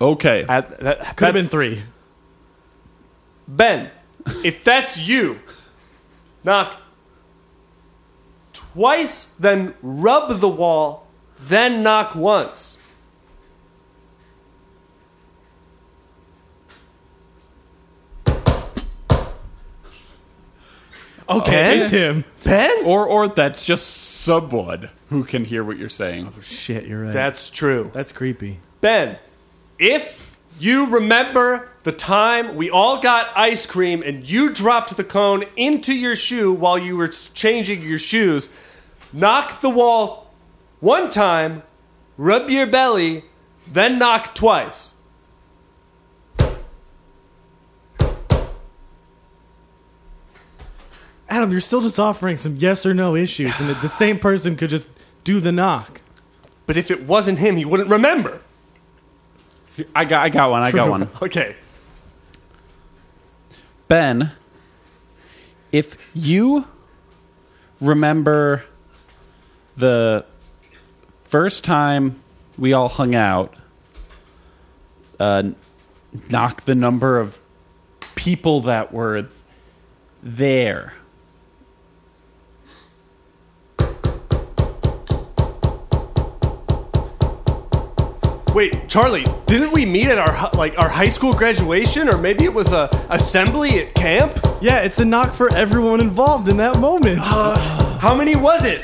Okay. 0.00 0.44
That, 0.44 0.80
that, 0.80 1.16
Could 1.16 1.26
have 1.26 1.34
been 1.34 1.46
three. 1.46 1.82
Ben, 3.48 3.90
if 4.44 4.64
that's 4.64 4.98
you, 4.98 5.40
knock 6.44 6.80
twice, 8.52 9.26
then 9.38 9.74
rub 9.82 10.40
the 10.40 10.48
wall, 10.48 11.06
then 11.38 11.82
knock 11.82 12.14
once. 12.14 12.82
Okay, 21.28 21.50
Ben? 21.50 21.78
it's 21.78 21.90
him. 21.90 22.24
Ben? 22.44 22.84
Or 22.84 23.04
or 23.04 23.28
that's 23.28 23.64
just 23.64 23.86
someone 23.86 24.90
who 25.08 25.24
can 25.24 25.44
hear 25.44 25.64
what 25.64 25.76
you're 25.76 25.88
saying. 25.88 26.32
Oh 26.36 26.40
shit, 26.40 26.86
you're 26.86 27.02
right. 27.04 27.12
That's 27.12 27.50
true. 27.50 27.90
That's 27.92 28.12
creepy. 28.12 28.60
Ben, 28.80 29.18
if 29.78 30.38
you 30.58 30.88
remember 30.88 31.68
the 31.82 31.92
time 31.92 32.56
we 32.56 32.70
all 32.70 33.00
got 33.00 33.30
ice 33.36 33.66
cream 33.66 34.02
and 34.02 34.28
you 34.28 34.52
dropped 34.52 34.96
the 34.96 35.04
cone 35.04 35.44
into 35.56 35.94
your 35.94 36.16
shoe 36.16 36.52
while 36.52 36.78
you 36.78 36.96
were 36.96 37.08
changing 37.08 37.82
your 37.82 37.98
shoes, 37.98 38.48
knock 39.12 39.60
the 39.60 39.70
wall 39.70 40.32
one 40.80 41.10
time, 41.10 41.62
rub 42.16 42.50
your 42.50 42.66
belly, 42.66 43.24
then 43.68 43.98
knock 43.98 44.34
twice. 44.34 44.94
Adam, 51.28 51.50
you're 51.50 51.60
still 51.60 51.80
just 51.80 51.98
offering 51.98 52.36
some 52.36 52.56
yes 52.56 52.86
or 52.86 52.94
no 52.94 53.16
issues, 53.16 53.58
and 53.60 53.68
the 53.68 53.88
same 53.88 54.18
person 54.18 54.56
could 54.56 54.70
just 54.70 54.88
do 55.24 55.40
the 55.40 55.52
knock. 55.52 56.00
But 56.66 56.76
if 56.76 56.90
it 56.90 57.04
wasn't 57.04 57.40
him, 57.40 57.56
he 57.56 57.64
wouldn't 57.64 57.90
remember. 57.90 58.40
I 59.94 60.04
got 60.04 60.24
I 60.24 60.28
got 60.28 60.50
one. 60.50 60.62
I 60.62 60.70
got 60.72 60.90
one. 60.90 61.08
Okay. 61.22 61.56
Ben, 63.88 64.32
if 65.70 66.10
you 66.14 66.64
remember 67.80 68.64
the 69.76 70.24
first 71.24 71.62
time 71.62 72.18
we 72.58 72.72
all 72.72 72.88
hung 72.88 73.14
out, 73.14 73.54
uh, 75.20 75.50
knock 76.30 76.62
the 76.62 76.74
number 76.74 77.20
of 77.20 77.40
people 78.16 78.62
that 78.62 78.92
were 78.92 79.28
there. 80.22 80.94
Wait, 88.56 88.88
Charlie, 88.88 89.26
didn't 89.44 89.70
we 89.70 89.84
meet 89.84 90.06
at 90.06 90.16
our 90.16 90.50
like 90.52 90.78
our 90.78 90.88
high 90.88 91.08
school 91.08 91.34
graduation 91.34 92.08
or 92.08 92.16
maybe 92.16 92.44
it 92.44 92.54
was 92.54 92.72
a 92.72 92.88
assembly 93.10 93.80
at 93.80 93.94
camp? 93.94 94.34
Yeah, 94.62 94.78
it's 94.78 94.98
a 94.98 95.04
knock 95.04 95.34
for 95.34 95.54
everyone 95.54 96.00
involved 96.00 96.48
in 96.48 96.56
that 96.56 96.78
moment. 96.78 97.18
Uh, 97.20 97.58
how 97.98 98.14
many 98.14 98.34
was 98.34 98.64
it? 98.64 98.82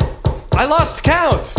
I 0.52 0.66
lost 0.66 1.02
count. 1.02 1.56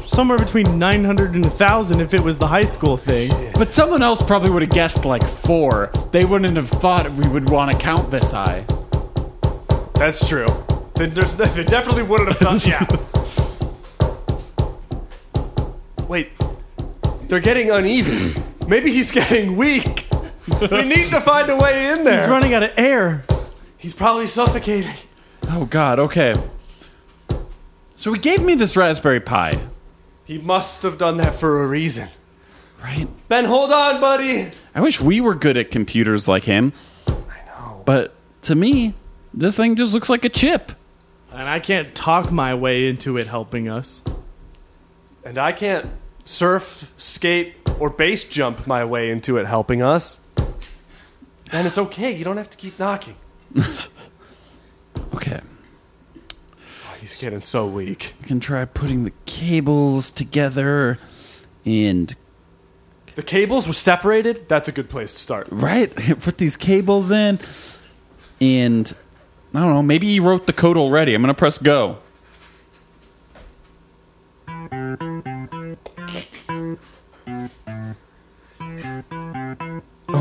Somewhere 0.00 0.38
between 0.38 0.76
900 0.76 1.36
and 1.36 1.44
1,000 1.44 2.00
if 2.00 2.14
it 2.14 2.20
was 2.20 2.36
the 2.36 2.48
high 2.48 2.64
school 2.64 2.96
thing. 2.96 3.30
But 3.54 3.70
someone 3.70 4.02
else 4.02 4.20
probably 4.20 4.50
would 4.50 4.62
have 4.62 4.72
guessed 4.72 5.04
like 5.04 5.24
four. 5.24 5.92
They 6.10 6.24
wouldn't 6.24 6.56
have 6.56 6.68
thought 6.68 7.08
we 7.12 7.28
would 7.28 7.48
want 7.48 7.70
to 7.70 7.78
count 7.78 8.10
this 8.10 8.32
high. 8.32 8.64
That's 9.94 10.28
true. 10.28 10.48
then 10.96 11.14
there's 11.14 11.34
they 11.36 11.62
definitely 11.62 12.02
wouldn't 12.02 12.30
have 12.30 12.40
done. 12.40 12.58
Yeah. 12.64 12.84
Wait, 16.08 16.30
they're 17.28 17.40
getting 17.40 17.70
uneven. 17.70 18.42
Maybe 18.66 18.90
he's 18.92 19.10
getting 19.10 19.56
weak. 19.56 20.06
We 20.70 20.82
need 20.84 21.08
to 21.10 21.20
find 21.20 21.48
a 21.50 21.56
way 21.56 21.92
in 21.92 22.04
there. 22.04 22.18
He's 22.18 22.28
running 22.28 22.54
out 22.54 22.62
of 22.62 22.70
air. 22.76 23.24
He's 23.76 23.94
probably 23.94 24.26
suffocating. 24.26 24.94
Oh 25.48 25.66
God. 25.66 25.98
Okay. 25.98 26.34
So 27.94 28.12
he 28.12 28.18
gave 28.18 28.42
me 28.42 28.54
this 28.54 28.76
Raspberry 28.76 29.20
Pi, 29.20 29.58
He 30.24 30.38
must 30.38 30.82
have 30.84 30.98
done 30.98 31.16
that 31.18 31.34
for 31.34 31.62
a 31.62 31.66
reason. 31.66 32.08
right? 32.82 33.08
Ben, 33.28 33.44
hold 33.44 33.72
on, 33.72 34.00
buddy. 34.00 34.50
I 34.74 34.80
wish 34.80 35.00
we 35.00 35.20
were 35.20 35.34
good 35.34 35.56
at 35.56 35.70
computers 35.70 36.28
like 36.28 36.44
him. 36.44 36.72
I 37.08 37.12
know. 37.46 37.82
But 37.84 38.14
to 38.42 38.54
me, 38.54 38.94
this 39.34 39.56
thing 39.56 39.74
just 39.76 39.94
looks 39.94 40.08
like 40.08 40.24
a 40.24 40.28
chip. 40.28 40.72
And 41.32 41.48
I 41.48 41.58
can't 41.60 41.94
talk 41.94 42.30
my 42.32 42.54
way 42.54 42.88
into 42.88 43.16
it 43.18 43.26
helping 43.26 43.68
us. 43.68 44.02
And 45.24 45.36
I 45.38 45.52
can't 45.52 45.86
surf, 46.28 46.92
skate, 46.96 47.54
or 47.80 47.90
base 47.90 48.24
jump 48.24 48.66
my 48.66 48.84
way 48.84 49.10
into 49.10 49.38
it 49.38 49.46
helping 49.46 49.82
us. 49.82 50.20
And 51.50 51.66
it's 51.66 51.78
okay. 51.78 52.14
You 52.14 52.24
don't 52.24 52.36
have 52.36 52.50
to 52.50 52.56
keep 52.56 52.78
knocking. 52.78 53.16
Okay. 55.14 55.40
Oh, 56.60 56.96
he's 57.00 57.18
getting 57.20 57.40
so 57.40 57.66
weak. 57.66 58.14
I 58.22 58.26
can 58.26 58.40
try 58.40 58.64
putting 58.64 59.04
the 59.04 59.12
cables 59.24 60.10
together 60.10 60.98
and 61.64 62.14
The 63.14 63.22
cables 63.22 63.66
were 63.66 63.72
separated. 63.72 64.48
That's 64.48 64.68
a 64.68 64.72
good 64.72 64.90
place 64.90 65.12
to 65.12 65.18
start. 65.18 65.48
right 65.50 65.90
put 66.20 66.38
these 66.38 66.56
cables 66.56 67.10
in 67.10 67.38
and 68.40 68.92
I 69.54 69.60
don't 69.60 69.72
know, 69.72 69.82
maybe 69.82 70.08
he 70.08 70.20
wrote 70.20 70.46
the 70.46 70.52
code 70.52 70.76
already. 70.76 71.14
I'm 71.14 71.22
going 71.22 71.34
to 71.34 71.38
press 71.38 71.58
go. 71.58 71.98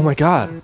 My 0.08 0.14
god. 0.14 0.62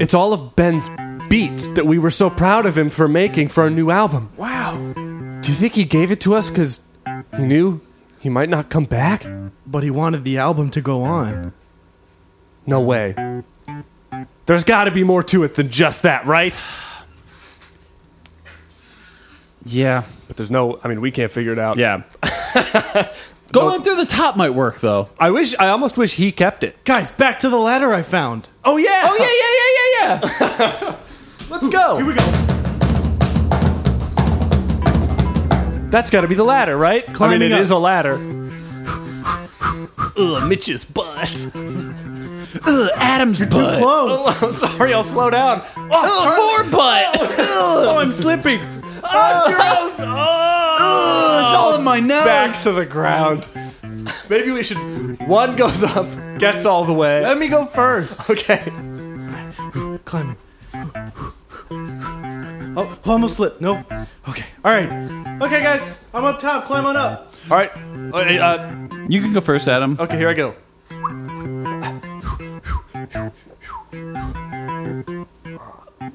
It's 0.00 0.14
all 0.14 0.32
of 0.32 0.56
Ben's 0.56 0.88
beats 1.28 1.68
that 1.68 1.84
we 1.84 1.98
were 1.98 2.10
so 2.10 2.30
proud 2.30 2.64
of 2.64 2.78
him 2.78 2.88
for 2.88 3.06
making 3.06 3.48
for 3.48 3.64
our 3.64 3.70
new 3.70 3.90
album. 3.90 4.30
Wow. 4.38 4.78
Do 4.94 5.50
you 5.50 5.54
think 5.54 5.74
he 5.74 5.84
gave 5.84 6.10
it 6.10 6.22
to 6.22 6.34
us 6.34 6.48
because 6.48 6.80
he 7.36 7.44
knew 7.44 7.82
he 8.18 8.30
might 8.30 8.48
not 8.48 8.70
come 8.70 8.86
back? 8.86 9.26
But 9.66 9.82
he 9.82 9.90
wanted 9.90 10.24
the 10.24 10.38
album 10.38 10.70
to 10.70 10.80
go 10.80 11.02
on. 11.02 11.52
No 12.66 12.80
way. 12.80 13.14
There's 14.46 14.64
got 14.64 14.84
to 14.84 14.90
be 14.90 15.04
more 15.04 15.22
to 15.24 15.44
it 15.44 15.54
than 15.56 15.68
just 15.68 16.02
that, 16.04 16.26
right? 16.26 16.64
Yeah. 19.66 20.04
But 20.28 20.38
there's 20.38 20.50
no, 20.50 20.80
I 20.82 20.88
mean, 20.88 21.02
we 21.02 21.10
can't 21.10 21.30
figure 21.30 21.52
it 21.52 21.58
out. 21.58 21.76
Yeah. 21.76 22.04
Going 23.52 23.82
through 23.82 23.96
the 23.96 24.06
top 24.06 24.36
might 24.36 24.54
work 24.54 24.80
though. 24.80 25.08
I 25.18 25.30
wish, 25.30 25.54
I 25.58 25.68
almost 25.68 25.96
wish 25.96 26.14
he 26.14 26.32
kept 26.32 26.62
it. 26.64 26.82
Guys, 26.84 27.10
back 27.10 27.38
to 27.40 27.48
the 27.48 27.58
ladder 27.58 27.92
I 27.92 28.02
found. 28.02 28.48
Oh, 28.64 28.76
yeah. 28.76 29.02
Oh 29.04 29.16
yeah, 29.16 29.30
yeah, 29.40 29.52
yeah, 29.56 30.20
yeah, 30.60 30.72
yeah. 30.90 30.96
Let's 31.48 31.68
go. 31.68 31.96
Here 31.96 32.06
we 32.06 32.14
go. 32.14 32.24
That's 35.90 36.10
got 36.10 36.22
to 36.22 36.28
be 36.28 36.34
the 36.34 36.44
ladder, 36.44 36.76
right? 36.76 37.04
I 37.04 37.06
mean, 37.06 37.14
Climbing 37.16 37.42
it 37.42 37.52
up. 37.52 37.60
is 37.60 37.70
a 37.70 37.78
ladder. 37.78 38.14
Ugh, 40.18 40.48
Mitch's 40.48 40.84
butt. 40.84 41.48
Ugh, 41.54 42.90
Adam's 42.96 43.38
Too 43.38 43.46
close. 43.46 44.20
Oh, 44.24 44.38
I'm 44.42 44.52
sorry, 44.52 44.92
I'll 44.92 45.04
slow 45.04 45.30
down. 45.30 45.62
Oh, 45.76 46.62
more 46.64 46.70
butt. 46.70 47.16
Oh, 47.38 47.96
I'm 47.98 48.10
slipping. 48.12 48.60
oh, 49.04 49.44
gross. 49.46 50.00
Oh, 50.00 50.04
It's 50.78 51.54
all 51.56 51.74
in 51.76 51.84
my 51.84 52.00
nose. 52.00 52.24
back 52.24 52.62
to 52.62 52.72
the 52.72 52.84
ground. 52.86 53.48
Maybe 54.28 54.50
we 54.50 54.62
should. 54.62 54.78
One 55.26 55.56
goes 55.56 55.82
up, 55.84 56.06
gets 56.38 56.66
all 56.66 56.84
the 56.84 56.92
way. 56.92 57.22
Let 57.22 57.38
me 57.38 57.48
go 57.48 57.64
first. 57.66 58.28
Okay. 58.30 58.62
Climbing. 60.04 60.36
Oh, 62.78 62.98
almost 63.06 63.36
slipped. 63.36 63.60
Nope. 63.60 63.78
Okay. 64.28 64.44
All 64.64 64.72
right. 64.72 64.88
Okay, 65.42 65.62
guys. 65.62 65.96
I'm 66.12 66.24
up 66.24 66.38
top. 66.38 66.64
Climb 66.66 66.84
on 66.86 66.96
up. 66.96 67.34
All 67.50 67.56
right. 67.56 67.70
Uh, 68.12 68.18
uh, 68.18 68.88
You 69.08 69.20
can 69.22 69.32
go 69.32 69.40
first, 69.40 69.66
Adam. 69.68 69.96
okay, 69.98 70.16
here 70.18 70.28
I 70.28 70.34
go. 70.34 70.54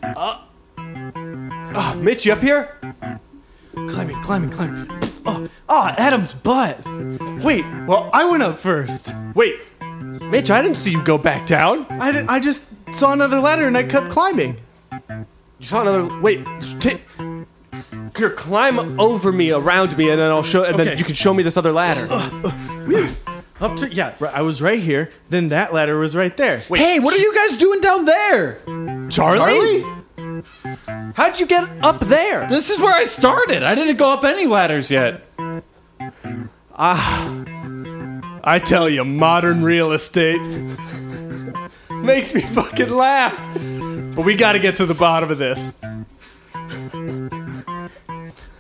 Uh, 0.04 0.42
uh, 0.78 1.96
Mitch, 2.00 2.26
you 2.26 2.34
up 2.34 2.40
here? 2.40 2.78
Climbing, 3.74 4.22
climbing, 4.22 4.50
climbing. 4.50 4.90
Oh, 5.26 5.48
oh, 5.70 5.94
Adam's 5.98 6.34
butt. 6.34 6.80
Wait. 7.44 7.66
Well, 7.88 8.10
I 8.14 8.30
went 8.30 8.44
up 8.44 8.58
first. 8.58 9.14
Wait, 9.36 9.56
Mitch, 9.82 10.52
I 10.52 10.62
didn't 10.62 10.78
see 10.78 10.92
you 10.92 11.04
go 11.04 11.18
back 11.18 11.48
down. 11.48 11.86
I, 11.90 12.12
did, 12.12 12.28
I 12.28 12.40
just 12.40 12.66
saw 12.94 13.14
another 13.14 13.40
ladder 13.40 13.68
and 13.68 13.78
I 13.78 13.84
kept 13.84 14.10
climbing. 14.10 14.58
You 14.92 15.26
saw 15.68 15.82
another. 15.82 16.20
Wait, 16.22 16.46
t- 16.80 16.98
here, 18.18 18.30
climb 18.32 19.00
over 19.00 19.32
me, 19.32 19.52
around 19.52 19.98
me, 19.98 20.10
and 20.10 20.20
then 20.20 20.30
I'll 20.32 20.44
show. 20.44 20.64
And 20.64 20.78
then 20.78 20.90
Okay. 20.90 20.98
you 21.00 21.06
can 21.06 21.16
show 21.16 21.34
me 21.34 21.44
this 21.44 21.56
other 21.58 21.72
ladder. 21.72 22.08
Uh, 22.10 22.52
uh, 22.96 23.12
up 23.62 23.78
to 23.78 23.88
yeah. 23.94 24.14
right, 24.20 24.34
I 24.34 24.42
was 24.42 24.62
right 24.62 24.80
here. 24.80 25.12
Then 25.30 25.50
that 25.50 25.72
ladder 25.74 25.98
was 25.98 26.16
right 26.16 26.36
there. 26.36 26.58
Hey, 26.58 27.00
what 27.00 27.16
are 27.16 27.20
you 27.20 27.34
guys 27.34 27.58
doing 27.58 27.80
down 27.80 28.06
there? 28.06 28.58
Charlie? 29.10 29.84
How'd 31.16 31.40
you 31.40 31.46
get 31.46 31.68
up 31.82 32.00
there? 32.00 32.48
This 32.48 32.70
is 32.70 32.80
where 32.80 32.96
I 32.96 33.04
started. 33.06 33.64
I 33.64 33.76
didn't 33.76 33.98
go 33.98 34.12
up 34.12 34.24
any 34.24 34.46
ladders 34.48 34.90
yet. 34.92 35.24
Ah. 36.74 37.44
I 38.44 38.58
tell 38.60 38.90
you, 38.90 39.06
modern 39.06 39.64
real 39.64 39.92
estate 39.92 40.42
makes 41.92 42.34
me 42.34 42.42
fucking 42.42 42.90
laugh. 42.90 43.38
But 44.16 44.26
we 44.26 44.36
got 44.36 44.54
to 44.54 44.60
get 44.60 44.78
to 44.78 44.86
the 44.86 44.96
bottom 44.96 45.32
of 45.32 45.38
this. 45.38 45.80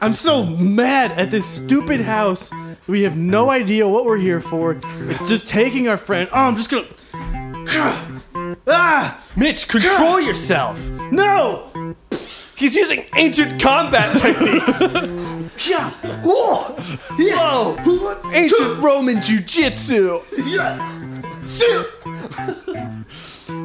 I'm 0.01 0.13
so 0.13 0.45
mad 0.45 1.11
at 1.11 1.31
this 1.31 1.45
stupid 1.45 2.01
house. 2.01 2.51
We 2.87 3.03
have 3.03 3.17
no 3.17 3.49
idea 3.49 3.87
what 3.87 4.05
we're 4.05 4.17
here 4.17 4.41
for. 4.41 4.79
It's 4.83 5.27
just 5.27 5.47
taking 5.47 5.87
our 5.87 5.97
friend. 5.97 6.29
Oh, 6.31 6.39
I'm 6.39 6.55
just 6.55 6.69
gonna. 6.71 6.87
Ah! 8.67 9.23
Mitch, 9.35 9.67
control 9.67 10.19
yourself. 10.19 10.79
No! 11.11 11.95
He's 12.61 12.75
using 12.75 13.05
ancient 13.15 13.59
combat 13.59 14.15
techniques. 14.21 14.81
Yeah! 15.67 15.89
Whoa! 16.23 16.75
Whoa! 17.17 18.31
Ancient 18.31 18.83
Roman 18.83 19.15
jujitsu. 19.15 20.21
Yeah. 20.45 20.77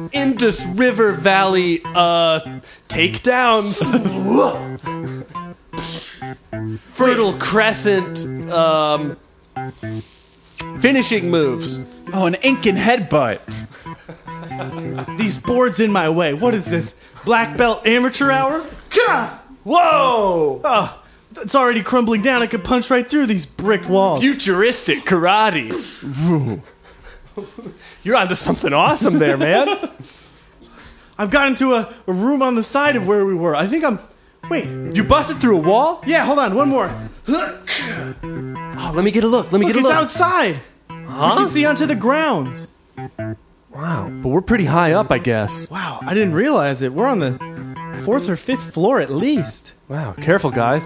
Indus 0.11 0.65
River 0.65 1.11
Valley 1.11 1.83
uh 1.85 2.39
takedowns. 2.89 3.77
Fertile 6.87 7.33
Crescent 7.33 8.25
um 8.51 9.15
finishing 10.79 11.29
moves. 11.29 11.79
Oh, 12.13 12.25
an 12.25 12.33
Incan 12.41 12.75
headbutt. 12.75 13.41
These 15.19 15.37
boards 15.37 15.79
in 15.79 15.91
my 15.91 16.09
way. 16.09 16.33
What 16.33 16.55
is 16.55 16.65
this? 16.65 16.95
Black 17.25 17.55
belt 17.57 17.85
amateur 17.85 18.31
hour? 18.31 18.65
Whoa! 19.63 20.61
Oh, 20.63 21.03
it's 21.41 21.55
already 21.55 21.83
crumbling 21.83 22.21
down. 22.21 22.41
I 22.41 22.47
could 22.47 22.63
punch 22.63 22.89
right 22.89 23.07
through 23.07 23.25
these 23.27 23.45
brick 23.45 23.87
walls. 23.89 24.21
Futuristic 24.21 24.99
karate. 24.99 25.71
You're 28.03 28.15
onto 28.15 28.35
something 28.35 28.73
awesome 28.73 29.19
there, 29.19 29.37
man. 29.37 29.67
I've 31.19 31.31
got 31.31 31.47
into 31.47 31.73
a, 31.73 31.93
a 32.07 32.13
room 32.13 32.41
on 32.41 32.55
the 32.55 32.63
side 32.63 32.95
of 32.95 33.07
where 33.07 33.25
we 33.25 33.33
were. 33.35 33.55
I 33.55 33.65
think 33.67 33.83
I'm. 33.83 33.99
Wait. 34.49 34.65
You 34.95 35.03
busted 35.03 35.41
through 35.41 35.57
a 35.57 35.61
wall? 35.61 36.01
Yeah, 36.05 36.23
hold 36.25 36.39
on. 36.39 36.55
One 36.55 36.69
more. 36.69 36.89
Oh, 37.27 38.91
let 38.95 39.03
me 39.03 39.11
get 39.11 39.23
a 39.23 39.27
look. 39.27 39.51
Let 39.51 39.59
me 39.59 39.65
Look, 39.67 39.75
get 39.75 39.75
a 39.75 39.79
it's 39.79 39.87
look. 39.89 39.93
outside. 39.95 40.61
Huh? 40.89 41.31
You 41.33 41.37
can 41.39 41.47
see 41.49 41.65
onto 41.65 41.85
the 41.85 41.95
grounds. 41.95 42.67
Wow, 43.77 44.09
but 44.09 44.29
we're 44.29 44.41
pretty 44.41 44.65
high 44.65 44.93
up, 44.93 45.11
I 45.11 45.19
guess. 45.19 45.69
Wow, 45.69 45.99
I 46.01 46.15
didn't 46.15 46.33
realize 46.33 46.81
it. 46.81 46.93
We're 46.93 47.05
on 47.05 47.19
the 47.19 48.01
fourth 48.03 48.27
or 48.27 48.35
fifth 48.35 48.73
floor 48.73 48.99
at 48.99 49.11
least. 49.11 49.73
Wow, 49.87 50.13
careful, 50.13 50.49
guys. 50.49 50.83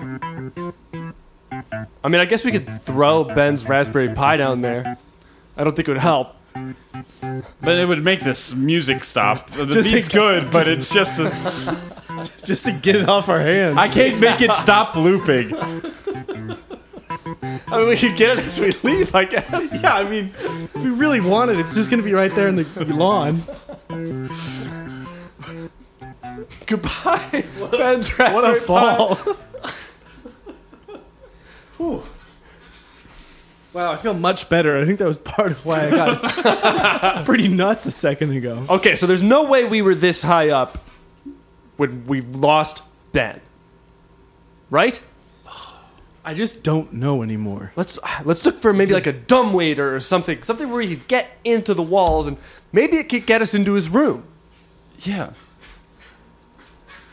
I 2.04 2.08
mean, 2.10 2.20
I 2.20 2.26
guess 2.26 2.44
we 2.44 2.52
could 2.52 2.82
throw 2.82 3.24
Ben's 3.24 3.66
Raspberry 3.66 4.14
Pi 4.14 4.36
down 4.36 4.60
there. 4.60 4.98
I 5.56 5.64
don't 5.64 5.74
think 5.74 5.88
it 5.88 5.92
would 5.92 6.02
help. 6.02 6.36
But 7.62 7.78
it 7.78 7.88
would 7.88 8.04
make 8.04 8.20
this 8.20 8.54
music 8.54 9.06
stop. 9.06 9.50
The 9.56 9.68
Just 9.68 9.94
beat's 9.94 10.10
good, 10.10 10.52
but 10.52 10.68
it's 10.68 10.94
just. 10.94 11.18
A, 11.20 11.32
Just 12.46 12.66
to 12.66 12.74
get 12.74 12.96
it 12.98 13.08
off 13.08 13.30
our 13.30 13.40
hands. 13.40 13.78
I 13.78 13.88
can't 13.88 14.20
make 14.20 14.42
it 14.42 14.52
stop 14.52 14.96
looping. 14.96 15.56
I 17.68 17.78
mean, 17.80 17.88
we 17.88 17.96
could 17.98 18.16
get 18.18 18.38
it 18.38 18.46
as 18.46 18.60
we 18.60 18.72
leave, 18.84 19.14
I 19.16 19.26
guess. 19.26 19.82
Yeah, 19.84 19.96
I 19.96 20.04
mean, 20.10 20.32
if 20.36 20.76
we 20.76 20.90
really 20.90 21.22
want 21.22 21.52
it, 21.52 21.60
it's 21.60 21.74
just 21.74 21.90
gonna 21.90 22.04
be 22.04 22.14
right 22.14 22.32
there 22.34 22.48
in 22.48 22.56
the 22.56 22.86
lawn. 22.94 23.44
Goodbye, 26.66 27.44
Ben's 27.72 28.18
raspberry 28.20 28.34
What 28.34 28.58
a 28.58 28.62
fall. 28.62 29.16
pie. 29.16 29.36
Wow, 33.74 33.94
I 33.94 33.98
feel 33.98 34.14
much 34.14 34.50
better. 34.50 34.78
I 34.78 34.86
think 34.86 35.00
that 35.00 35.08
was 35.08 35.18
part 35.18 35.52
of 35.52 35.66
why 35.66 35.88
I 35.88 35.90
got 35.90 37.26
pretty 37.26 37.48
nuts 37.48 37.86
a 37.86 37.92
second 37.92 38.32
ago. 38.32 38.66
Okay, 38.70 38.96
so 38.96 39.08
there's 39.08 39.24
no 39.24 39.46
way 39.46 39.64
we 39.64 39.82
were 39.82 39.96
this 39.96 40.22
high 40.22 40.50
up 40.50 40.78
when 41.78 42.06
we 42.06 42.20
lost 42.22 42.84
Ben. 43.14 43.40
Right? 44.70 45.02
I 46.24 46.34
just 46.34 46.64
don't 46.64 46.94
know 46.94 47.24
anymore. 47.24 47.72
Let's 47.76 47.98
let's 48.24 48.46
look 48.46 48.60
for 48.60 48.74
maybe 48.74 48.94
like 48.94 49.08
a 49.08 49.14
dumb 49.14 49.54
waiter 49.54 49.96
or 49.96 50.00
something, 50.00 50.44
something 50.44 50.70
where 50.70 50.82
he 50.82 50.96
could 50.96 51.08
get 51.08 51.38
into 51.44 51.74
the 51.74 51.82
walls 51.82 52.28
and 52.28 52.38
maybe 52.72 52.98
it 52.98 53.10
could 53.10 53.26
get 53.26 53.42
us 53.42 53.56
into 53.56 53.74
his 53.74 53.90
room. 53.90 54.26
Yeah. 55.00 55.32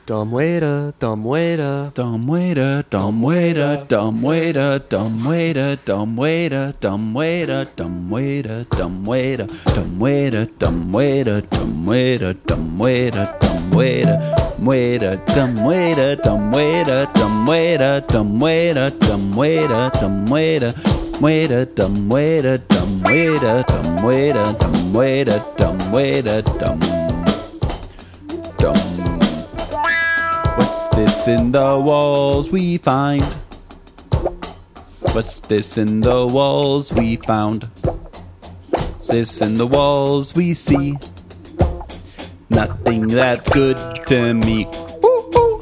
Dumb 0.04 0.30
waiter, 0.30 0.94
dumb 0.98 1.22
waiter. 1.22 1.90
Dumb 1.92 2.26
waiter, 2.26 2.82
dumb 2.88 3.20
waiter, 3.20 3.84
dumb 3.88 4.22
waiter, 4.22 4.78
dumb 4.88 5.22
waiter, 5.22 5.76
dumb 5.84 6.16
waiter, 6.16 6.72
dumb 6.80 7.14
waiter, 7.14 7.14
dumb 7.14 7.14
waiter, 7.14 7.64
dumb 7.76 8.08
waiter, 8.08 8.64
dumb 8.64 9.04
waiter, 9.04 9.54
dumb 9.68 9.98
waiter, 9.98 10.46
dumb 10.46 10.92
waiter, 10.92 11.40
dumb 11.42 11.84
waiter, 11.84 12.32
dumb 12.32 12.78
waiter, 12.78 13.38
waiter, 13.72 14.47
muera, 14.58 15.16
te 15.24 15.46
muera, 15.46 16.16
te 16.16 16.30
muera, 16.30 17.12
te 17.12 17.24
muera, 17.24 18.00
te 18.00 18.22
muera, 18.22 18.90
te 18.90 19.16
muera, 19.16 19.90
te 19.90 20.08
muera, 20.08 20.72
muera, 21.20 21.66
te 21.66 21.88
muera, 21.88 22.58
te 22.58 22.80
muera, 23.02 23.64
te 23.64 23.78
muera, 24.02 24.52
te 24.54 24.66
muera, 24.90 25.38
te 25.56 25.66
muera, 25.90 26.42
te 26.42 26.98
dum. 28.58 28.78
What's 30.56 30.88
this 30.96 31.28
in 31.28 31.52
the 31.52 31.80
walls 31.80 32.50
we 32.50 32.78
find? 32.78 33.24
What's 35.12 35.40
this 35.42 35.78
in 35.78 36.00
the 36.00 36.26
walls 36.26 36.92
we 36.92 37.16
found? 37.16 37.70
What's 38.70 39.08
this 39.08 39.40
in 39.40 39.54
the 39.54 39.66
walls 39.66 40.34
we 40.34 40.54
see? 40.54 40.98
Nothing 42.58 43.06
that's 43.06 43.48
good 43.50 43.78
to 44.08 44.34
me. 44.34 44.66
Ooh, 45.04 45.30
ooh. 45.36 45.60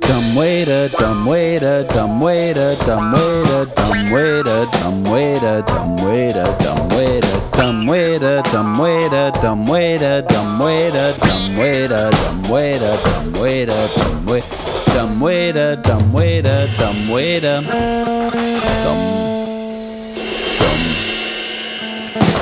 Dumb 0.00 0.34
waiter, 0.34 0.88
dumb 0.88 1.26
waiter, 1.26 1.86
dumb 1.88 2.20
waiter, 2.22 2.74
dumb 2.86 3.12
waiter, 3.12 3.66
dumb 3.76 4.10
waiter, 4.10 4.64
dumb 4.72 5.04
waiter, 5.04 5.62
dumb 5.66 5.96
waiter, 5.98 6.44
dumb 6.58 6.88
waiter, 6.96 7.36
dumb 7.52 7.86
waiter, 7.86 8.40
dumb 8.42 8.78
waiter, 8.78 9.30
dumb 9.42 9.66
waiter, 9.66 10.22
dumb 10.22 10.58
waiter, 10.58 11.12
dumb 11.12 11.58
waiter, 11.58 12.10
dumb 12.10 12.48
waiter, 12.48 12.96
dumb 13.04 13.28
waiter, 13.36 13.86
dumb 13.98 14.30
waiter, 14.30 14.56
dumb 14.86 15.20
waiter, 15.20 15.76
dumb 15.76 16.12
waiter, 16.14 16.66
dumb 16.78 17.10
waiter, 17.10 17.60
dumb, 17.60 18.30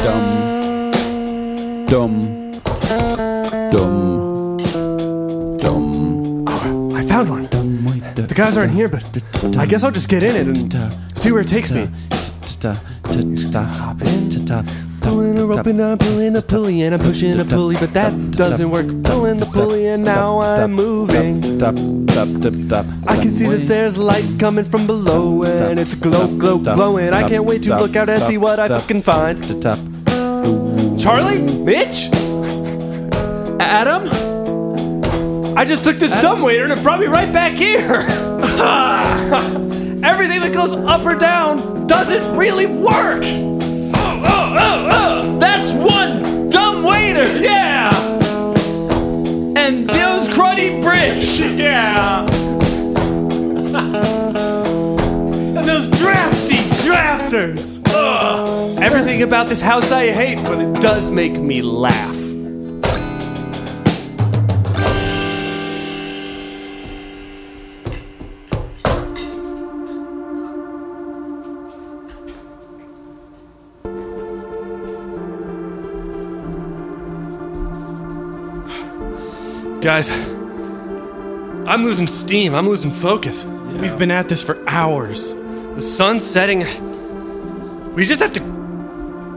dumb, 0.05 0.50
guys 8.41 8.57
aren't 8.57 8.73
here, 8.73 8.89
but 8.89 9.05
I 9.59 9.67
guess 9.67 9.85
I'll 9.85 9.91
just 9.91 10.09
get 10.09 10.23
in 10.25 10.35
it 10.35 10.47
and 10.47 11.19
see 11.19 11.31
where 11.31 11.43
it 11.43 11.49
takes 11.49 11.71
me. 11.71 11.87
Pulling 15.03 15.39
a 15.39 15.45
rope 15.45 15.67
and 15.67 15.83
I'm 15.83 15.99
pulling 15.99 16.35
a 16.37 16.41
pulley 16.41 16.81
and 16.81 16.95
I'm 16.95 17.03
pushing 17.03 17.39
a 17.39 17.45
pulley, 17.45 17.77
but 17.79 17.93
that 17.93 18.31
doesn't 18.31 18.71
work. 18.71 18.87
Pulling 19.05 19.37
the 19.37 19.45
pulley 19.45 19.89
and 19.89 20.03
now 20.03 20.41
I'm 20.41 20.73
moving. 20.73 21.37
I 23.07 23.17
can 23.17 23.35
see 23.35 23.47
that 23.47 23.67
there's 23.67 23.99
light 23.99 24.25
coming 24.39 24.65
from 24.65 24.87
below 24.87 25.43
and 25.43 25.79
it's 25.79 25.95
glow, 25.95 26.27
glow, 26.39 26.57
glowing. 26.57 27.13
I 27.13 27.29
can't 27.29 27.45
wait 27.45 27.63
to 27.65 27.77
look 27.77 27.95
out 27.95 28.09
and 28.09 28.23
see 28.23 28.39
what 28.39 28.59
I 28.59 28.69
fucking 28.69 29.03
find. 29.03 29.39
Charlie? 30.99 31.43
Mitch? 31.63 32.09
Adam? 33.61 34.09
I 35.59 35.67
just 35.67 35.85
took 35.85 35.99
this 35.99 36.19
dumb 36.23 36.41
waiter 36.41 36.65
and 36.65 36.73
it 36.73 36.83
brought 36.83 37.01
me 37.01 37.07
right 37.07 37.31
back 37.31 37.53
here. 37.53 38.07
Everything 40.05 40.41
that 40.43 40.53
goes 40.53 40.75
up 40.75 41.07
or 41.07 41.15
down 41.15 41.87
doesn't 41.87 42.37
really 42.37 42.67
work. 42.67 43.23
Oh, 43.25 44.23
oh, 44.25 44.57
oh, 44.59 44.89
oh. 44.93 45.39
That's 45.39 45.73
one 45.73 46.49
dumb 46.51 46.83
waiter. 46.83 47.27
Yeah. 47.43 47.91
And 49.57 49.89
those 49.89 50.29
cruddy 50.29 50.83
bricks. 50.83 51.41
Yeah. 51.41 52.21
and 55.57 55.65
those 55.65 55.89
drafty 55.89 56.57
drafters. 56.85 57.83
Ugh. 57.95 58.79
Everything 58.83 59.23
about 59.23 59.47
this 59.47 59.63
house 59.63 59.91
I 59.91 60.11
hate, 60.13 60.43
but 60.43 60.59
it 60.59 60.83
does 60.83 61.11
make 61.11 61.33
me 61.33 61.63
laugh. 61.63 62.20
Guys, 79.81 80.11
I'm 80.11 81.85
losing 81.85 82.07
steam. 82.07 82.55
I'm 82.55 82.69
losing 82.69 82.93
focus. 82.93 83.45
We've 83.45 83.97
been 83.97 84.11
at 84.11 84.29
this 84.29 84.43
for 84.43 84.63
hours. 84.69 85.33
The 85.33 85.81
sun's 85.81 86.23
setting. 86.23 86.67
We 87.95 88.05
just 88.05 88.21
have 88.21 88.35
to. 88.35 88.43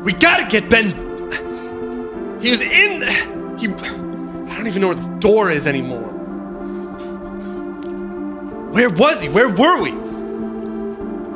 We 0.03 0.11
gotta 0.11 0.45
get 0.45 0.69
Ben. 0.69 0.89
He 2.41 2.51
was 2.51 2.61
in. 2.61 3.03
He. 3.57 3.67
I 3.69 4.57
don't 4.57 4.67
even 4.67 4.81
know 4.81 4.89
where 4.89 4.97
the 4.97 5.17
door 5.19 5.49
is 5.49 5.65
anymore. 5.65 6.03
Where 8.73 8.89
was 8.89 9.21
he? 9.21 9.29
Where 9.29 9.47
were 9.47 9.81
we? 9.81 9.91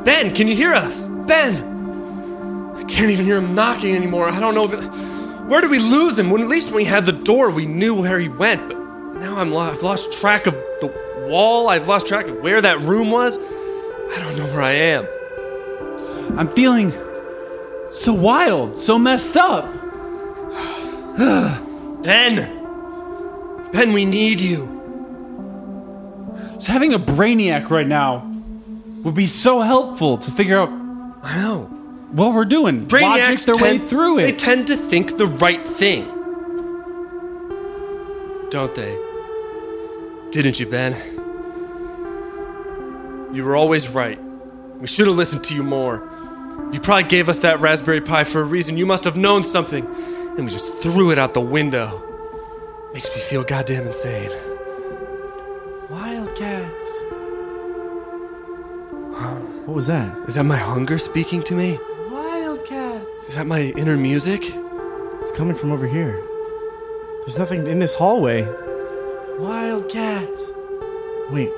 Ben, 0.04 0.36
can 0.36 0.50
you 0.50 0.56
hear 0.56 0.74
us? 0.74 1.08
Ben! 1.08 2.76
I 2.76 2.84
can't 2.84 3.10
even 3.10 3.26
hear 3.26 3.38
him 3.38 3.56
knocking 3.56 3.96
anymore. 3.96 4.28
I 4.28 4.42
don't 4.42 4.54
know. 4.54 4.66
If, 4.66 5.48
where 5.48 5.62
did 5.62 5.72
we 5.72 5.80
lose 5.80 6.20
him? 6.20 6.30
When 6.30 6.42
at 6.42 6.50
least 6.50 6.68
when 6.68 6.76
we 6.76 6.84
had 6.84 7.06
the 7.06 7.14
door, 7.14 7.52
we 7.52 7.66
knew 7.66 7.96
where 7.96 8.20
he 8.20 8.28
went. 8.28 8.68
But 8.68 8.87
now 9.20 9.38
I'm 9.40 9.52
lo- 9.52 9.60
I've 9.72 9.84
lost 9.84 10.14
track 10.14 10.48
of 10.48 10.54
the 10.82 10.88
wall. 11.30 11.70
I've 11.70 11.88
lost 11.88 12.08
track 12.08 12.28
of 12.28 12.38
where 12.42 12.62
that 12.62 12.82
room 12.82 13.10
was. 13.12 13.38
I 13.38 14.16
don't 14.20 14.38
know 14.38 14.46
where 14.54 14.62
I 14.62 14.72
am. 14.72 15.08
I'm 16.38 16.48
feeling 16.50 16.92
so 17.92 18.14
wild, 18.14 18.76
so 18.78 18.98
messed 19.00 19.36
up. 19.38 19.66
Ben! 22.04 22.36
Ben, 23.72 23.92
we 23.94 24.06
need 24.06 24.40
you. 24.40 24.74
Just 26.56 26.68
having 26.68 26.94
a 26.94 27.00
brainiac 27.00 27.70
right 27.70 27.88
now 27.88 28.24
would 29.04 29.16
be 29.16 29.26
so 29.28 29.60
helpful 29.62 30.18
to 30.20 30.32
figure 30.32 30.58
out 30.60 30.70
I 31.24 31.36
know. 31.42 31.64
what 32.12 32.34
we're 32.34 32.46
doing. 32.46 32.88
Brainiacs 32.88 33.02
Logic 33.30 33.40
their 33.46 33.56
way 33.58 33.78
tend- 33.78 33.90
through 33.90 34.18
They 34.18 34.32
tend 34.32 34.68
to 34.68 34.78
think 34.78 35.18
the 35.18 35.28
right 35.28 35.66
thing. 35.66 36.06
Don't 38.50 38.74
they? 38.76 38.98
Didn't 40.38 40.60
you, 40.60 40.68
Ben? 40.68 40.96
You 43.34 43.44
were 43.44 43.56
always 43.56 43.90
right. 43.90 44.22
We 44.80 44.86
should 44.86 45.08
have 45.08 45.16
listened 45.16 45.44
to 45.46 45.56
you 45.56 45.64
more. 45.64 46.08
You 46.72 46.80
probably 46.80 47.06
gave 47.06 47.28
us 47.28 47.40
that 47.40 47.60
Raspberry 47.60 48.02
Pi 48.02 48.24
for 48.24 48.42
a 48.42 48.44
reason. 48.44 48.78
You 48.78 48.86
must 48.86 49.04
have 49.06 49.18
known 49.18 49.42
something. 49.42 49.84
And 49.84 50.46
we 50.46 50.52
just 50.52 50.72
threw 50.80 51.10
it 51.10 51.18
out 51.18 51.34
the 51.34 51.42
window. 51.42 52.04
Makes 52.94 53.10
me 53.16 53.20
feel 53.20 53.44
goddamn 53.44 53.88
insane. 53.88 54.30
Wildcats. 55.90 57.04
What 59.66 59.74
was 59.74 59.88
that? 59.88 60.16
Is 60.28 60.36
that 60.36 60.44
my 60.44 60.58
hunger 60.58 61.00
speaking 61.00 61.42
to 61.46 61.56
me? 61.56 61.80
Wildcats. 62.12 63.30
Is 63.30 63.36
that 63.38 63.48
my 63.48 63.74
inner 63.76 63.98
music? 63.98 64.44
It's 65.20 65.32
coming 65.32 65.56
from 65.56 65.72
over 65.72 65.88
here. 65.88 66.24
There's 67.22 67.40
nothing 67.40 67.66
in 67.66 67.80
this 67.80 67.96
hallway. 67.96 68.48
Wildcats. 69.40 70.52
Wait. 71.30 71.50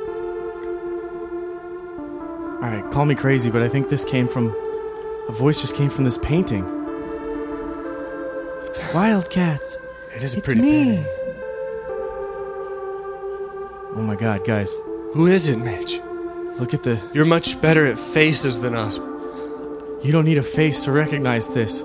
Alright, 2.62 2.92
call 2.92 3.06
me 3.06 3.16
crazy, 3.16 3.50
but 3.50 3.62
I 3.62 3.70
think 3.70 3.90
this 3.90 4.04
came 4.04 4.28
from. 4.28 4.54
A 5.30 5.32
voice 5.32 5.62
just 5.62 5.76
came 5.76 5.90
from 5.90 6.04
this 6.04 6.18
painting. 6.18 6.64
Wildcats. 8.94 9.78
It 10.16 10.24
is 10.24 10.34
a 10.34 10.38
It's 10.38 10.48
pretty 10.48 10.62
me. 10.62 10.84
painting. 10.96 11.06
Oh 13.96 14.02
my 14.02 14.16
god, 14.16 14.44
guys. 14.46 14.76
Who 15.14 15.28
is 15.28 15.48
it, 15.48 15.58
Mitch? 15.58 16.00
Look 16.60 16.74
at 16.74 16.84
the. 16.84 17.00
You're 17.14 17.26
much 17.26 17.60
better 17.62 17.86
at 17.86 17.98
faces 17.98 18.60
than 18.60 18.76
us. 18.76 18.98
You 20.04 20.12
don't 20.12 20.26
need 20.26 20.38
a 20.38 20.44
face 20.44 20.84
to 20.86 20.92
recognize 20.92 21.48
this. 21.48 21.82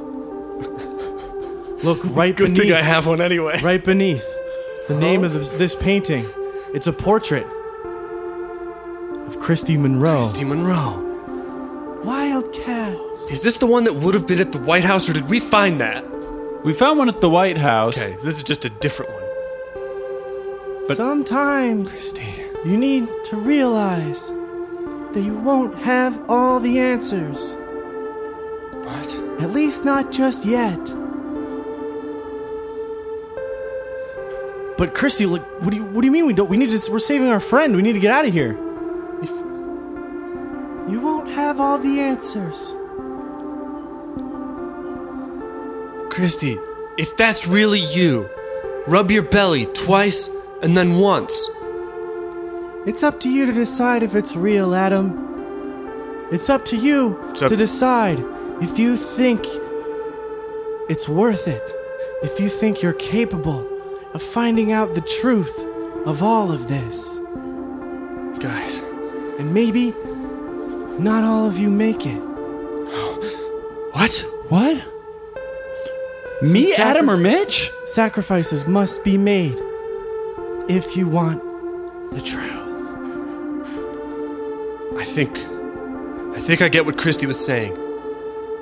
Look 1.84 2.00
right 2.16 2.34
Good 2.34 2.46
beneath. 2.54 2.62
thing 2.62 2.72
I 2.72 2.82
have 2.82 3.06
one 3.06 3.20
anyway. 3.20 3.60
right 3.62 3.82
beneath 3.84 4.24
the 4.88 4.94
name 4.94 5.24
of 5.24 5.32
the, 5.32 5.38
this 5.56 5.74
painting. 5.74 6.26
It's 6.74 6.86
a 6.86 6.92
portrait 6.92 7.46
of 9.26 9.38
Christy 9.38 9.76
Monroe. 9.76 10.22
Christy 10.22 10.44
Monroe. 10.44 11.00
Wildcats. 12.04 13.30
Is 13.30 13.42
this 13.42 13.58
the 13.58 13.66
one 13.66 13.84
that 13.84 13.94
would 13.94 14.14
have 14.14 14.26
been 14.26 14.40
at 14.40 14.52
the 14.52 14.58
White 14.58 14.84
House, 14.84 15.08
or 15.08 15.14
did 15.14 15.28
we 15.30 15.40
find 15.40 15.80
that? 15.80 16.04
We 16.64 16.72
found 16.72 16.98
one 16.98 17.08
at 17.08 17.20
the 17.20 17.30
White 17.30 17.58
House. 17.58 17.96
Okay, 17.96 18.16
this 18.22 18.36
is 18.36 18.42
just 18.42 18.64
a 18.64 18.70
different 18.70 19.12
one. 19.12 19.22
But 20.86 20.96
Sometimes 20.96 22.12
you 22.64 22.76
need 22.76 23.08
to 23.26 23.36
realize 23.36 24.28
that 24.28 25.22
you 25.24 25.34
won't 25.38 25.74
have 25.78 26.28
all 26.28 26.60
the 26.60 26.78
answers. 26.78 27.54
What? 28.72 29.14
At 29.40 29.50
least 29.50 29.84
not 29.84 30.12
just 30.12 30.44
yet. 30.44 30.78
But 34.76 34.94
Christy, 34.94 35.26
look, 35.26 35.42
what 35.62 35.70
do 35.70 35.76
you 35.76 35.84
what 35.84 36.00
do 36.00 36.06
you 36.06 36.12
mean 36.12 36.26
we 36.26 36.32
don't? 36.32 36.50
We 36.50 36.56
need 36.56 36.70
to. 36.70 36.90
We're 36.90 36.98
saving 36.98 37.28
our 37.28 37.40
friend. 37.40 37.76
We 37.76 37.82
need 37.82 37.92
to 37.92 38.00
get 38.00 38.10
out 38.10 38.26
of 38.26 38.32
here. 38.32 38.58
You 40.88 41.00
won't 41.00 41.30
have 41.30 41.60
all 41.60 41.78
the 41.78 42.00
answers. 42.00 42.74
Christy, 46.10 46.58
if 46.98 47.16
that's 47.16 47.46
really 47.46 47.80
you, 47.80 48.28
rub 48.86 49.10
your 49.10 49.22
belly 49.22 49.66
twice 49.66 50.28
and 50.62 50.76
then 50.76 50.98
once. 50.98 51.32
It's 52.86 53.02
up 53.02 53.18
to 53.20 53.30
you 53.30 53.46
to 53.46 53.52
decide 53.52 54.02
if 54.02 54.14
it's 54.14 54.36
real, 54.36 54.74
Adam. 54.74 56.28
It's 56.30 56.50
up 56.50 56.64
to 56.66 56.76
you 56.76 57.18
up- 57.30 57.48
to 57.48 57.56
decide 57.56 58.22
if 58.60 58.78
you 58.78 58.96
think 58.96 59.46
it's 60.88 61.08
worth 61.08 61.48
it. 61.48 61.72
If 62.22 62.38
you 62.40 62.48
think 62.48 62.82
you're 62.82 62.92
capable 62.92 63.66
of 64.14 64.22
finding 64.22 64.72
out 64.72 64.94
the 64.94 65.00
truth 65.00 65.58
of 66.06 66.22
all 66.22 66.52
of 66.52 66.68
this. 66.68 67.18
Guys, 68.38 68.78
And 69.38 69.52
maybe 69.52 69.92
not 70.98 71.24
all 71.24 71.46
of 71.46 71.58
you 71.58 71.70
make 71.70 72.06
it. 72.06 72.20
Oh. 72.22 73.90
what? 73.92 74.12
What? 74.48 74.82
Me, 76.42 76.66
Some 76.72 76.86
Adam, 76.86 77.10
or 77.10 77.16
Mitch? 77.16 77.70
Sacrifices 77.84 78.66
must 78.66 79.02
be 79.02 79.16
made 79.16 79.58
if 80.68 80.96
you 80.96 81.08
want 81.08 81.42
the 82.12 82.20
truth. 82.20 82.52
I 84.98 85.04
think. 85.04 85.38
I 86.36 86.40
think 86.40 86.60
I 86.60 86.68
get 86.68 86.84
what 86.86 86.98
Christy 86.98 87.26
was 87.26 87.42
saying. 87.44 87.72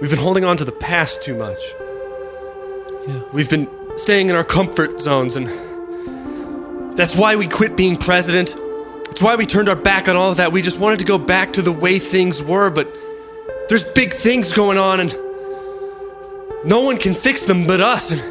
We've 0.00 0.10
been 0.10 0.18
holding 0.18 0.44
on 0.44 0.56
to 0.58 0.64
the 0.64 0.72
past 0.72 1.22
too 1.22 1.34
much. 1.36 1.60
Yeah. 3.08 3.20
We've 3.32 3.50
been 3.50 3.68
staying 3.96 4.28
in 4.30 4.36
our 4.36 4.44
comfort 4.44 5.00
zones, 5.00 5.36
and 5.36 5.48
that's 6.96 7.14
why 7.16 7.36
we 7.36 7.46
quit 7.48 7.76
being 7.76 7.96
president. 7.96 8.54
It's 9.10 9.20
why 9.22 9.36
we 9.36 9.46
turned 9.46 9.68
our 9.68 9.76
back 9.76 10.08
on 10.08 10.16
all 10.16 10.30
of 10.30 10.38
that. 10.38 10.52
We 10.52 10.62
just 10.62 10.78
wanted 10.78 10.98
to 11.00 11.04
go 11.04 11.18
back 11.18 11.52
to 11.54 11.62
the 11.62 11.72
way 11.72 11.98
things 11.98 12.42
were, 12.42 12.70
but 12.70 12.92
there's 13.68 13.84
big 13.84 14.12
things 14.14 14.52
going 14.52 14.78
on, 14.78 15.00
and 15.00 15.10
no 16.64 16.80
one 16.80 16.96
can 16.98 17.14
fix 17.14 17.44
them 17.46 17.66
but 17.66 17.80
us. 17.80 18.10
And 18.10 18.22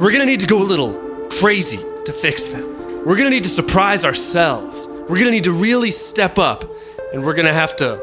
we're 0.00 0.10
gonna 0.12 0.26
need 0.26 0.40
to 0.40 0.46
go 0.46 0.58
a 0.58 0.64
little 0.64 0.92
crazy 1.40 1.78
to 2.04 2.12
fix 2.12 2.44
them. 2.46 3.04
We're 3.04 3.16
gonna 3.16 3.30
need 3.30 3.44
to 3.44 3.50
surprise 3.50 4.04
ourselves. 4.04 4.86
We're 5.08 5.18
gonna 5.18 5.30
need 5.30 5.44
to 5.44 5.52
really 5.52 5.90
step 5.90 6.38
up, 6.38 6.64
and 7.12 7.24
we're 7.24 7.34
gonna 7.34 7.52
have 7.52 7.76
to 7.76 8.00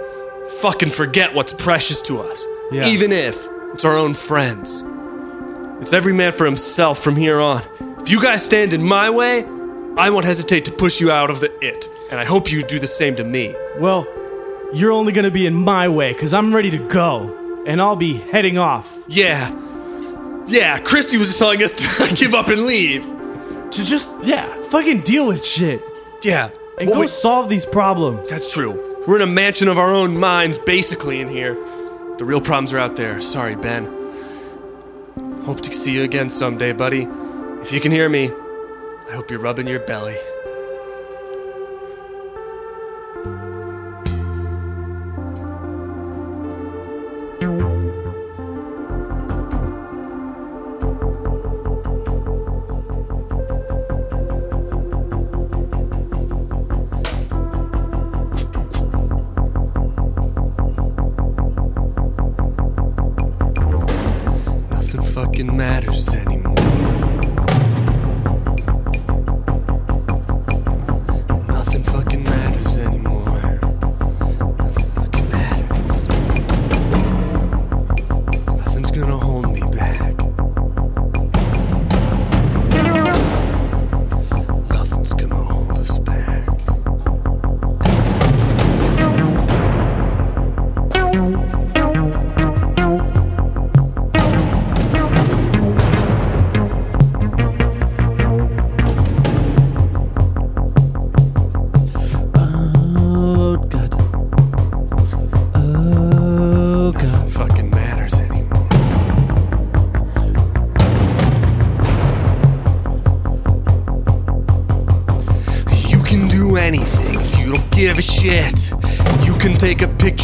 fucking 0.62 0.92
forget 0.92 1.34
what's 1.36 1.54
precious 1.54 2.02
to 2.04 2.20
us, 2.22 2.46
Yeah. 2.72 2.88
even 2.88 3.12
if 3.12 3.48
it's 3.74 3.86
our 3.86 3.98
own 3.98 4.14
friends. 4.14 4.84
It's 5.82 5.94
every 5.94 6.14
man 6.14 6.34
for 6.34 6.46
himself 6.46 7.00
from 7.00 7.16
here 7.16 7.40
on. 7.40 7.62
If 8.00 8.10
you 8.10 8.22
guys 8.22 8.44
stand 8.44 8.74
in 8.74 8.84
my 8.84 9.10
way, 9.10 9.44
I 9.98 10.10
won't 10.10 10.26
hesitate 10.26 10.66
to 10.66 10.72
push 10.72 11.00
you 11.00 11.12
out 11.12 11.30
of 11.30 11.40
the 11.40 11.52
it, 11.66 11.88
and 12.12 12.20
I 12.20 12.26
hope 12.26 12.52
you 12.52 12.62
do 12.64 12.80
the 12.80 12.88
same 12.88 13.16
to 13.18 13.24
me. 13.24 13.56
Well, 13.78 14.08
you're 14.74 14.92
only 14.92 15.12
gonna 15.14 15.32
be 15.32 15.46
in 15.46 15.54
my 15.56 15.88
way 15.88 16.14
because 16.14 16.34
I'm 16.34 16.54
ready 16.54 16.72
to 16.72 16.80
go, 16.88 17.64
and 17.66 17.82
I'll 17.82 17.96
be 17.96 18.14
heading 18.16 18.58
off 18.58 18.98
Yeah. 19.08 19.54
Yeah, 20.48 20.80
Christy 20.80 21.18
was 21.18 21.28
just 21.28 21.40
telling 21.40 21.62
us 21.62 21.74
to 21.74 22.16
give 22.16 22.34
up 22.34 22.48
and 22.48 22.64
leave. 22.66 23.04
to 23.72 23.84
just 23.84 24.10
Yeah. 24.24 24.46
fucking 24.70 25.02
deal 25.02 25.28
with 25.28 25.46
shit 25.46 25.82
Yeah. 26.22 26.50
and 26.80 26.88
What 26.90 26.96
go 26.96 27.02
we- 27.02 27.08
solve 27.08 27.50
these 27.50 27.66
problems. 27.66 28.30
That's 28.30 28.52
true. 28.52 28.80
We're 29.06 29.18
in 29.18 29.22
a 29.22 29.28
mansion 29.28 29.68
of 29.68 29.78
our 29.78 29.90
own 29.94 30.18
minds, 30.18 30.58
basically, 30.58 31.20
in 31.20 31.28
here. 31.30 31.56
The 32.18 32.24
real 32.26 32.40
problems 32.42 32.72
are 32.74 32.78
out 32.80 32.96
there. 32.96 33.20
Sorry, 33.22 33.56
Ben. 33.56 33.90
Hope 35.48 35.62
to 35.62 35.74
see 35.74 35.94
you 35.94 36.04
again 36.04 36.30
someday, 36.30 36.74
buddy. 36.74 37.08
If 37.62 37.72
you 37.72 37.80
can 37.80 37.94
hear 37.94 38.10
me, 38.10 38.30
I 39.10 39.14
hope 39.14 39.32
you're 39.32 39.40
rubbing 39.40 39.66
your 39.66 39.80
belly. 39.80 40.18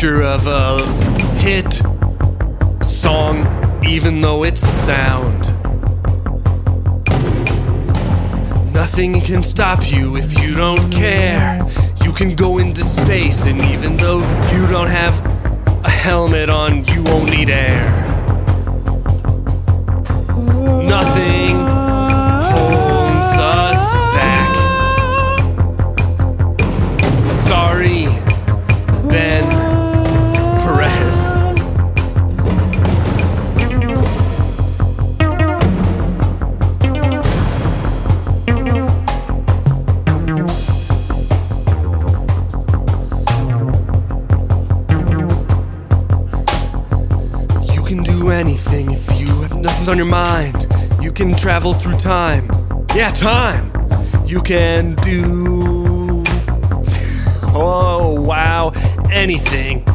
Of 0.04 0.48
a 0.48 0.86
hit 1.38 1.82
song, 2.84 3.46
even 3.86 4.20
though 4.20 4.44
it's 4.44 4.60
sound. 4.60 5.48
Nothing 8.74 9.22
can 9.22 9.44
stop 9.44 9.90
you 9.90 10.18
if 10.18 10.38
you 10.42 10.54
don't 10.56 10.92
care. 10.92 11.62
You 12.04 12.12
can 12.12 12.36
go 12.36 12.58
into 12.58 12.84
space, 12.84 13.46
and 13.46 13.62
even 13.62 13.96
though 13.96 14.20
you 14.52 14.68
don't 14.68 14.90
have 14.90 15.16
a 15.86 15.90
helmet 15.90 16.50
on, 16.50 16.84
you 16.88 17.02
won't 17.04 17.30
need 17.32 17.50
air. 17.50 17.86
Nothing 20.84 21.43
mind. 50.14 50.68
You 51.02 51.12
can 51.12 51.34
travel 51.34 51.74
through 51.74 51.98
time. 51.98 52.48
Yeah, 52.94 53.10
time. 53.10 53.66
You 54.28 54.44
can 54.44 54.94
do. 54.98 56.24
Oh, 57.56 58.20
wow. 58.20 58.72
Anything. 59.12 59.86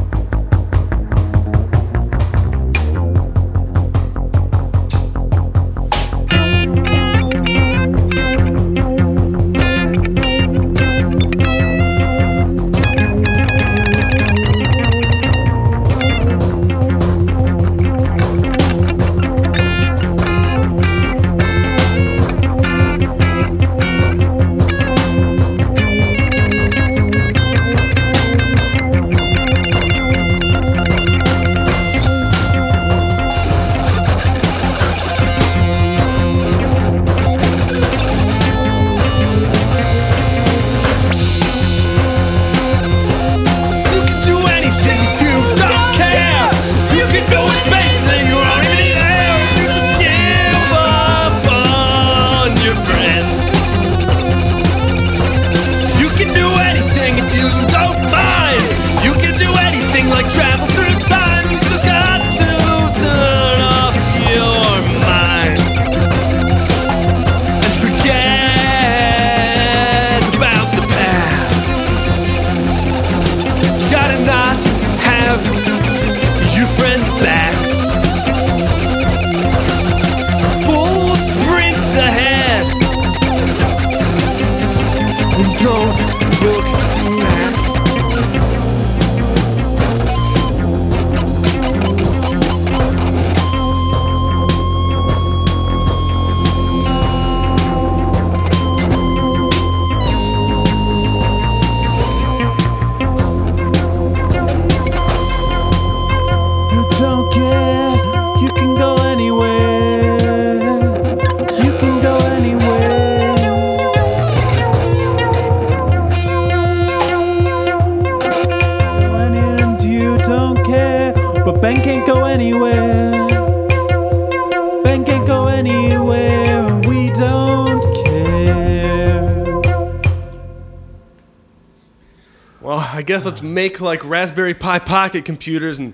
Guess 133.19 133.27
let's 133.27 133.43
make 133.43 133.81
like 133.81 134.05
Raspberry 134.05 134.55
Pi 134.55 134.79
pocket 134.79 135.25
computers 135.25 135.81
and 135.81 135.93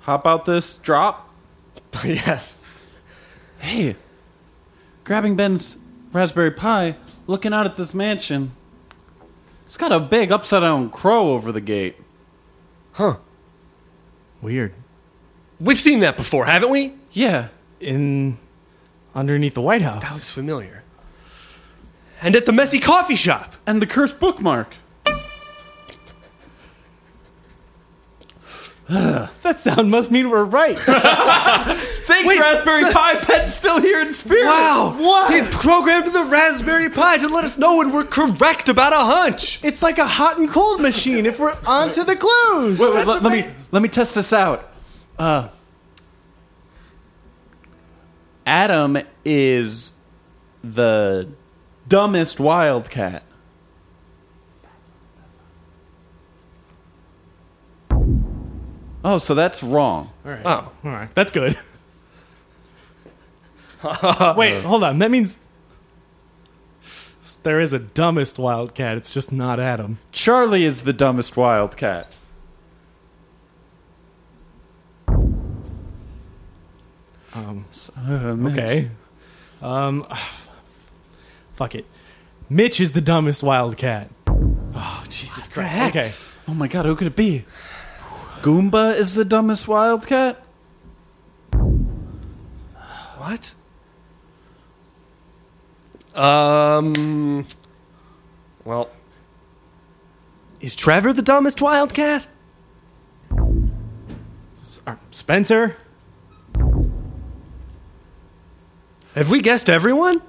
hop 0.00 0.26
out 0.26 0.44
this 0.44 0.76
drop? 0.78 1.32
yes. 2.04 2.64
Hey, 3.58 3.94
grabbing 5.04 5.36
Ben's 5.36 5.78
Raspberry 6.10 6.50
Pi, 6.50 6.96
looking 7.28 7.52
out 7.52 7.64
at 7.64 7.76
this 7.76 7.94
mansion. 7.94 8.50
It's 9.66 9.76
got 9.76 9.92
a 9.92 10.00
big 10.00 10.32
upside 10.32 10.62
down 10.62 10.90
crow 10.90 11.30
over 11.30 11.52
the 11.52 11.60
gate. 11.60 11.96
Huh. 12.94 13.18
Weird. 14.42 14.74
We've 15.60 15.78
seen 15.78 16.00
that 16.00 16.16
before, 16.16 16.44
haven't 16.44 16.70
we? 16.70 16.92
Yeah. 17.12 17.48
In 17.78 18.36
underneath 19.14 19.54
the 19.54 19.62
White 19.62 19.82
House. 19.82 20.02
That 20.02 20.10
looks 20.10 20.30
familiar. 20.30 20.82
And 22.20 22.34
at 22.34 22.46
the 22.46 22.52
messy 22.52 22.80
coffee 22.80 23.14
shop. 23.14 23.54
And 23.64 23.80
the 23.80 23.86
cursed 23.86 24.18
bookmark. 24.18 24.74
That 29.44 29.60
sound 29.60 29.90
must 29.90 30.10
mean 30.10 30.30
we're 30.30 30.42
right. 30.42 30.78
Thanks, 30.78 32.38
Raspberry 32.40 32.90
Pi. 32.90 33.20
Ben's 33.26 33.54
still 33.54 33.78
here 33.78 34.00
in 34.00 34.10
spirit. 34.10 34.46
Wow! 34.46 34.94
What? 34.98 35.34
He 35.34 35.42
programmed 35.50 36.14
the 36.14 36.24
Raspberry 36.24 36.88
Pi 36.88 37.18
to 37.18 37.28
let 37.28 37.44
us 37.44 37.58
know 37.58 37.76
when 37.76 37.92
we're 37.92 38.04
correct 38.04 38.70
about 38.70 38.94
a 38.94 39.04
hunch. 39.04 39.62
it's 39.62 39.82
like 39.82 39.98
a 39.98 40.06
hot 40.06 40.38
and 40.38 40.48
cold 40.48 40.80
machine 40.80 41.26
if 41.26 41.38
we're 41.38 41.54
onto 41.66 42.04
the 42.04 42.16
clues. 42.16 42.80
Wait, 42.80 42.94
wait, 42.94 43.06
let, 43.06 43.22
let 43.22 43.32
me 43.32 43.46
let 43.70 43.82
me 43.82 43.88
test 43.90 44.14
this 44.14 44.32
out. 44.32 44.72
Uh, 45.18 45.48
Adam 48.46 48.98
is 49.26 49.92
the 50.62 51.28
dumbest 51.86 52.40
wildcat. 52.40 53.22
Oh, 59.04 59.18
so 59.18 59.34
that's 59.34 59.62
wrong. 59.62 60.10
Oh. 60.24 60.40
All 60.46 60.72
right, 60.82 61.14
that's 61.14 61.30
good. 61.30 61.56
Wait, 64.36 64.62
hold 64.64 64.82
on. 64.82 64.98
That 64.98 65.10
means 65.10 65.38
there 67.42 67.60
is 67.60 67.74
a 67.74 67.78
dumbest 67.78 68.38
wildcat. 68.38 68.96
It's 68.96 69.12
just 69.12 69.30
not 69.30 69.60
Adam. 69.60 69.98
Charlie 70.10 70.64
is 70.64 70.84
the 70.84 70.94
dumbest 70.94 71.36
wildcat. 71.36 72.10
Um, 77.34 77.64
So, 77.72 77.92
uh, 77.98 78.36
okay. 78.50 78.90
Um, 79.60 80.06
fuck 81.52 81.74
it. 81.74 81.84
Mitch 82.48 82.80
is 82.80 82.92
the 82.92 83.00
dumbest 83.00 83.42
wildcat. 83.42 84.10
Oh 84.76 85.04
Jesus 85.08 85.48
Christ! 85.48 85.78
Okay. 85.90 86.12
Oh 86.46 86.54
my 86.54 86.68
god, 86.68 86.84
who 86.84 86.94
could 86.96 87.06
it 87.06 87.16
be? 87.16 87.44
Goomba 88.44 88.94
is 88.94 89.14
the 89.14 89.24
dumbest 89.24 89.66
wildcat? 89.66 90.44
What? 93.16 93.54
Um. 96.14 97.46
Well. 98.66 98.90
Is 100.60 100.74
Trevor 100.74 101.14
the 101.14 101.22
dumbest 101.22 101.62
wildcat? 101.62 102.26
S- 104.60 104.82
uh, 104.86 104.96
Spencer. 105.10 105.78
Have 109.14 109.30
we 109.30 109.40
guessed 109.40 109.70
everyone? 109.70 110.20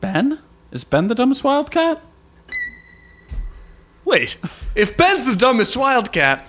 Ben? 0.00 0.40
Is 0.72 0.82
Ben 0.82 1.06
the 1.06 1.14
dumbest 1.14 1.44
wildcat? 1.44 2.02
Wait, 4.06 4.38
if 4.76 4.96
Ben's 4.96 5.24
the 5.24 5.34
dumbest 5.34 5.76
wildcat, 5.76 6.46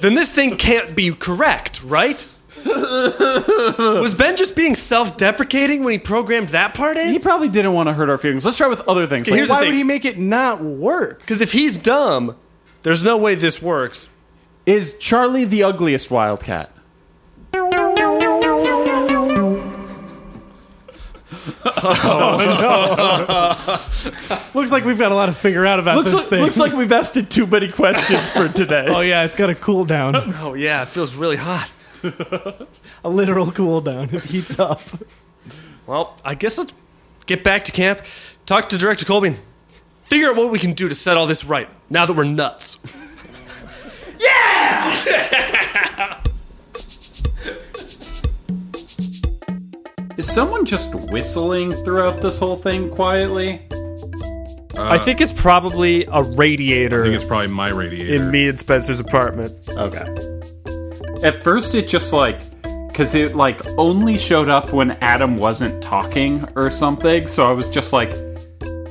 then 0.00 0.14
this 0.14 0.32
thing 0.32 0.56
can't 0.58 0.94
be 0.94 1.12
correct, 1.12 1.82
right? 1.82 2.28
Was 2.64 4.14
Ben 4.14 4.36
just 4.36 4.54
being 4.54 4.76
self 4.76 5.16
deprecating 5.16 5.82
when 5.82 5.92
he 5.92 5.98
programmed 5.98 6.50
that 6.50 6.74
part 6.74 6.98
in? 6.98 7.10
He 7.10 7.18
probably 7.18 7.48
didn't 7.48 7.72
want 7.72 7.88
to 7.88 7.94
hurt 7.94 8.10
our 8.10 8.18
feelings. 8.18 8.44
Let's 8.44 8.58
try 8.58 8.68
with 8.68 8.86
other 8.86 9.06
things. 9.06 9.26
Here's 9.26 9.48
the 9.48 9.54
Why 9.54 9.60
thing. 9.60 9.68
would 9.70 9.74
he 9.76 9.82
make 9.82 10.04
it 10.04 10.18
not 10.18 10.60
work? 10.62 11.20
Because 11.20 11.40
if 11.40 11.52
he's 11.52 11.78
dumb, 11.78 12.36
there's 12.82 13.02
no 13.02 13.16
way 13.16 13.34
this 13.34 13.62
works. 13.62 14.08
Is 14.66 14.94
Charlie 14.98 15.46
the 15.46 15.62
ugliest 15.62 16.10
wildcat? 16.10 16.70
Oh, 21.64 23.46
looks 24.54 24.72
like 24.72 24.84
we've 24.84 24.98
got 24.98 25.12
a 25.12 25.14
lot 25.14 25.26
to 25.26 25.32
figure 25.32 25.66
out 25.66 25.78
about 25.78 25.96
Looks 25.96 26.10
this 26.12 26.20
like, 26.22 26.30
thing. 26.30 26.42
looks 26.42 26.58
like 26.58 26.72
we've 26.72 26.92
asked 26.92 27.16
it 27.16 27.30
too 27.30 27.46
many 27.46 27.68
questions 27.70 28.30
for 28.32 28.48
today. 28.48 28.86
oh 28.90 29.00
yeah, 29.00 29.24
it's 29.24 29.36
got 29.36 29.50
a 29.50 29.54
cool 29.54 29.84
down, 29.84 30.14
Oh, 30.36 30.54
yeah, 30.54 30.82
it 30.82 30.88
feels 30.88 31.14
really 31.14 31.36
hot. 31.36 31.70
a 33.04 33.08
literal 33.08 33.50
cool 33.52 33.80
down. 33.80 34.08
It 34.14 34.24
heats 34.24 34.58
up. 34.58 34.80
Well, 35.86 36.16
I 36.24 36.34
guess 36.34 36.56
let's 36.58 36.72
get 37.26 37.44
back 37.44 37.64
to 37.64 37.72
camp, 37.72 38.00
talk 38.46 38.68
to 38.70 38.78
Director 38.78 39.04
Colby, 39.04 39.28
and 39.28 39.38
figure 40.04 40.28
out 40.30 40.36
what 40.36 40.50
we 40.50 40.58
can 40.58 40.72
do 40.72 40.88
to 40.88 40.94
set 40.94 41.16
all 41.16 41.26
this 41.26 41.44
right 41.44 41.68
now 41.90 42.06
that 42.06 42.14
we're 42.14 42.24
nuts. 42.24 42.78
Is 50.20 50.30
someone 50.30 50.66
just 50.66 50.94
whistling 50.94 51.72
throughout 51.72 52.20
this 52.20 52.38
whole 52.38 52.56
thing 52.56 52.90
quietly? 52.90 53.62
I 54.78 54.98
think 54.98 55.22
it's 55.22 55.32
probably 55.32 56.04
a 56.12 56.22
radiator 56.22 57.00
I 57.00 57.06
think 57.08 57.14
it's 57.14 57.24
probably 57.24 57.46
my 57.48 57.68
radiator. 57.70 58.12
in 58.16 58.30
me 58.30 58.46
and 58.46 58.58
Spencer's 58.58 59.00
apartment. 59.00 59.54
Okay. 59.70 60.04
At 61.26 61.42
first, 61.42 61.74
it 61.74 61.88
just 61.88 62.12
like 62.12 62.38
because 62.88 63.14
it 63.14 63.34
like 63.34 63.66
only 63.78 64.18
showed 64.18 64.50
up 64.50 64.74
when 64.74 64.90
Adam 65.00 65.38
wasn't 65.38 65.82
talking 65.82 66.44
or 66.54 66.70
something. 66.70 67.26
So 67.26 67.48
I 67.48 67.52
was 67.52 67.70
just 67.70 67.94
like, 67.94 68.10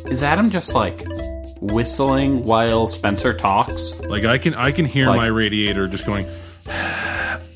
is 0.07 0.23
Adam 0.23 0.49
just 0.49 0.73
like 0.73 0.97
whistling 1.61 2.41
while 2.41 2.87
Spencer 2.87 3.35
talks? 3.35 3.99
Like 3.99 4.23
I 4.25 4.39
can 4.39 4.55
I 4.55 4.71
can 4.71 4.85
hear 4.85 5.05
Like- 5.09 5.17
my 5.17 5.27
radiator 5.27 5.87
just 5.87 6.07
going 6.07 6.25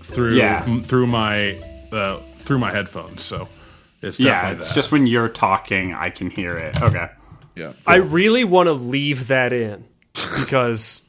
through 0.03 0.36
Yeah. 0.36 0.63
m- 0.67 0.84
through 0.84 1.07
my 1.07 1.57
uh, 1.91 2.17
through 2.38 2.59
my 2.59 2.71
headphones. 2.71 3.24
So 3.24 3.47
it's 4.04 4.20
Yeah, 4.20 4.32
definitely 4.34 4.60
it's 4.60 4.70
that. 4.70 4.76
just 4.76 4.91
when 4.91 5.08
you're 5.08 5.30
talking, 5.30 5.93
I 5.93 6.10
can 6.10 6.30
hear 6.30 6.56
it. 6.56 6.82
Okay. 6.82 7.10
yeah. 7.56 7.74
I 7.88 7.95
really 7.95 8.43
want 8.43 8.68
to 8.68 8.74
leave 8.74 9.28
that 9.28 9.54
in 9.54 9.86
because 10.14 11.04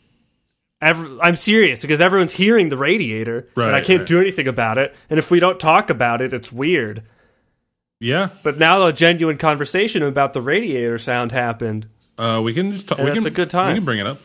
ev- 0.81 1.19
I'm 1.23 1.37
serious 1.37 1.83
because 1.83 2.01
everyone's 2.01 2.33
hearing 2.33 2.69
the 2.69 2.77
radiator 2.77 3.49
and 3.57 3.75
I 3.75 3.81
can't 3.83 4.01
right. 4.01 4.09
do 4.09 4.21
anything 4.21 4.49
about 4.49 4.79
it. 4.79 4.95
And 5.11 5.19
if 5.19 5.31
we 5.31 5.41
don't 5.41 5.59
talk 5.61 5.91
about 5.91 6.21
it, 6.21 6.33
it's 6.33 6.51
weird. 6.53 7.03
yeah. 8.01 8.29
But 8.43 8.59
now 8.59 8.87
a 8.87 8.93
genuine 8.93 9.39
conversation 9.39 10.03
about 10.03 10.33
the 10.33 10.41
radiator 10.43 10.99
sound 10.99 11.33
happened. 11.33 11.87
Uh, 12.17 12.41
we 12.45 12.55
can 12.55 12.73
just 12.73 12.87
talk. 12.89 12.99
And 12.99 13.07
we 13.07 13.13
that's 13.13 13.25
can, 13.25 13.33
a 13.33 13.37
good 13.37 13.51
time. 13.51 13.69
We 13.73 13.79
can 13.79 13.85
bring 13.85 13.99
it 13.99 14.07
up. 14.07 14.19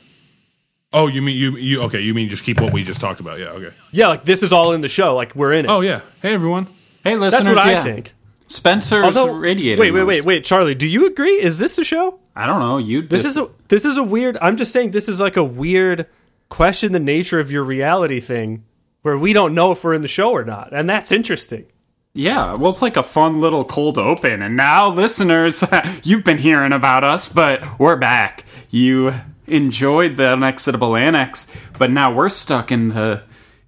Oh, 0.91 1.07
you 1.07 1.21
mean 1.21 1.37
you 1.37 1.55
you 1.57 1.81
okay? 1.83 2.01
You 2.01 2.13
mean 2.15 2.29
just 2.29 2.43
keep 2.43 2.59
what 2.59 2.73
we 2.73 2.83
just 2.83 2.99
talked 2.99 3.19
about? 3.19 3.39
Yeah. 3.39 3.49
Okay. 3.49 3.69
Yeah, 3.91 4.07
like 4.07 4.25
this 4.25 4.41
is 4.43 4.51
all 4.51 4.71
in 4.73 4.81
the 4.81 4.87
show. 4.87 5.15
Like 5.15 5.35
we're 5.35 5.53
in 5.53 5.65
it. 5.65 5.69
Oh 5.69 5.81
yeah. 5.81 6.01
Hey 6.21 6.33
everyone. 6.33 6.65
Hey, 7.03 7.15
listeners. 7.15 7.45
That's 7.45 7.45
listeners. 7.45 7.55
what 7.57 7.67
I 7.67 7.83
think. 7.83 8.13
Spencer's 8.49 9.03
Although, 9.03 9.35
radiator. 9.35 9.79
wait, 9.79 9.91
wait, 9.91 10.03
wait, 10.03 10.25
wait, 10.25 10.43
Charlie, 10.43 10.73
do 10.73 10.87
you 10.87 11.05
agree? 11.05 11.39
Is 11.39 11.59
this 11.59 11.75
the 11.75 11.83
show? 11.83 12.19
I 12.35 12.47
don't 12.47 12.59
know. 12.59 12.79
You. 12.79 13.03
This 13.03 13.23
is 13.23 13.37
a 13.37 13.47
this 13.67 13.85
is 13.85 13.95
a 13.97 14.03
weird. 14.03 14.37
I'm 14.41 14.57
just 14.57 14.71
saying 14.71 14.91
this 14.91 15.07
is 15.07 15.19
like 15.19 15.37
a 15.37 15.43
weird 15.43 16.07
question 16.49 16.91
the 16.91 16.99
nature 16.99 17.39
of 17.39 17.51
your 17.51 17.63
reality 17.63 18.19
thing, 18.19 18.63
where 19.03 19.17
we 19.17 19.33
don't 19.33 19.53
know 19.53 19.71
if 19.71 19.83
we're 19.83 19.93
in 19.93 20.01
the 20.01 20.07
show 20.07 20.31
or 20.31 20.43
not, 20.43 20.73
and 20.73 20.89
that's 20.89 21.11
interesting. 21.11 21.67
Yeah, 22.13 22.55
well, 22.55 22.71
it's 22.71 22.81
like 22.81 22.97
a 22.97 23.03
fun 23.03 23.39
little 23.39 23.63
cold 23.63 23.99
open. 23.99 24.41
And 24.41 24.57
now, 24.57 24.89
listeners, 24.89 25.63
you've 26.03 26.23
been 26.23 26.39
hearing 26.39 26.73
about 26.73 27.03
us, 27.03 27.29
but 27.29 27.79
we're 27.79 27.97
back. 27.97 28.45
You 28.71 29.13
enjoyed 29.45 30.17
the 30.17 30.33
unexitable 30.33 30.95
annex, 30.95 31.45
but 31.77 31.91
now 31.91 32.11
we're 32.11 32.29
stuck 32.29 32.71
in 32.71 32.89
the 32.89 33.21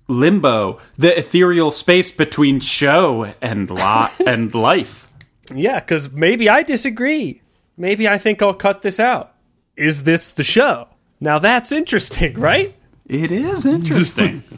limbo, 0.08 0.80
the 0.97 1.18
ethereal 1.18 1.72
space 1.72 2.12
between 2.12 2.60
show 2.60 3.34
and 3.41 3.70
lot 3.70 4.12
and 4.26 4.54
life. 4.54 5.08
Yeah, 5.54 5.80
because 5.80 6.12
maybe 6.12 6.49
I 6.49 6.64
disagree. 6.64 7.41
Maybe 7.78 8.08
I 8.08 8.18
think 8.18 8.41
I'll 8.41 8.54
cut 8.54 8.82
this 8.82 8.99
out. 8.99 9.34
Is 9.76 10.04
this 10.04 10.30
the 10.30 10.43
show? 10.43 10.88
Now 11.20 11.39
that's 11.39 11.72
interesting, 11.72 12.34
right? 12.39 12.76
It 13.08 13.32
is 13.32 13.66
interesting. 13.66 14.43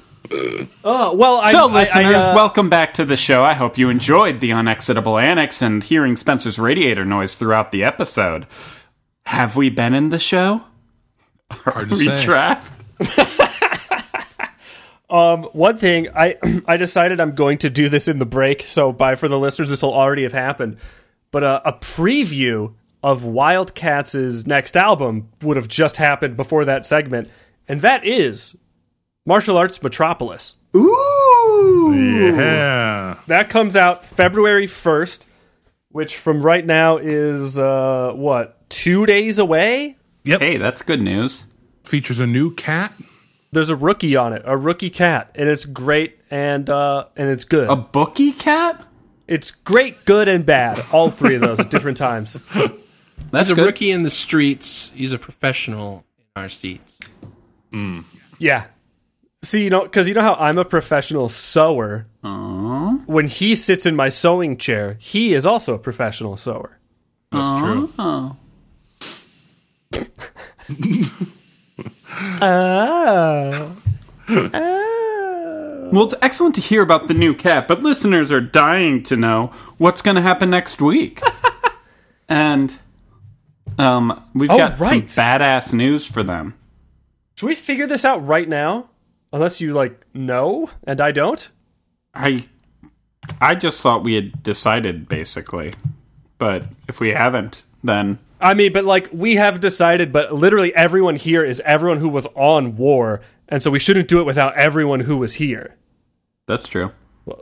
Oh 0.84 1.14
well, 1.16 1.42
I, 1.44 1.52
so, 1.52 1.68
I- 1.68 1.72
I, 1.72 1.74
listeners, 1.82 2.24
uh, 2.24 2.32
welcome 2.34 2.68
back 2.68 2.96
to 2.96 3.06
the 3.06 3.18
show. 3.18 3.44
I 3.44 3.54
hope 3.54 3.78
you 3.78 3.90
enjoyed 3.90 4.40
the 4.40 4.52
unexitable 4.52 5.20
annex 5.20 5.62
and 5.62 5.84
hearing 5.84 6.18
Spencer's 6.18 6.58
radiator 6.58 7.06
noise 7.06 7.36
throughout 7.36 7.72
the 7.72 7.84
episode. 7.84 8.48
Have 9.28 9.56
we 9.58 9.70
been 9.70 9.94
in 9.94 10.10
the 10.10 10.18
show? 10.18 10.64
Hard 11.52 11.90
to 11.90 11.96
we 11.96 12.06
say. 12.06 12.18
trapped? 12.24 12.68
one 15.14 15.78
thing 15.78 16.10
I 16.16 16.38
I 16.66 16.78
decided 16.78 17.20
I'm 17.20 17.36
going 17.36 17.60
to 17.60 17.70
do 17.70 17.90
this 17.90 18.08
in 18.08 18.20
the 18.20 18.26
break. 18.26 18.64
So, 18.64 18.92
by 18.92 19.16
for 19.16 19.28
the 19.28 19.40
listeners, 19.40 19.70
this 19.70 19.84
will 19.84 19.94
already 19.94 20.24
have 20.24 20.34
happened. 20.34 20.78
But 21.32 21.44
uh, 21.44 21.62
a 21.66 21.74
preview 21.74 22.74
of 23.02 23.26
Wildcats' 23.26 24.46
next 24.48 24.78
album 24.78 25.30
would 25.42 25.58
have 25.58 25.68
just 25.68 25.98
happened 25.98 26.38
before 26.38 26.66
that 26.66 26.86
segment, 26.86 27.30
and 27.68 27.82
that 27.82 28.06
is 28.06 28.56
Martial 29.26 29.58
Arts 29.58 29.82
Metropolis. 29.82 30.56
Ooh. 30.76 31.94
Yeah. 31.96 33.18
That 33.28 33.50
comes 33.50 33.76
out 33.76 34.06
February 34.06 34.66
1st, 34.66 35.28
which 35.90 36.18
from 36.18 36.42
right 36.42 36.66
now 36.66 36.98
is 36.98 37.58
uh 37.58 38.14
what, 38.16 38.70
2 38.70 39.06
days 39.06 39.38
away? 39.40 39.98
Yep. 40.24 40.42
Hey, 40.42 40.58
that's 40.58 40.82
good 40.82 41.02
news. 41.02 41.46
Features 41.84 42.20
a 42.20 42.28
new 42.28 42.54
cat. 42.54 42.94
There's 43.54 43.70
a 43.70 43.76
rookie 43.76 44.16
on 44.16 44.34
it, 44.34 44.42
a 44.46 44.58
rookie 44.58 44.90
cat, 44.90 45.32
and 45.36 45.48
it's 45.48 45.66
great 45.66 46.20
and 46.32 46.70
uh 46.70 47.06
and 47.16 47.30
it's 47.30 47.44
good. 47.44 47.70
A 47.70 47.76
bookie 47.76 48.32
cat? 48.34 48.86
it's 49.28 49.52
great, 49.52 50.04
good 50.06 50.28
and 50.28 50.46
bad. 50.46 50.84
All 50.92 51.10
three 51.10 51.36
of 51.36 51.42
those 51.42 51.60
at 51.60 51.70
different 51.72 51.98
times. 51.98 52.34
That's 53.32 53.48
He's 53.48 53.52
a 53.52 53.56
good. 53.56 53.66
rookie 53.66 53.92
in 53.92 54.04
the 54.04 54.10
streets. 54.10 54.92
He's 54.96 55.14
a 55.14 55.18
professional 55.20 56.04
in 56.18 56.42
our 56.42 56.50
seats. 56.50 57.00
Yeah. 58.40 58.66
See, 59.44 59.64
you 59.64 59.70
know, 59.70 59.84
because 59.84 60.08
you 60.08 60.14
know 60.14 60.22
how 60.22 60.34
I'm 60.36 60.58
a 60.58 60.66
professional 60.66 61.30
sewer. 61.30 62.06
When 62.22 63.28
he 63.28 63.56
sits 63.56 63.86
in 63.86 63.96
my 63.96 64.10
sewing 64.10 64.58
chair, 64.58 64.98
he 65.00 65.34
is 65.34 65.46
also 65.46 65.76
a 65.76 65.80
professional 65.80 66.38
sewer. 66.38 66.80
That's 67.32 67.62
true. 67.62 67.90
Well, 75.92 76.06
it's 76.06 76.16
excellent 76.24 76.56
to 76.56 76.62
hear 76.62 76.82
about 76.82 77.08
the 77.08 77.14
new 77.14 77.36
cat, 77.36 77.68
but 77.68 77.84
listeners 77.84 78.32
are 78.32 78.42
dying 78.42 79.04
to 79.04 79.16
know 79.16 79.48
what's 79.78 80.02
going 80.02 80.16
to 80.16 80.22
happen 80.24 80.50
next 80.50 80.82
week. 80.82 81.22
and 82.30 82.76
um, 83.78 84.24
we've 84.34 84.50
Oh, 84.50 84.58
got 84.58 84.80
right. 84.80 85.10
some 85.10 85.24
badass 85.24 85.72
news 85.74 86.08
for 86.10 86.24
them. 86.24 86.56
Should 87.36 87.46
we 87.48 87.54
figure 87.56 87.86
this 87.86 88.06
out 88.06 88.26
right 88.26 88.50
now? 88.50 88.90
Unless 89.32 89.62
you 89.62 89.74
like 89.74 90.04
know 90.16 90.70
and 90.86 91.00
I 91.02 91.12
don't. 91.12 91.48
I 92.14 92.46
I 93.42 93.56
just 93.56 93.82
thought 93.82 94.04
we 94.04 94.14
had 94.16 94.42
decided 94.44 95.08
basically. 95.08 95.74
But 96.38 96.66
if 96.88 97.00
we 97.00 97.10
haven't, 97.10 97.64
then 97.84 98.20
I 98.44 98.54
mean, 98.54 98.74
but 98.74 98.84
like 98.86 99.10
we 99.12 99.36
have 99.36 99.60
decided, 99.60 100.12
but 100.12 100.34
literally 100.34 100.74
everyone 100.76 101.16
here 101.16 101.44
is 101.44 101.60
everyone 101.66 101.98
who 102.00 102.10
was 102.10 102.28
on 102.36 102.76
war, 102.76 103.22
and 103.50 103.64
so 103.64 103.72
we 103.72 103.80
shouldn't 103.80 104.08
do 104.08 104.20
it 104.20 104.26
without 104.26 104.56
everyone 104.56 105.02
who 105.02 105.18
was 105.18 105.36
here. 105.36 105.76
that's 106.48 106.68
true. 106.68 106.92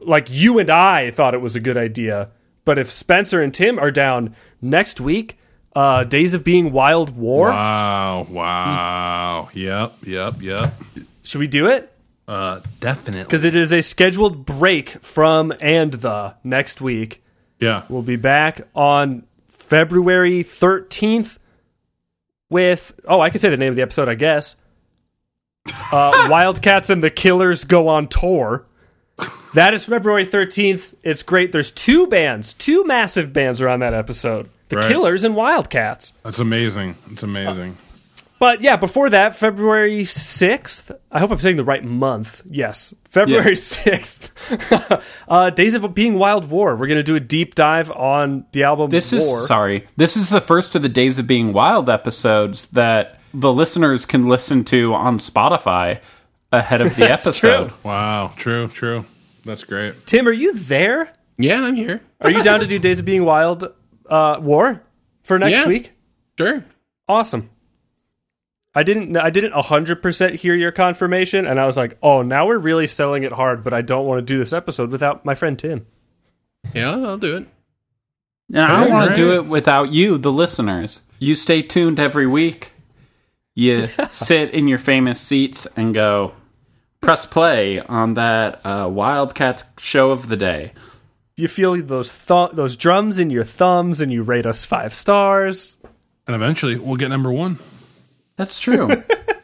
Like 0.02 0.28
you 0.30 0.60
and 0.60 0.70
I 0.70 1.10
thought 1.12 1.34
it 1.34 1.42
was 1.42 1.56
a 1.56 1.60
good 1.60 1.76
idea, 1.78 2.30
but 2.66 2.78
if 2.78 2.92
Spencer 2.92 3.42
and 3.42 3.52
Tim 3.54 3.80
are 3.80 3.90
down 3.90 4.36
next 4.62 5.02
week, 5.02 5.40
uh, 5.76 6.04
Days 6.04 6.34
of 6.36 6.44
Being 6.44 6.72
Wild 6.72 7.18
War, 7.18 7.48
Wow. 7.50 8.28
Wow. 8.30 9.50
Yep. 9.54 9.94
Yep. 10.06 10.34
Yep. 10.42 10.74
should 11.24 11.40
we 11.40 11.48
do 11.48 11.66
it? 11.66 11.92
Uh, 12.28 12.60
definitely. 12.80 13.24
Because 13.24 13.44
it 13.44 13.56
is 13.56 13.74
a 13.74 13.82
scheduled 13.82 14.46
break 14.46 14.90
from 15.02 15.52
and 15.60 15.94
the 15.94 16.36
next 16.44 16.80
week. 16.80 17.24
Yeah. 17.60 17.84
We'll 17.90 18.04
be 18.04 18.16
back 18.18 18.62
on 18.76 19.24
February 19.72 20.44
13th 20.44 21.38
with, 22.50 22.94
oh, 23.08 23.22
I 23.22 23.30
can 23.30 23.40
say 23.40 23.50
the 23.50 23.56
name 23.56 23.70
of 23.70 23.78
the 23.78 23.82
episode, 23.82 24.10
I 24.10 24.16
guess. 24.16 24.58
Uh, 25.94 26.28
Wildcats 26.30 26.90
and 26.90 27.02
the 27.02 27.10
Killers 27.10 27.64
go 27.64 27.88
on 27.88 28.10
tour. 28.10 28.66
That 29.54 29.74
is 29.74 29.86
February 29.86 30.26
13th. 30.26 30.94
It's 31.04 31.24
great. 31.24 31.54
There's 31.54 31.72
two 31.72 32.08
bands, 32.08 32.52
two 32.54 32.84
massive 32.84 33.32
bands 33.32 33.62
are 33.62 33.70
on 33.70 33.80
that 33.80 33.94
episode 33.94 34.50
The 34.68 34.76
Right. 34.76 34.90
Killers 34.90 35.24
and 35.24 35.38
Wildcats. 35.38 36.12
That's 36.24 36.40
amazing. 36.40 36.96
It's 37.10 37.24
amazing. 37.24 37.78
But 38.42 38.62
yeah, 38.62 38.76
before 38.76 39.08
that, 39.12 39.36
February 39.36 40.02
6th. 40.02 40.90
I 41.12 41.20
hope 41.20 41.30
I'm 41.30 41.38
saying 41.38 41.58
the 41.58 41.64
right 41.64 41.84
month. 41.84 42.42
Yes, 42.50 42.92
February 43.08 43.54
6th. 43.54 44.32
uh, 45.28 45.52
Days 45.52 45.76
of 45.76 45.94
Being 45.94 46.16
Wild 46.16 46.50
War. 46.50 46.76
We're 46.76 46.88
going 46.88 46.98
to 46.98 47.04
do 47.04 47.16
a 47.16 47.20
deep 47.20 47.54
dive 47.54 47.92
on 47.92 48.48
the 48.52 48.64
album 48.64 48.90
This 48.90 49.12
War. 49.12 49.42
is 49.42 49.46
sorry. 49.46 49.86
This 49.96 50.18
is 50.18 50.30
the 50.30 50.42
first 50.42 50.76
of 50.76 50.82
the 50.82 50.90
Days 50.90 51.20
of 51.20 51.28
Being 51.28 51.54
Wild 51.54 51.88
episodes 51.88 52.66
that 52.70 53.20
the 53.32 53.54
listeners 53.54 54.08
can 54.08 54.28
listen 54.28 54.64
to 54.66 54.96
on 54.96 55.20
Spotify 55.20 56.00
ahead 56.52 56.82
of 56.82 56.96
the 56.96 57.12
episode. 57.12 57.68
true. 57.68 57.74
Wow. 57.84 58.34
True. 58.38 58.70
True. 58.70 59.06
That's 59.46 59.64
great. 59.64 60.08
Tim, 60.08 60.28
are 60.28 60.32
you 60.32 60.56
there? 60.56 61.14
Yeah, 61.38 61.62
I'm 61.64 61.76
here. 61.76 62.02
Are 62.22 62.32
you 62.32 62.42
down 62.42 62.62
to 62.62 62.66
do 62.66 62.80
Days 62.80 62.98
of 62.98 63.06
Being 63.06 63.24
Wild 63.24 63.72
uh, 64.10 64.40
War 64.42 64.82
for 65.22 65.38
next 65.38 65.60
Yeah. 65.60 65.68
week? 65.68 65.92
Sure. 66.40 66.66
Awesome. 67.08 67.51
I 68.74 68.84
didn't. 68.84 69.18
I 69.18 69.30
didn't 69.30 69.54
hundred 69.54 70.02
percent 70.02 70.36
hear 70.36 70.56
your 70.56 70.72
confirmation, 70.72 71.46
and 71.46 71.60
I 71.60 71.66
was 71.66 71.76
like, 71.76 71.98
"Oh, 72.02 72.22
now 72.22 72.48
we're 72.48 72.58
really 72.58 72.88
selling 72.88 73.24
it 73.24 73.34
hard." 73.34 73.64
But 73.64 73.74
I 73.74 73.82
don't 73.82 74.06
want 74.06 74.20
to 74.20 74.34
do 74.34 74.38
this 74.38 74.54
episode 74.54 74.92
without 74.92 75.26
my 75.26 75.36
friend 75.36 75.60
Tim. 75.60 75.86
Yeah, 76.74 76.92
I'll 76.92 77.18
do 77.18 77.38
it. 77.38 77.48
And 78.54 78.64
I 78.66 78.82
don't 78.82 78.92
want 78.92 79.10
to 79.10 79.16
do 79.16 79.36
it 79.36 79.46
without 79.46 79.92
you, 79.92 80.18
the 80.18 80.32
listeners. 80.32 81.02
You 81.20 81.36
stay 81.36 81.62
tuned 81.62 82.00
every 82.00 82.28
week. 82.28 82.74
You 83.56 83.88
sit 84.12 84.52
in 84.52 84.68
your 84.68 84.78
famous 84.78 85.20
seats 85.22 85.68
and 85.76 85.94
go, 85.94 86.34
press 87.02 87.26
play 87.26 87.80
on 87.80 88.14
that 88.16 88.66
uh, 88.66 88.90
Wildcats 88.90 89.66
show 89.78 90.12
of 90.12 90.30
the 90.30 90.38
day. 90.38 90.74
You 91.36 91.48
feel 91.48 91.82
those 91.82 92.26
th- 92.26 92.52
those 92.52 92.76
drums 92.76 93.20
in 93.20 93.30
your 93.30 93.44
thumbs, 93.44 94.02
and 94.02 94.12
you 94.12 94.24
rate 94.24 94.46
us 94.46 94.64
five 94.66 94.94
stars. 94.94 95.78
And 96.28 96.36
eventually 96.36 96.78
we'll 96.78 96.98
get 96.98 97.10
number 97.10 97.32
one. 97.32 97.58
That's 98.42 98.60
true. 98.60 98.90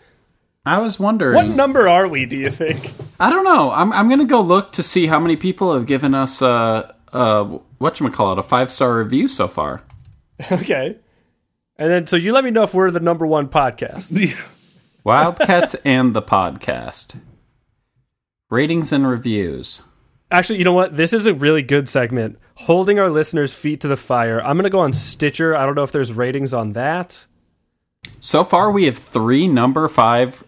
I 0.65 0.80
was 0.80 0.99
wondering. 0.99 1.36
What 1.36 1.56
number 1.56 1.88
are 1.88 2.07
we? 2.07 2.26
Do 2.26 2.36
you 2.36 2.49
think? 2.49 2.91
I 3.19 3.30
don't 3.30 3.44
know. 3.44 3.69
I'm 3.69 3.94
I'm 3.94 4.10
gonna 4.10 4.26
go 4.26 4.41
look 4.41 4.72
to 4.72 4.82
see 4.82 5.06
how 5.06 5.19
many 5.19 5.36
people 5.36 5.72
have 5.76 5.86
given 5.86 6.15
us 6.15 6.41
uh 6.41 6.91
uh 7.14 7.44
what 7.78 7.94
call 8.11 8.32
it 8.32 8.40
a 8.40 8.44
five 8.44 8.72
star 8.72 8.98
review 8.98 9.28
so 9.28 9.48
far. 9.48 9.84
okay. 10.52 10.95
And 11.78 11.91
then, 11.91 12.07
so 12.07 12.15
you 12.15 12.34
let 12.34 12.44
me 12.44 12.49
know 12.49 12.64
if 12.64 12.74
we're 12.74 12.90
the 12.90 12.99
number 12.99 13.28
one 13.28 13.49
podcast. 13.49 14.36
Wildcats 15.03 15.76
and 15.86 16.15
the 16.15 16.24
podcast. 16.24 17.19
Ratings 18.49 18.91
and 18.91 19.07
reviews. 19.07 19.84
Actually, 20.32 20.57
you 20.57 20.65
know 20.65 20.74
what? 20.74 20.98
This 20.98 21.14
is 21.14 21.28
a 21.28 21.36
really 21.36 21.61
good 21.61 21.88
segment. 21.88 22.40
Holding 22.56 22.98
our 22.98 23.11
listeners' 23.11 23.53
feet 23.53 23.82
to 23.82 23.88
the 23.88 23.95
fire. 23.95 24.41
I'm 24.41 24.57
going 24.57 24.64
to 24.64 24.72
go 24.72 24.80
on 24.80 24.91
Stitcher. 24.91 25.56
I 25.56 25.68
don't 25.68 25.76
know 25.76 25.84
if 25.84 25.91
there's 25.91 26.11
ratings 26.11 26.52
on 26.52 26.74
that. 26.74 27.27
So 28.20 28.44
far, 28.44 28.72
we 28.72 28.86
have 28.86 28.98
three 28.98 29.48
number 29.48 29.88
five 29.88 30.44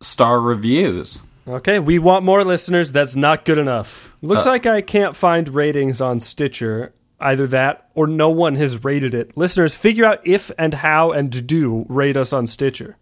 star 0.00 0.40
reviews. 0.40 1.22
Okay, 1.46 1.78
we 1.78 1.98
want 1.98 2.24
more 2.24 2.42
listeners. 2.44 2.92
That's 2.92 3.14
not 3.16 3.44
good 3.44 3.58
enough. 3.58 4.16
Looks 4.22 4.46
Uh, 4.46 4.50
like 4.50 4.66
I 4.66 4.80
can't 4.80 5.14
find 5.14 5.48
ratings 5.48 6.00
on 6.00 6.20
Stitcher. 6.20 6.92
Either 7.20 7.46
that 7.46 7.88
or 7.94 8.06
no 8.06 8.28
one 8.28 8.56
has 8.56 8.82
rated 8.84 9.14
it. 9.14 9.36
Listeners, 9.36 9.74
figure 9.74 10.04
out 10.04 10.20
if 10.26 10.50
and 10.58 10.74
how 10.74 11.12
and 11.12 11.46
do 11.46 11.86
rate 11.88 12.16
us 12.16 12.32
on 12.32 12.46
Stitcher. 12.46 12.96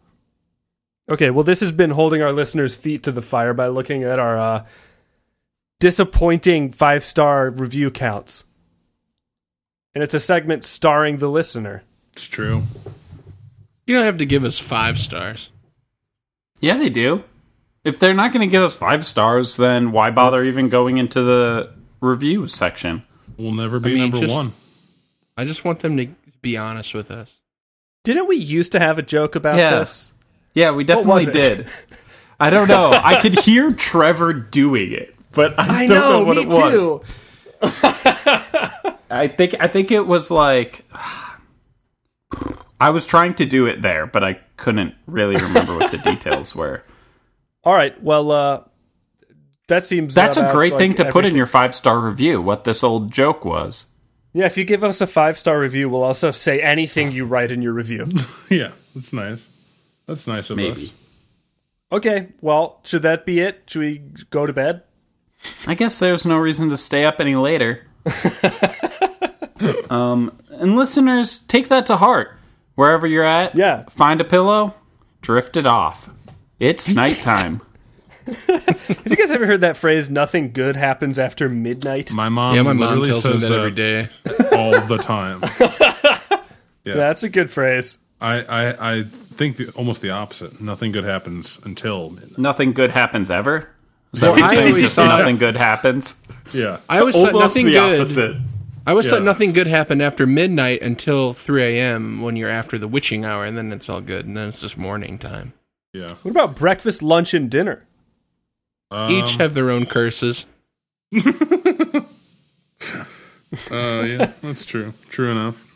Okay, 1.08 1.30
well, 1.30 1.42
this 1.42 1.60
has 1.60 1.72
been 1.72 1.90
holding 1.90 2.22
our 2.22 2.32
listeners' 2.32 2.74
feet 2.74 3.02
to 3.04 3.12
the 3.12 3.22
fire 3.22 3.54
by 3.54 3.66
looking 3.68 4.02
at 4.04 4.18
our 4.18 4.38
uh, 4.38 4.64
disappointing 5.80 6.72
five 6.72 7.04
star 7.04 7.50
review 7.50 7.90
counts. 7.90 8.44
And 9.94 10.02
it's 10.02 10.14
a 10.14 10.20
segment 10.20 10.64
starring 10.64 11.18
the 11.18 11.28
listener. 11.28 11.82
It's 12.12 12.26
true. 12.26 12.62
You 13.86 13.94
don't 13.94 14.04
have 14.04 14.18
to 14.18 14.26
give 14.26 14.44
us 14.44 14.58
five 14.58 14.98
stars. 14.98 15.50
Yeah, 16.60 16.76
they 16.76 16.90
do. 16.90 17.24
If 17.84 17.98
they're 17.98 18.14
not 18.14 18.32
going 18.32 18.46
to 18.48 18.50
give 18.50 18.62
us 18.62 18.76
five 18.76 19.04
stars, 19.04 19.56
then 19.56 19.90
why 19.90 20.10
bother 20.12 20.44
even 20.44 20.68
going 20.68 20.98
into 20.98 21.22
the 21.22 21.72
review 22.00 22.46
section. 22.46 23.02
We'll 23.36 23.52
never 23.52 23.80
be 23.80 23.90
I 23.90 23.94
mean, 23.94 24.02
number 24.10 24.20
just- 24.20 24.34
one. 24.34 24.52
I 25.36 25.44
just 25.44 25.64
want 25.64 25.80
them 25.80 25.96
to 25.96 26.08
be 26.42 26.56
honest 26.56 26.94
with 26.94 27.10
us. 27.10 27.40
Didn't 28.04 28.28
we 28.28 28.36
used 28.36 28.72
to 28.72 28.78
have 28.78 28.98
a 28.98 29.02
joke 29.02 29.34
about 29.34 29.56
Yeah. 29.56 29.78
this? 29.78 30.12
Yeah, 30.54 30.72
we 30.72 30.84
definitely 30.84 31.26
did. 31.26 31.66
I 32.38 32.50
don't 32.50 32.68
know. 32.68 32.90
I 32.92 33.20
could 33.20 33.38
hear 33.40 33.72
Trevor 33.72 34.32
doing 34.34 34.92
it, 34.92 35.14
but 35.32 35.58
I, 35.58 35.84
I 35.84 35.86
don't 35.86 35.96
know, 35.98 36.18
know, 36.18 36.24
what 36.24 36.36
me 36.36 36.42
it 36.42 36.48
was. 36.48 36.72
too. 36.72 37.02
I 39.10 39.28
think 39.28 39.54
I 39.60 39.68
think 39.68 39.90
it 39.90 40.06
was 40.06 40.30
like 40.30 40.84
I 42.82 42.90
was 42.90 43.06
trying 43.06 43.34
to 43.34 43.46
do 43.46 43.66
it 43.66 43.80
there, 43.80 44.08
but 44.08 44.24
I 44.24 44.40
couldn't 44.56 44.96
really 45.06 45.36
remember 45.36 45.78
what 45.78 45.92
the 45.92 45.98
details 46.10 46.52
were. 46.56 46.82
All 47.62 47.74
right. 47.74 48.00
Well, 48.02 48.32
uh, 48.32 48.64
that 49.68 49.84
seems 49.84 50.16
That's 50.16 50.36
a 50.36 50.50
great 50.50 50.72
like 50.72 50.78
thing 50.80 50.94
to 50.94 51.04
put 51.12 51.24
in 51.24 51.36
your 51.36 51.46
five 51.46 51.76
star 51.76 52.00
review. 52.00 52.42
What 52.42 52.64
this 52.64 52.82
old 52.82 53.12
joke 53.12 53.44
was. 53.44 53.86
Yeah, 54.32 54.46
if 54.46 54.56
you 54.56 54.64
give 54.64 54.82
us 54.82 55.00
a 55.00 55.06
five 55.06 55.38
star 55.38 55.60
review, 55.60 55.88
we'll 55.88 56.02
also 56.02 56.32
say 56.32 56.60
anything 56.60 57.12
you 57.12 57.24
write 57.24 57.52
in 57.52 57.62
your 57.62 57.72
review. 57.72 58.04
Yeah, 58.50 58.72
that's 58.94 59.12
nice. 59.12 59.48
That's 60.06 60.26
nice 60.26 60.50
of 60.50 60.56
Maybe. 60.56 60.72
us. 60.72 60.92
okay. 61.92 62.28
Well, 62.40 62.80
should 62.82 63.02
that 63.02 63.24
be 63.24 63.38
it? 63.38 63.62
Should 63.66 63.80
we 63.80 63.98
go 64.30 64.44
to 64.44 64.52
bed? 64.52 64.82
I 65.68 65.74
guess 65.74 66.00
there's 66.00 66.26
no 66.26 66.36
reason 66.36 66.68
to 66.70 66.76
stay 66.76 67.04
up 67.04 67.20
any 67.20 67.36
later. 67.36 67.86
um, 69.88 70.36
and 70.50 70.74
listeners, 70.74 71.38
take 71.38 71.68
that 71.68 71.86
to 71.86 71.96
heart. 71.96 72.36
Wherever 72.74 73.06
you're 73.06 73.24
at, 73.24 73.54
Yeah. 73.54 73.84
find 73.90 74.20
a 74.20 74.24
pillow, 74.24 74.74
drift 75.20 75.56
it 75.56 75.66
off. 75.66 76.08
It's 76.58 76.88
nighttime. 76.94 77.60
Have 78.26 79.02
you 79.06 79.16
guys 79.16 79.32
ever 79.32 79.46
heard 79.46 79.62
that 79.62 79.76
phrase? 79.76 80.08
Nothing 80.08 80.52
good 80.52 80.76
happens 80.76 81.18
after 81.18 81.48
midnight. 81.48 82.12
My 82.12 82.28
mom, 82.28 82.54
yeah, 82.54 82.62
my 82.62 82.72
mom 82.72 83.00
literally 83.00 83.08
tells 83.10 83.24
me 83.26 83.32
says 83.32 83.40
that 83.42 83.52
every 83.52 83.70
day. 83.72 84.08
all 84.52 84.80
the 84.86 84.98
time. 84.98 85.42
Yeah. 86.84 86.94
That's 86.94 87.22
a 87.22 87.28
good 87.28 87.48
phrase. 87.48 87.96
I, 88.20 88.42
I, 88.42 88.92
I 88.98 89.02
think 89.04 89.56
the, 89.56 89.70
almost 89.76 90.00
the 90.00 90.10
opposite. 90.10 90.60
Nothing 90.60 90.90
good 90.90 91.04
happens 91.04 91.60
until 91.64 92.10
midnight. 92.10 92.38
nothing 92.38 92.72
good 92.72 92.90
happens 92.90 93.30
ever. 93.30 93.68
Is 94.12 94.20
that 94.20 94.34
Well, 94.34 94.42
I 94.44 94.56
always 94.66 94.82
Just 94.86 94.96
thought- 94.96 95.16
nothing 95.20 95.36
good 95.38 95.54
happens. 95.54 96.16
Yeah. 96.52 96.78
I 96.88 96.98
always 96.98 97.14
thought 97.14 97.34
nothing 97.34 97.66
the 97.66 97.72
good. 97.74 98.00
opposite. 98.00 98.36
I 98.86 98.90
always 98.90 99.08
thought 99.08 99.22
nothing 99.22 99.52
good 99.52 99.66
happened 99.66 100.02
after 100.02 100.26
midnight 100.26 100.82
until 100.82 101.32
3 101.32 101.62
a.m. 101.62 102.20
when 102.20 102.36
you're 102.36 102.50
after 102.50 102.78
the 102.78 102.88
witching 102.88 103.24
hour, 103.24 103.44
and 103.44 103.56
then 103.56 103.72
it's 103.72 103.88
all 103.88 104.00
good, 104.00 104.26
and 104.26 104.36
then 104.36 104.48
it's 104.48 104.60
just 104.60 104.76
morning 104.76 105.18
time. 105.18 105.52
Yeah. 105.92 106.10
What 106.22 106.30
about 106.30 106.56
breakfast, 106.56 107.02
lunch, 107.02 107.32
and 107.34 107.50
dinner? 107.50 107.84
Um, 108.90 109.10
Each 109.12 109.36
have 109.36 109.54
their 109.54 109.70
own 109.70 109.86
curses. 109.86 110.46
Uh, 113.70 114.02
yeah, 114.06 114.32
that's 114.40 114.64
true. 114.64 114.94
True 115.10 115.30
enough. 115.30 115.68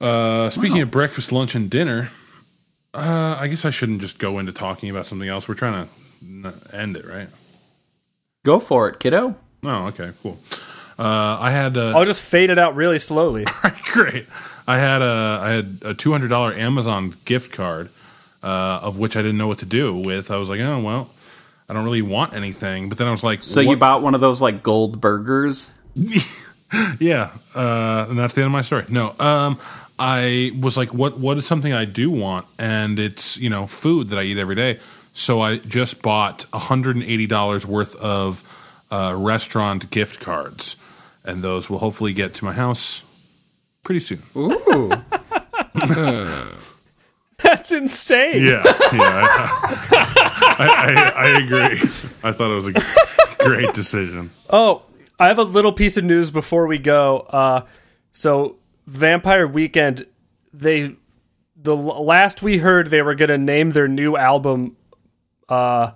Uh, 0.00 0.48
speaking 0.50 0.80
of 0.80 0.90
breakfast, 0.90 1.30
lunch, 1.30 1.54
and 1.54 1.68
dinner, 1.68 2.10
uh, 2.94 3.36
I 3.38 3.46
guess 3.48 3.66
I 3.66 3.70
shouldn't 3.70 4.00
just 4.00 4.18
go 4.18 4.38
into 4.38 4.52
talking 4.52 4.88
about 4.88 5.04
something 5.04 5.28
else. 5.28 5.48
We're 5.48 5.54
trying 5.54 5.86
to 6.42 6.54
end 6.72 6.96
it, 6.96 7.04
right? 7.04 7.28
Go 8.42 8.58
for 8.58 8.88
it, 8.88 8.98
kiddo. 9.00 9.36
Oh, 9.64 9.86
okay, 9.88 10.12
cool. 10.22 10.38
Uh, 10.98 11.38
I 11.40 11.50
had 11.50 11.76
uh, 11.76 11.96
I'll 11.96 12.04
just 12.04 12.22
fade 12.22 12.50
it 12.50 12.58
out 12.58 12.74
really 12.74 12.98
slowly. 12.98 13.44
great. 13.92 14.26
I 14.66 14.78
had 14.78 15.02
a 15.02 15.38
I 15.42 15.50
had 15.50 15.78
a 15.82 15.94
two 15.94 16.12
hundred 16.12 16.28
dollar 16.28 16.54
Amazon 16.54 17.14
gift 17.24 17.52
card, 17.52 17.90
uh, 18.42 18.80
of 18.82 18.98
which 18.98 19.16
I 19.16 19.22
didn't 19.22 19.38
know 19.38 19.46
what 19.46 19.58
to 19.58 19.66
do 19.66 19.94
with. 19.96 20.30
I 20.30 20.36
was 20.36 20.48
like, 20.48 20.60
oh 20.60 20.80
well, 20.80 21.10
I 21.68 21.74
don't 21.74 21.84
really 21.84 22.02
want 22.02 22.34
anything. 22.34 22.88
But 22.88 22.98
then 22.98 23.06
I 23.06 23.10
was 23.10 23.22
like, 23.22 23.42
So 23.42 23.60
you 23.60 23.76
bought 23.76 24.02
one 24.02 24.14
of 24.14 24.20
those 24.20 24.40
like 24.40 24.62
gold 24.62 25.00
burgers? 25.00 25.70
Yeah, 26.98 27.30
uh, 27.54 28.06
and 28.08 28.18
that's 28.18 28.34
the 28.34 28.42
end 28.42 28.46
of 28.46 28.52
my 28.52 28.62
story. 28.62 28.84
No, 28.88 29.14
um, 29.20 29.58
I 29.98 30.50
was 30.60 30.76
like, 30.76 30.92
what? 30.92 31.16
What 31.16 31.38
is 31.38 31.46
something 31.46 31.72
I 31.72 31.84
do 31.84 32.10
want? 32.10 32.46
And 32.58 32.98
it's 32.98 33.38
you 33.38 33.48
know 33.48 33.66
food 33.66 34.08
that 34.08 34.18
I 34.18 34.22
eat 34.22 34.36
every 34.36 34.56
day. 34.56 34.78
So 35.14 35.40
I 35.40 35.58
just 35.58 36.02
bought 36.02 36.44
hundred 36.52 36.96
and 36.96 37.04
eighty 37.04 37.26
dollars 37.26 37.64
worth 37.66 37.94
of 37.96 38.42
uh, 38.90 39.14
restaurant 39.16 39.90
gift 39.90 40.18
cards, 40.20 40.76
and 41.26 41.42
those 41.42 41.68
will 41.68 41.78
hopefully 41.78 42.12
get 42.12 42.34
to 42.34 42.44
my 42.44 42.52
house 42.52 43.02
pretty 43.82 44.00
soon. 44.00 44.22
Ooh. 44.36 44.90
That's 47.38 47.70
insane. 47.70 48.42
Yeah, 48.42 48.62
yeah, 48.92 49.26
I, 49.28 50.56
I, 50.58 50.94
I, 50.94 51.26
I 51.26 51.40
agree. 51.42 51.78
I 52.24 52.32
thought 52.32 52.50
it 52.50 52.54
was 52.54 52.68
a 52.68 53.44
great 53.44 53.74
decision. 53.74 54.30
Oh, 54.48 54.82
I 55.18 55.28
have 55.28 55.38
a 55.38 55.42
little 55.42 55.72
piece 55.72 55.96
of 55.98 56.04
news 56.04 56.30
before 56.30 56.66
we 56.66 56.78
go. 56.78 57.18
Uh, 57.28 57.62
so, 58.10 58.56
Vampire 58.86 59.46
Weekend, 59.46 60.06
they 60.52 60.96
the 61.66 61.76
last 61.76 62.42
we 62.42 62.58
heard, 62.58 62.88
they 62.88 63.02
were 63.02 63.14
going 63.14 63.28
to 63.28 63.38
name 63.38 63.72
their 63.72 63.88
new 63.88 64.16
album 64.16 64.76
uh, 65.48 65.92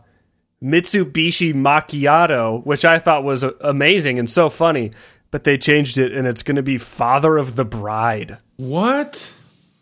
Mitsubishi 0.63 1.55
Macchiato, 1.55 2.65
which 2.65 2.85
I 2.85 2.99
thought 2.99 3.25
was 3.25 3.43
amazing 3.43 4.19
and 4.19 4.29
so 4.29 4.51
funny. 4.51 4.93
But 5.31 5.45
they 5.45 5.57
changed 5.59 5.97
it, 5.99 6.13
and 6.13 6.27
it's 6.27 6.43
going 6.43 6.57
to 6.57 6.63
be 6.63 6.77
Father 6.79 7.37
of 7.37 7.57
the 7.57 7.65
Bride. 7.65 8.39
What? 8.57 9.33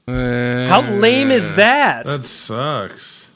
How 0.07 0.81
lame 0.83 1.31
is 1.31 1.55
that? 1.55 2.07
That 2.07 2.25
sucks. 2.25 3.31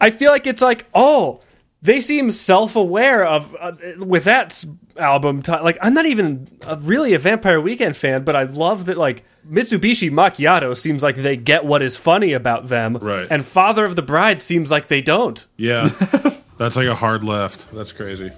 I 0.00 0.10
feel 0.10 0.30
like 0.32 0.46
it's 0.46 0.62
like, 0.62 0.86
oh, 0.94 1.40
they 1.82 2.00
seem 2.00 2.30
self-aware 2.30 3.24
of 3.26 3.54
uh, 3.58 3.72
with 3.98 4.24
that 4.24 4.64
album. 4.96 5.42
T- 5.42 5.52
like, 5.52 5.78
I'm 5.80 5.94
not 5.94 6.06
even 6.06 6.48
uh 6.66 6.76
really 6.80 7.14
a 7.14 7.18
Vampire 7.18 7.60
Weekend 7.60 7.96
fan, 7.96 8.24
but 8.24 8.34
I 8.34 8.44
love 8.44 8.86
that 8.86 8.96
like 8.96 9.24
Mitsubishi 9.48 10.10
Macchiato 10.10 10.76
seems 10.76 11.02
like 11.02 11.16
they 11.16 11.36
get 11.36 11.64
what 11.64 11.82
is 11.82 11.96
funny 11.96 12.32
about 12.32 12.68
them, 12.68 12.96
Right. 12.96 13.26
And 13.30 13.44
Father 13.44 13.84
of 13.84 13.96
the 13.96 14.02
Bride 14.02 14.40
seems 14.42 14.70
like 14.70 14.88
they 14.88 15.00
don't. 15.02 15.44
Yeah, 15.56 15.88
that's 16.56 16.76
like 16.76 16.86
a 16.86 16.94
hard 16.94 17.24
left. 17.24 17.70
That's 17.72 17.92
crazy. 17.92 18.30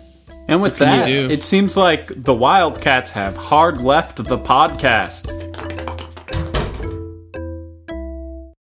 And 0.47 0.61
with 0.61 0.79
that, 0.79 1.09
it 1.31 1.43
seems 1.43 1.77
like 1.77 2.09
the 2.09 2.35
Wildcats 2.35 3.11
have 3.11 3.37
hard 3.37 3.81
left 3.81 4.17
the 4.17 4.39
podcast. 4.39 5.31